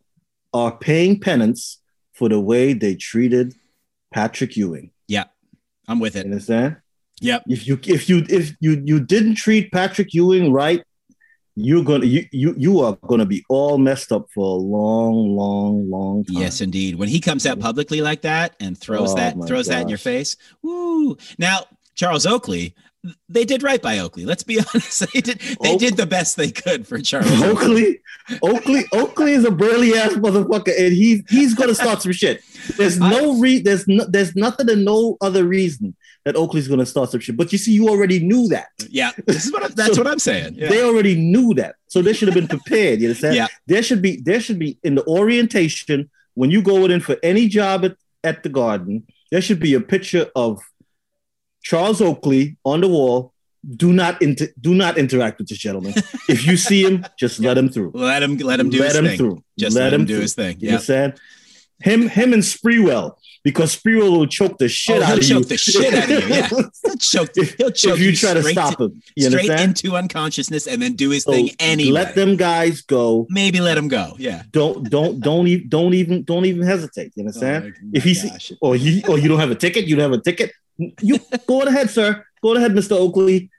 are 0.54 0.76
paying 0.78 1.20
penance 1.20 1.80
for 2.14 2.30
the 2.30 2.40
way 2.40 2.74
they 2.74 2.96
treated 2.96 3.54
Patrick 4.14 4.56
Ewing. 4.56 4.92
Yeah. 5.08 5.26
I'm 5.88 6.00
with 6.00 6.16
You 6.16 6.22
it. 6.22 6.26
understand? 6.26 6.78
Yep. 7.22 7.44
If 7.48 7.68
you 7.68 7.80
if 7.86 8.10
you 8.10 8.26
if 8.30 8.54
you 8.60 8.82
you 8.86 9.00
didn't 9.00 9.36
treat 9.36 9.72
Patrick 9.72 10.14
Ewing 10.14 10.52
right, 10.52 10.84
you're 11.56 11.84
gonna 11.84 12.06
you 12.06 12.26
you, 12.32 12.56
you 12.58 12.80
are 12.80 12.98
gonna 13.08 13.26
be 13.26 13.44
all 13.50 13.78
messed 13.78 14.12
up 14.12 14.28
for 14.34 14.56
a 14.58 14.60
long, 14.60 15.36
long, 15.36 15.90
long 15.90 16.24
time. 16.26 16.38
Yes, 16.38 16.62
indeed. 16.62 16.96
When 16.96 17.10
he 17.10 17.20
comes 17.20 17.46
out 17.46 17.60
publicly 17.60 18.02
like 18.02 18.22
that 18.22 18.56
and 18.60 18.78
throws 18.78 19.12
Oh, 19.12 19.16
that 19.16 19.36
throws 19.48 19.68
that 19.68 19.82
in 19.84 19.90
your 19.90 19.98
face, 19.98 20.36
woo! 20.62 21.18
Now 21.38 21.66
Charles 21.96 22.26
Oakley, 22.26 22.74
they 23.30 23.46
did 23.46 23.62
right 23.62 23.82
by 23.82 24.00
Oakley. 24.00 24.26
Let's 24.26 24.44
be 24.44 24.60
honest. 24.74 25.12
They 25.14 25.22
did 25.22 25.40
they 25.62 25.74
Oak- 25.74 25.80
did 25.80 25.96
the 25.98 26.08
best 26.08 26.38
they 26.38 26.50
could 26.52 26.88
for 26.88 27.00
Charles. 27.00 27.30
Oakley. 27.44 28.00
Oakley, 28.42 28.42
Oakley, 28.42 28.86
Oakley 28.94 29.32
is 29.34 29.44
a 29.46 29.52
burly 29.52 29.94
ass 29.96 30.14
motherfucker, 30.14 30.74
and 30.80 30.94
he's 30.94 31.22
he's 31.30 31.54
gonna 31.54 31.76
start 31.76 32.02
some 32.02 32.14
shit. 32.14 32.42
There's 32.78 32.98
no 33.00 33.38
re 33.38 33.60
there's 33.60 33.88
no 33.88 34.06
there's 34.06 34.36
nothing 34.36 34.70
and 34.70 34.86
no 34.86 35.18
other 35.22 35.44
reason 35.46 35.96
that 36.26 36.36
Oakley's 36.36 36.68
gonna 36.68 36.86
start 36.86 37.12
some 37.12 37.20
shit. 37.20 37.36
But 37.36 37.52
you 37.52 37.58
see, 37.58 37.74
you 37.74 37.90
already 37.90 38.20
knew 38.20 38.48
that. 38.50 38.68
Yeah, 38.90 39.12
this 39.28 39.46
is 39.46 39.52
what 39.52 39.64
I'm, 39.64 39.72
that's 39.76 39.96
So, 39.96 40.02
what 40.04 40.12
I'm 40.12 40.20
saying. 40.20 40.56
Yeah. 40.56 40.70
They 40.70 40.84
already 40.84 41.16
knew 41.16 41.54
that, 41.56 41.76
so 41.88 42.02
they 42.02 42.14
should 42.14 42.28
have 42.30 42.36
been 42.36 42.48
prepared. 42.48 43.02
You 43.02 43.08
understand? 43.10 43.36
Yeah. 43.36 43.48
There 43.68 43.84
should 43.84 44.02
be 44.02 44.18
there 44.22 44.40
should 44.40 44.60
be 44.60 44.78
in 44.84 44.96
the 44.96 45.06
orientation 45.08 46.10
when 46.36 46.50
you 46.52 46.62
go 46.62 46.86
in 46.86 47.00
for 47.02 47.18
any 47.24 47.48
job 47.48 47.86
at, 47.86 47.96
at 48.24 48.44
the 48.44 48.50
Garden. 48.50 49.06
There 49.32 49.42
should 49.42 49.60
be 49.60 49.74
a 49.74 49.82
picture 49.82 50.28
of 50.36 50.62
Charles 51.62 52.02
Oakley 52.02 52.58
on 52.66 52.82
the 52.82 52.88
wall. 52.88 53.34
Do 53.78 53.94
not 53.94 54.22
inter, 54.22 54.48
do 54.60 54.76
not 54.76 54.98
interact 54.98 55.38
with 55.40 55.48
this 55.48 55.58
gentleman. 55.58 55.94
if 56.30 56.46
you 56.46 56.58
see 56.58 56.84
him, 56.84 57.06
just 57.18 57.40
let 57.40 57.58
him 57.58 57.70
through. 57.70 57.92
let 57.94 58.22
him 58.22 58.38
let 58.38 58.60
him 58.60 58.70
do 58.70 58.80
let 58.80 58.90
his 58.90 58.96
him 58.98 59.06
thing. 59.06 59.18
through. 59.18 59.44
Just 59.58 59.76
let, 59.76 59.94
him, 59.94 60.06
do 60.06 60.14
through. 60.16 60.22
his 60.22 60.36
thing. 60.36 60.60
You 60.60 60.68
Yeah. 60.68 60.74
understand? 60.74 61.14
Him, 61.80 62.08
him, 62.10 62.34
and 62.34 62.44
Sprewell, 62.44 63.16
because 63.44 63.76
Sprewell 63.76 64.12
will 64.18 64.28
choke 64.28 64.58
the 64.58 64.70
shit 64.70 65.02
Oh, 65.02 65.04
out 65.04 65.20
he'll 65.22 65.40
choke 65.40 65.48
the 65.50 65.58
shit 65.58 65.94
out 65.94 66.04
of 66.06 66.10
you, 66.10 66.28
yeah. 66.36 66.48
He'll 66.86 66.96
choke. 66.98 67.30
He'll 67.58 67.72
choke 67.72 67.94
if 67.96 68.00
you 68.00 68.16
try 68.16 68.34
to 68.34 68.44
stop 68.44 68.80
him, 68.80 69.02
you 69.16 69.26
straight 69.30 69.50
understand? 69.50 69.84
into 69.84 69.96
unconsciousness 69.98 70.66
and 70.68 70.82
then 70.82 70.94
do 70.94 71.10
his 71.10 71.24
So 71.24 71.32
thing 71.34 71.50
anyway. 71.60 71.92
Let 71.92 72.16
them 72.16 72.36
guys 72.38 72.82
go. 72.82 73.28
maybe 73.30 73.60
let 73.60 73.78
him 73.78 73.88
go. 73.90 74.16
Yeah. 74.18 74.44
Don't 74.52 74.90
don't 74.90 75.20
don't 75.20 75.48
even 75.48 75.68
don't 75.70 75.94
even 75.94 76.24
don't 76.24 76.46
even 76.46 76.64
hesitate. 76.64 77.12
You 77.16 77.22
understand? 77.24 77.64
Oh 77.66 77.68
my- 77.68 77.90
if 77.94 78.04
my 78.06 78.08
he's 78.10 78.24
gosh. 78.24 78.52
or 78.62 78.76
you 78.76 79.02
or 79.10 79.20
you 79.20 79.28
don't 79.28 79.40
have 79.40 79.52
a 79.52 79.56
ticket, 79.56 79.86
you 79.88 79.96
don't 79.98 80.12
have 80.12 80.20
a 80.20 80.24
ticket. 80.24 80.52
You 81.02 81.20
go 81.48 81.62
ahead, 81.64 81.90
sir. 81.90 82.26
Go 82.42 82.56
ahead, 82.56 82.72
Mr. 82.74 82.94
Oakley. 82.94 83.50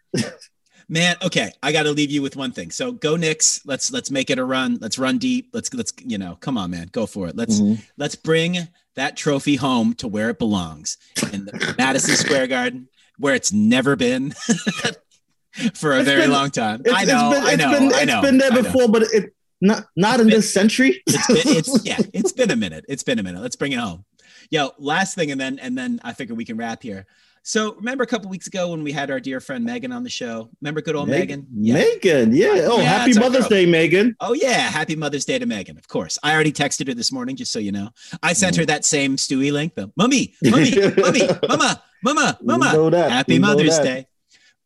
Man, 0.86 1.16
okay, 1.24 1.50
I 1.62 1.72
got 1.72 1.84
to 1.84 1.92
leave 1.92 2.10
you 2.10 2.20
with 2.20 2.36
one 2.36 2.52
thing. 2.52 2.70
So 2.70 2.92
go 2.92 3.16
Knicks. 3.16 3.62
Let's 3.64 3.90
let's 3.90 4.10
make 4.10 4.28
it 4.28 4.38
a 4.38 4.44
run. 4.44 4.76
Let's 4.82 4.98
run 4.98 5.16
deep. 5.16 5.48
Let's 5.54 5.72
let's 5.72 5.92
you 6.04 6.18
know, 6.18 6.36
come 6.40 6.58
on, 6.58 6.70
man, 6.70 6.88
go 6.92 7.06
for 7.06 7.26
it. 7.28 7.36
Let's 7.36 7.58
Mhm. 7.60 7.82
let's 7.96 8.14
bring 8.14 8.68
that 8.96 9.16
trophy 9.16 9.56
home 9.56 9.94
to 9.94 10.08
where 10.08 10.30
it 10.30 10.38
belongs 10.38 10.96
in 11.32 11.44
the 11.46 11.74
Madison 11.78 12.16
Square 12.16 12.48
Garden, 12.48 12.88
where 13.18 13.34
it's 13.34 13.52
never 13.52 13.96
been 13.96 14.30
for 15.74 15.92
a 15.92 15.98
It's 16.00 16.08
very 16.08 16.22
been- 16.22 16.30
long 16.32 16.50
time. 16.50 16.82
I 16.92 17.04
know, 17.04 17.32
it's 17.32 17.40
been, 17.40 17.48
I 17.48 17.54
know, 17.56 17.70
it's 17.70 17.78
been, 17.80 17.92
I 17.92 17.98
it's 17.98 18.06
know. 18.06 18.22
been 18.22 18.38
there 18.38 18.52
before, 18.52 18.88
but 18.88 19.02
it 19.12 19.34
not 19.60 19.84
not 19.96 20.20
in 20.20 20.28
this 20.28 20.52
century. 20.52 21.02
It's 21.06 21.26
been, 21.26 21.56
it's 21.56 21.84
yeah, 21.84 21.98
it's 22.12 22.32
been 22.32 22.50
a 22.50 22.56
minute. 22.56 22.84
It's 22.88 23.02
been 23.02 23.18
a 23.18 23.22
minute. 23.22 23.40
Let's 23.42 23.56
bring 23.56 23.72
it 23.72 23.78
home. 23.78 24.04
Yo, 24.50 24.72
last 24.78 25.14
thing, 25.14 25.30
and 25.30 25.40
then 25.40 25.58
and 25.58 25.76
then 25.78 26.00
I 26.04 26.12
figure 26.12 26.34
we 26.34 26.44
can 26.44 26.56
wrap 26.56 26.82
here. 26.82 27.06
So 27.46 27.74
remember 27.74 28.02
a 28.04 28.06
couple 28.06 28.30
weeks 28.30 28.46
ago 28.46 28.70
when 28.70 28.82
we 28.82 28.90
had 28.90 29.10
our 29.10 29.20
dear 29.20 29.38
friend 29.38 29.66
Megan 29.66 29.92
on 29.92 30.02
the 30.02 30.08
show? 30.08 30.48
Remember 30.62 30.80
good 30.80 30.96
old 30.96 31.10
Megan? 31.10 31.46
Yeah. 31.54 31.74
Megan, 31.74 32.34
yeah. 32.34 32.60
Oh, 32.62 32.78
Yeah, 32.78 32.84
happy 32.84 33.12
Mother's. 33.18 33.46
Day, 33.48 33.66
Megan. 33.66 34.16
Oh 34.20 34.32
yeah, 34.32 34.70
happy 34.70 34.96
Mother's 34.96 35.26
Day 35.26 35.38
to 35.38 35.44
Megan. 35.44 35.76
Of 35.76 35.86
course, 35.86 36.18
I 36.22 36.32
already 36.32 36.52
texted 36.52 36.88
her 36.88 36.94
this 36.94 37.12
morning, 37.12 37.36
just 37.36 37.52
so 37.52 37.58
you 37.58 37.70
know. 37.70 37.90
I 38.22 38.32
sent 38.32 38.56
her 38.56 38.62
mm-hmm. 38.62 38.68
that 38.68 38.86
same 38.86 39.16
Stewie 39.16 39.52
link. 39.52 39.74
The 39.74 39.92
mummy, 39.94 40.34
mummy, 40.42 40.70
mummy, 40.96 41.28
mama, 41.48 41.82
mama, 42.02 42.38
We 42.40 42.46
mama. 42.46 42.72
know 42.72 42.88
that. 42.88 43.10
Happy 43.10 43.34
We 43.34 43.40
Mother's 43.40 43.76
that. 43.76 43.84
Day. 43.84 44.06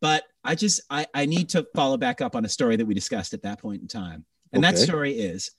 But 0.01 0.23
I 0.45 0.55
just 0.55 0.81
I 0.89 1.07
I 1.13 1.27
need 1.27 1.49
to 1.51 1.67
follow 1.75 1.97
back 1.97 2.21
up 2.21 2.37
on 2.37 2.45
a 2.45 2.49
story 2.49 2.77
that 2.77 2.87
we 2.87 2.95
discussed 2.95 3.35
at 3.35 3.43
that 3.43 3.61
point 3.61 3.83
in 3.83 3.89
time, 3.89 4.25
and 4.53 4.63
that 4.63 4.79
story 4.79 5.15
is. 5.19 5.51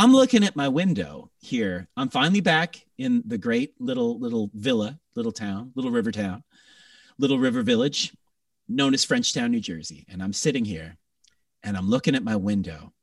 I'm 0.00 0.14
looking 0.14 0.44
at 0.44 0.56
my 0.56 0.66
window 0.66 1.30
here. 1.40 1.86
I'm 1.94 2.08
finally 2.08 2.40
back 2.40 2.86
in 2.96 3.22
the 3.26 3.36
great 3.36 3.78
little 3.78 4.18
little 4.18 4.50
villa, 4.54 4.98
little 5.14 5.30
town, 5.30 5.72
little 5.74 5.90
river 5.90 6.10
town, 6.10 6.42
little 7.18 7.38
river 7.38 7.60
village, 7.60 8.10
known 8.66 8.94
as 8.94 9.04
Frenchtown, 9.04 9.50
New 9.50 9.60
Jersey. 9.60 10.06
And 10.08 10.22
I'm 10.22 10.32
sitting 10.32 10.64
here 10.64 10.96
and 11.62 11.76
I'm 11.76 11.90
looking 11.90 12.14
at 12.14 12.24
my 12.24 12.34
window 12.34 12.94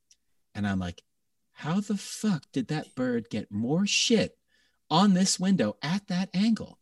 and 0.56 0.66
I'm 0.66 0.80
like, 0.80 1.04
how 1.52 1.82
the 1.82 1.98
fuck 1.98 2.46
did 2.52 2.70
that 2.70 2.96
bird 2.96 3.30
get 3.30 3.52
more 3.52 3.86
shit 3.86 4.36
on 4.90 5.14
this 5.14 5.40
window 5.40 5.78
at 5.84 6.08
that 6.08 6.30
angle? 6.34 6.80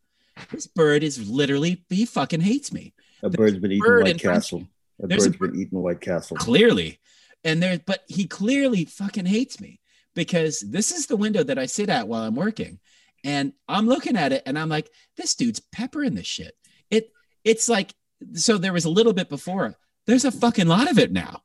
This 0.50 0.66
bird 0.66 1.02
is 1.02 1.28
literally, 1.28 1.84
he 1.90 2.06
fucking 2.06 2.40
hates 2.40 2.72
me. 2.72 2.94
A 3.22 3.28
bird's 3.28 3.58
been 3.58 3.72
eating 3.72 3.84
bird 3.84 4.04
White 4.04 4.18
Castle. 4.18 4.66
A 4.98 5.08
There's 5.08 5.26
a 5.26 5.30
bird's 5.30 5.52
been 5.52 5.60
eating 5.60 5.82
White 5.82 6.00
Castle. 6.00 6.38
Clearly. 6.38 7.00
And 7.44 7.62
there, 7.62 7.78
but 7.84 8.04
he 8.08 8.26
clearly 8.26 8.86
fucking 8.86 9.26
hates 9.26 9.60
me 9.60 9.78
because 10.16 10.58
this 10.60 10.90
is 10.90 11.06
the 11.06 11.16
window 11.16 11.44
that 11.44 11.58
I 11.58 11.66
sit 11.66 11.88
at 11.88 12.08
while 12.08 12.24
I'm 12.24 12.34
working. 12.34 12.80
And 13.22 13.52
I'm 13.68 13.86
looking 13.86 14.16
at 14.16 14.32
it 14.32 14.42
and 14.46 14.58
I'm 14.58 14.68
like, 14.68 14.90
this 15.16 15.36
dude's 15.36 15.60
peppering 15.60 16.14
this 16.16 16.26
shit. 16.26 16.56
It 16.90 17.12
it's 17.44 17.68
like 17.68 17.94
so 18.32 18.58
there 18.58 18.72
was 18.72 18.84
a 18.84 18.90
little 18.90 19.12
bit 19.12 19.28
before. 19.28 19.76
There's 20.06 20.24
a 20.24 20.32
fucking 20.32 20.66
lot 20.66 20.90
of 20.90 20.98
it 20.98 21.12
now. 21.12 21.42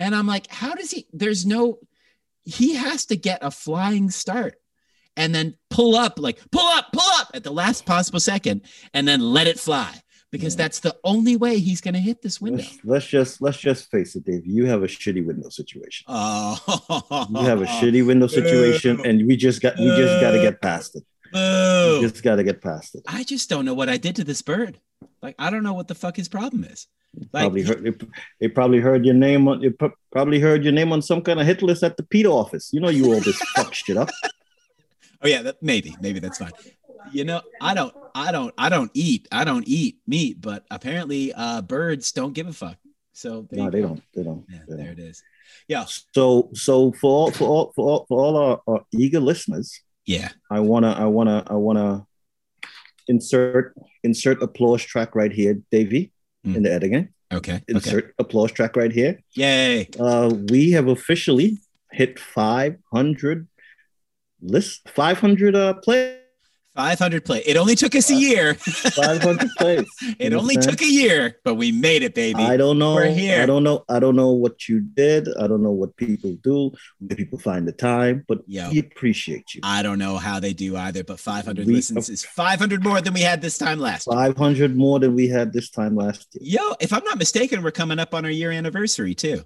And 0.00 0.14
I'm 0.14 0.26
like, 0.26 0.48
how 0.48 0.74
does 0.74 0.90
he 0.90 1.06
there's 1.12 1.46
no 1.46 1.78
he 2.44 2.74
has 2.74 3.06
to 3.06 3.16
get 3.16 3.38
a 3.42 3.50
flying 3.50 4.10
start 4.10 4.56
and 5.16 5.34
then 5.34 5.56
pull 5.70 5.96
up, 5.96 6.18
like 6.18 6.38
pull 6.50 6.66
up, 6.66 6.92
pull 6.92 7.10
up 7.16 7.30
at 7.34 7.44
the 7.44 7.52
last 7.52 7.86
possible 7.86 8.20
second, 8.20 8.62
and 8.94 9.06
then 9.06 9.20
let 9.20 9.46
it 9.46 9.58
fly. 9.58 10.02
Because 10.36 10.54
Yeah. 10.54 10.64
that's 10.64 10.80
the 10.80 10.94
only 11.04 11.36
way 11.36 11.58
he's 11.58 11.80
gonna 11.80 11.98
hit 11.98 12.22
this 12.22 12.40
window. 12.40 12.62
Let's, 12.62 12.78
let's 12.84 13.06
just 13.06 13.40
let's 13.40 13.58
just 13.58 13.90
face 13.90 14.14
it, 14.16 14.24
Dave. 14.24 14.46
You 14.46 14.66
have 14.66 14.82
a 14.82 14.86
shitty 14.86 15.24
window 15.24 15.48
situation. 15.48 16.04
Oh, 16.08 17.26
You 17.30 17.46
have 17.46 17.62
a 17.62 17.66
shitty 17.66 18.02
oh. 18.02 18.06
window 18.06 18.26
situation, 18.26 19.00
and 19.04 19.26
we 19.26 19.36
just 19.36 19.60
got 19.62 19.78
we 19.78 19.86
just 19.86 20.20
got 20.20 20.32
to 20.32 20.38
get 20.40 20.60
past 20.60 20.96
it. 20.96 21.04
Boo. 21.32 22.00
You 22.02 22.08
just 22.08 22.22
got 22.22 22.36
to 22.36 22.44
get 22.44 22.62
past 22.62 22.94
it. 22.94 23.02
I 23.08 23.24
just 23.24 23.48
don't 23.48 23.64
know 23.64 23.74
what 23.74 23.88
I 23.88 23.96
did 23.96 24.16
to 24.16 24.24
this 24.24 24.42
bird. 24.42 24.78
Like, 25.22 25.34
I 25.38 25.50
don't 25.50 25.62
know 25.62 25.74
what 25.74 25.88
the 25.88 25.94
fuck 25.94 26.16
his 26.16 26.28
problem 26.28 26.64
is. 26.64 26.86
Like, 27.32 27.42
probably 27.42 27.62
heard 27.62 27.82
they, 27.82 27.92
they 28.40 28.48
probably 28.48 28.78
heard 28.78 29.04
your 29.04 29.14
name 29.14 29.48
on 29.48 29.60
they 29.60 29.70
pro- 29.70 29.92
probably 30.12 30.38
heard 30.38 30.62
your 30.64 30.72
name 30.72 30.92
on 30.92 31.00
some 31.00 31.22
kind 31.22 31.40
of 31.40 31.46
hit 31.46 31.62
list 31.62 31.82
at 31.82 31.96
the 31.96 32.02
PETA 32.02 32.28
office. 32.30 32.70
You 32.72 32.80
know 32.80 32.90
you 32.90 33.06
always 33.06 33.36
fuck 33.56 33.72
shit 33.74 33.96
up. 33.96 34.10
oh 35.22 35.28
yeah, 35.28 35.42
that, 35.42 35.62
maybe, 35.62 35.96
maybe 36.00 36.18
that's 36.20 36.38
fine. 36.38 36.52
You 37.12 37.24
know, 37.24 37.40
I 37.60 37.74
don't, 37.74 37.94
I 38.14 38.32
don't, 38.32 38.52
I 38.58 38.68
don't 38.68 38.90
eat, 38.94 39.28
I 39.32 39.44
don't 39.44 39.66
eat 39.66 39.98
meat, 40.06 40.40
but 40.40 40.64
apparently, 40.70 41.32
uh, 41.32 41.62
birds 41.62 42.12
don't 42.12 42.32
give 42.32 42.46
a 42.48 42.52
fuck. 42.52 42.76
So 43.12 43.46
No, 43.50 43.70
they 43.70 43.80
don't. 43.80 44.02
They 44.14 44.22
don't. 44.22 44.44
Yeah, 44.50 44.58
they 44.68 44.76
there 44.76 44.86
don't. 44.94 44.98
it 44.98 45.08
is. 45.10 45.22
Yeah, 45.68 45.86
So 46.14 46.50
so 46.54 46.92
for 46.92 47.10
all 47.10 47.30
for 47.30 47.48
all 47.48 47.72
for 47.74 47.88
all, 47.90 48.06
for 48.08 48.20
all 48.20 48.36
our, 48.36 48.60
our 48.66 48.84
eager 48.92 49.20
listeners, 49.20 49.80
yeah. 50.04 50.30
I 50.50 50.60
wanna 50.60 50.92
I 50.92 51.06
wanna 51.06 51.42
I 51.46 51.54
wanna 51.54 52.06
insert 53.08 53.74
insert 54.02 54.42
applause 54.42 54.82
track 54.82 55.14
right 55.14 55.32
here, 55.32 55.60
Davey, 55.70 56.12
Mm. 56.46 56.56
in 56.56 56.62
the 56.62 56.72
editing. 56.72 57.08
Okay. 57.32 57.54
Okay. 57.54 57.64
Insert 57.68 58.14
applause 58.18 58.52
track 58.52 58.76
right 58.76 58.92
here. 58.92 59.18
Yay. 59.34 59.88
Uh, 59.98 60.32
we 60.50 60.70
have 60.72 60.86
officially 60.86 61.58
hit 61.90 62.18
500 62.20 63.48
list 64.42 64.88
500 64.90 65.56
uh 65.56 65.74
play 65.74 66.20
500 66.76 67.24
play. 67.24 67.42
It 67.46 67.56
only 67.56 67.74
took 67.74 67.94
us 67.94 68.10
a 68.10 68.14
year. 68.14 68.54
500 68.54 69.50
plays. 69.58 69.86
It 70.18 70.32
only 70.32 70.56
took 70.56 70.80
a 70.82 70.90
year, 70.90 71.38
but 71.44 71.54
we 71.54 71.72
made 71.72 72.02
it, 72.02 72.14
baby. 72.14 72.42
I 72.42 72.56
don't 72.56 72.78
know. 72.78 72.94
We're 72.94 73.10
here. 73.10 73.42
I 73.42 73.46
don't 73.46 73.64
know. 73.64 73.84
I 73.88 73.98
don't 73.98 74.16
know 74.16 74.30
what 74.30 74.68
you 74.68 74.80
did. 74.80 75.28
I 75.38 75.46
don't 75.46 75.62
know 75.62 75.70
what 75.70 75.96
people 75.96 76.36
do. 76.42 76.72
Where 77.00 77.16
people 77.16 77.38
find 77.38 77.66
the 77.66 77.72
time, 77.72 78.24
but 78.28 78.40
Yo. 78.46 78.70
we 78.70 78.78
appreciate 78.78 79.54
you. 79.54 79.60
I 79.62 79.82
don't 79.82 79.98
know 79.98 80.16
how 80.16 80.38
they 80.40 80.52
do 80.52 80.76
either, 80.76 81.02
but 81.04 81.18
500 81.18 81.66
We- 81.66 81.74
listens 81.74 82.08
is 82.08 82.24
500 82.24 82.82
more 82.84 83.00
than 83.00 83.14
we 83.14 83.20
had 83.20 83.40
this 83.42 83.58
time 83.58 83.78
last 83.78 84.06
year. 84.06 84.16
500 84.16 84.76
more 84.76 84.98
than 84.98 85.14
we 85.14 85.28
had 85.28 85.52
this 85.52 85.70
time 85.70 85.96
last 85.96 86.28
year. 86.34 86.60
Yo, 86.60 86.74
if 86.80 86.92
I'm 86.92 87.04
not 87.04 87.18
mistaken, 87.18 87.62
we're 87.62 87.70
coming 87.70 87.98
up 87.98 88.14
on 88.14 88.24
our 88.24 88.30
year 88.30 88.50
anniversary 88.50 89.14
too. 89.14 89.44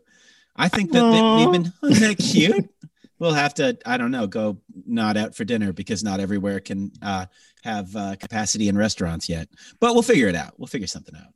I 0.57 0.69
think 0.69 0.93
that, 0.93 1.01
that 1.01 1.37
we've 1.37 1.53
been 1.53 1.73
isn't 1.91 2.09
that 2.09 2.19
cute. 2.19 2.69
we'll 3.21 3.33
have 3.35 3.55
to, 3.55 3.79
I 3.87 3.97
don't 3.97 4.11
know, 4.11 4.27
go 4.27 4.59
not 4.87 5.17
out 5.17 5.37
for 5.37 5.45
dinner 5.45 5.73
because 5.73 6.03
not 6.03 6.19
everywhere 6.19 6.59
can 6.59 6.91
uh, 7.03 7.27
have 7.63 7.95
uh, 7.95 8.17
capacity 8.17 8.69
in 8.69 8.77
restaurants 8.77 9.29
yet. 9.29 9.49
But 9.79 9.93
we'll 9.95 10.03
figure 10.03 10.27
it 10.27 10.35
out. 10.35 10.55
We'll 10.59 10.67
figure 10.67 10.89
something 10.89 11.15
out. 11.15 11.33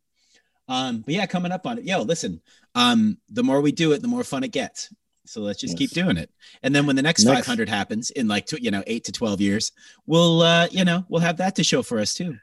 Um, 0.66 1.02
but 1.02 1.14
yeah, 1.14 1.26
coming 1.26 1.52
up 1.52 1.66
on 1.66 1.78
it. 1.78 1.84
Yo, 1.84 2.02
listen, 2.02 2.40
um, 2.74 3.18
the 3.28 3.44
more 3.44 3.60
we 3.60 3.70
do 3.70 3.92
it, 3.92 4.02
the 4.02 4.08
more 4.08 4.24
fun 4.24 4.42
it 4.42 4.50
gets. 4.50 4.92
So 5.26 5.40
let's 5.40 5.60
just 5.60 5.78
keep 5.78 5.90
doing 5.90 6.16
it. 6.18 6.30
And 6.62 6.74
then 6.74 6.86
when 6.86 6.96
the 6.96 7.02
next, 7.02 7.24
Next. 7.24 7.46
500 7.46 7.68
happens 7.68 8.10
in 8.10 8.28
like, 8.28 8.44
tw- 8.46 8.60
you 8.60 8.70
know, 8.70 8.82
eight 8.86 9.04
to 9.04 9.12
12 9.12 9.40
years, 9.40 9.72
we'll, 10.06 10.42
uh, 10.42 10.66
you 10.70 10.84
know, 10.84 11.04
we'll 11.08 11.20
have 11.22 11.36
that 11.38 11.56
to 11.56 11.64
show 11.64 11.82
for 11.82 11.98
us 11.98 12.12
too. 12.14 12.36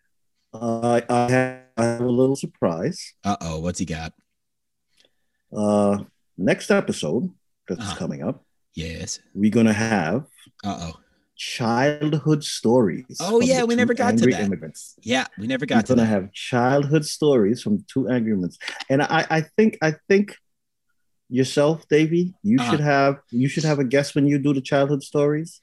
I, 0.54 1.04
have, 1.10 1.62
I 1.78 1.84
have 1.84 2.02
a 2.02 2.06
little 2.06 2.36
surprise. 2.36 3.14
Uh 3.24 3.38
oh, 3.42 3.60
what's 3.60 3.80
he 3.80 3.86
got? 3.86 4.14
Uh, 5.56 6.04
next 6.38 6.72
episode 6.72 7.30
that's 7.68 7.82
Uh-huh. 7.82 7.96
coming 7.98 8.24
up, 8.24 8.44
Yes. 8.76 9.20
we're 9.34 9.52
gonna 9.52 9.74
have 9.74 10.26
Uh 10.64 10.78
oh. 10.92 11.00
childhood 11.36 12.44
stories. 12.44 13.18
Oh, 13.20 13.42
yeah, 13.42 13.64
we 13.64 13.76
never 13.76 13.94
got 13.94 14.18
to 14.18 14.26
that. 14.28 14.42
Immigrants. 14.42 14.96
Yeah, 15.02 15.26
we 15.38 15.48
never 15.48 15.66
got 15.66 15.78
We're 15.78 15.82
to 15.84 15.88
gonna 15.96 16.08
that. 16.08 16.14
have 16.24 16.32
childhood 16.34 17.06
stories 17.06 17.62
from 17.62 17.84
two 17.92 18.08
angry 18.10 18.32
immigrants, 18.32 18.58
and 18.90 19.02
I, 19.02 19.26
I 19.30 19.42
think, 19.42 19.78
I 19.82 19.96
think 20.08 20.36
yourself, 21.30 21.88
Davey, 21.90 22.34
you 22.44 22.58
Uh-huh. 22.60 22.72
should 22.72 22.80
have, 22.82 23.16
you 23.32 23.48
should 23.48 23.64
have 23.64 23.80
a 23.80 23.84
guess 23.86 24.16
when 24.16 24.28
you 24.28 24.38
do 24.38 24.54
the 24.54 24.62
childhood 24.62 25.04
stories, 25.04 25.62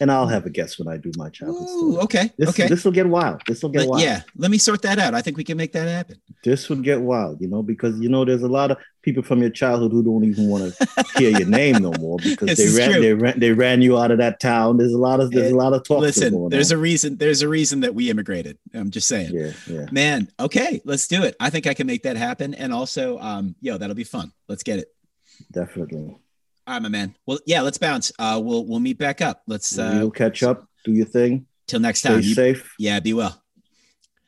and 0.00 0.10
I'll 0.10 0.26
have 0.28 0.46
a 0.46 0.50
guess 0.50 0.78
when 0.78 0.88
I 0.88 0.96
do 0.96 1.10
my 1.16 1.28
childhood 1.28 1.68
Ooh, 1.68 1.92
stories. 1.92 1.98
okay. 2.04 2.30
This, 2.38 2.48
okay. 2.50 2.68
this 2.68 2.84
will 2.84 2.92
get 2.92 3.06
wild. 3.06 3.42
This 3.46 3.62
will 3.62 3.70
get 3.70 3.80
But 3.80 3.88
wild. 3.88 4.02
yeah, 4.02 4.22
let 4.36 4.50
me 4.50 4.58
sort 4.58 4.80
that 4.82 4.98
out. 4.98 5.14
I 5.14 5.20
think 5.22 5.36
we 5.36 5.44
can 5.44 5.56
make 5.58 5.72
that 5.72 5.88
happen. 5.88 6.16
This 6.42 6.68
would 6.70 6.82
get 6.82 7.00
wild, 7.02 7.40
you 7.42 7.48
know, 7.48 7.62
because 7.62 8.00
you 8.00 8.08
know 8.08 8.24
there's 8.24 8.42
a 8.42 8.48
lot 8.48 8.70
of 8.70 8.78
people 9.02 9.22
from 9.22 9.40
your 9.40 9.50
childhood 9.50 9.92
who 9.92 10.02
don't 10.02 10.24
even 10.24 10.48
want 10.48 10.74
to 10.74 11.04
hear 11.16 11.30
your 11.30 11.48
name 11.48 11.76
no 11.82 11.92
more 11.98 12.18
because 12.22 12.56
This 12.56 12.74
they 12.74 12.78
ran, 12.88 13.00
they 13.00 13.14
ran 13.14 13.40
they 13.40 13.52
ran 13.52 13.82
you 13.82 13.98
out 13.98 14.10
of 14.10 14.18
that 14.18 14.40
town. 14.40 14.76
There's 14.76 14.92
a 14.92 14.98
lot 14.98 15.20
of 15.20 15.30
there's 15.30 15.52
a 15.52 15.56
lot 15.56 15.72
of 15.72 15.84
talk. 15.84 16.00
Listen, 16.00 16.48
there's 16.48 16.72
on. 16.72 16.78
a 16.78 16.80
reason. 16.80 17.16
There's 17.16 17.42
a 17.42 17.48
reason 17.48 17.80
that 17.80 17.94
we 17.94 18.10
immigrated. 18.10 18.58
I'm 18.74 18.90
just 18.90 19.08
saying. 19.08 19.32
yeah, 19.32 19.52
yeah. 19.66 19.86
Man, 19.90 20.30
okay, 20.38 20.80
let's 20.84 21.08
do 21.08 21.22
it. 21.24 21.36
I 21.40 21.50
think 21.50 21.66
I 21.66 21.74
can 21.74 21.86
make 21.86 22.02
that 22.02 22.16
happen. 22.16 22.54
And 22.54 22.72
also, 22.72 23.18
um, 23.18 23.54
yo, 23.60 23.78
that'll 23.78 23.96
be 23.96 24.04
fun. 24.04 24.32
Let's 24.48 24.62
get 24.62 24.78
it. 24.78 24.88
Definitely. 25.50 26.16
All 26.66 26.74
right, 26.74 26.82
my 26.82 26.88
man. 26.88 27.14
Well, 27.26 27.38
yeah, 27.46 27.62
let's 27.62 27.78
bounce. 27.78 28.12
Uh, 28.18 28.40
we'll 28.42 28.66
we'll 28.66 28.80
meet 28.80 28.98
back 28.98 29.20
up. 29.20 29.42
Let's 29.46 29.78
uh, 29.78 29.96
we'll 30.00 30.10
catch 30.10 30.42
up. 30.42 30.66
Do 30.84 30.92
your 30.92 31.06
thing. 31.06 31.46
till 31.66 31.80
next 31.80 32.00
Stay 32.00 32.10
time. 32.10 32.20
You- 32.20 32.34
safe. 32.34 32.74
yeah, 32.78 33.00
be 33.00 33.12
well. 33.12 33.42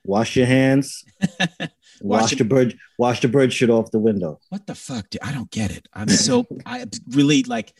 Wash 0.04 0.34
your 0.34 0.46
hands. 0.46 1.04
Wash 2.02 2.34
the 2.36 2.44
bird. 2.44 2.78
Wash 2.98 3.20
the 3.20 3.28
bird 3.28 3.52
shit 3.52 3.70
off 3.70 3.90
the 3.90 3.98
window. 3.98 4.40
What 4.48 4.66
the 4.66 4.74
fuck, 4.74 5.08
dude? 5.10 5.22
I 5.22 5.32
don't 5.32 5.50
get 5.50 5.70
it. 5.70 5.88
I'm 5.92 6.08
so 6.08 6.46
I 6.66 6.84
really 7.10 7.42
like. 7.44 7.72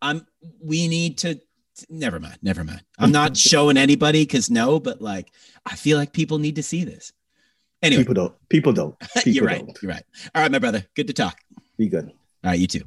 I'm. 0.00 0.26
We 0.62 0.88
need 0.88 1.18
to. 1.18 1.40
Never 1.88 2.18
mind. 2.18 2.38
Never 2.42 2.64
mind. 2.64 2.82
I'm 2.98 3.12
not 3.12 3.36
showing 3.50 3.76
anybody 3.76 4.22
because 4.22 4.50
no, 4.50 4.80
but 4.80 5.00
like 5.00 5.30
I 5.66 5.76
feel 5.76 5.98
like 5.98 6.12
people 6.12 6.38
need 6.38 6.56
to 6.56 6.62
see 6.62 6.84
this. 6.84 7.12
Anyway, 7.82 8.02
People 8.02 8.14
don't. 8.14 8.48
People 8.48 8.72
don't. 8.72 8.98
People 9.14 9.32
you're 9.32 9.44
right. 9.44 9.64
don't. 9.64 9.78
You're 9.82 9.92
right. 9.92 10.02
All 10.34 10.42
right, 10.42 10.50
my 10.50 10.58
brother. 10.58 10.84
Good 10.96 11.06
to 11.06 11.12
talk. 11.12 11.38
Be 11.76 11.88
good. 11.88 12.06
All 12.06 12.50
right, 12.50 12.58
you 12.58 12.66
too. 12.66 12.82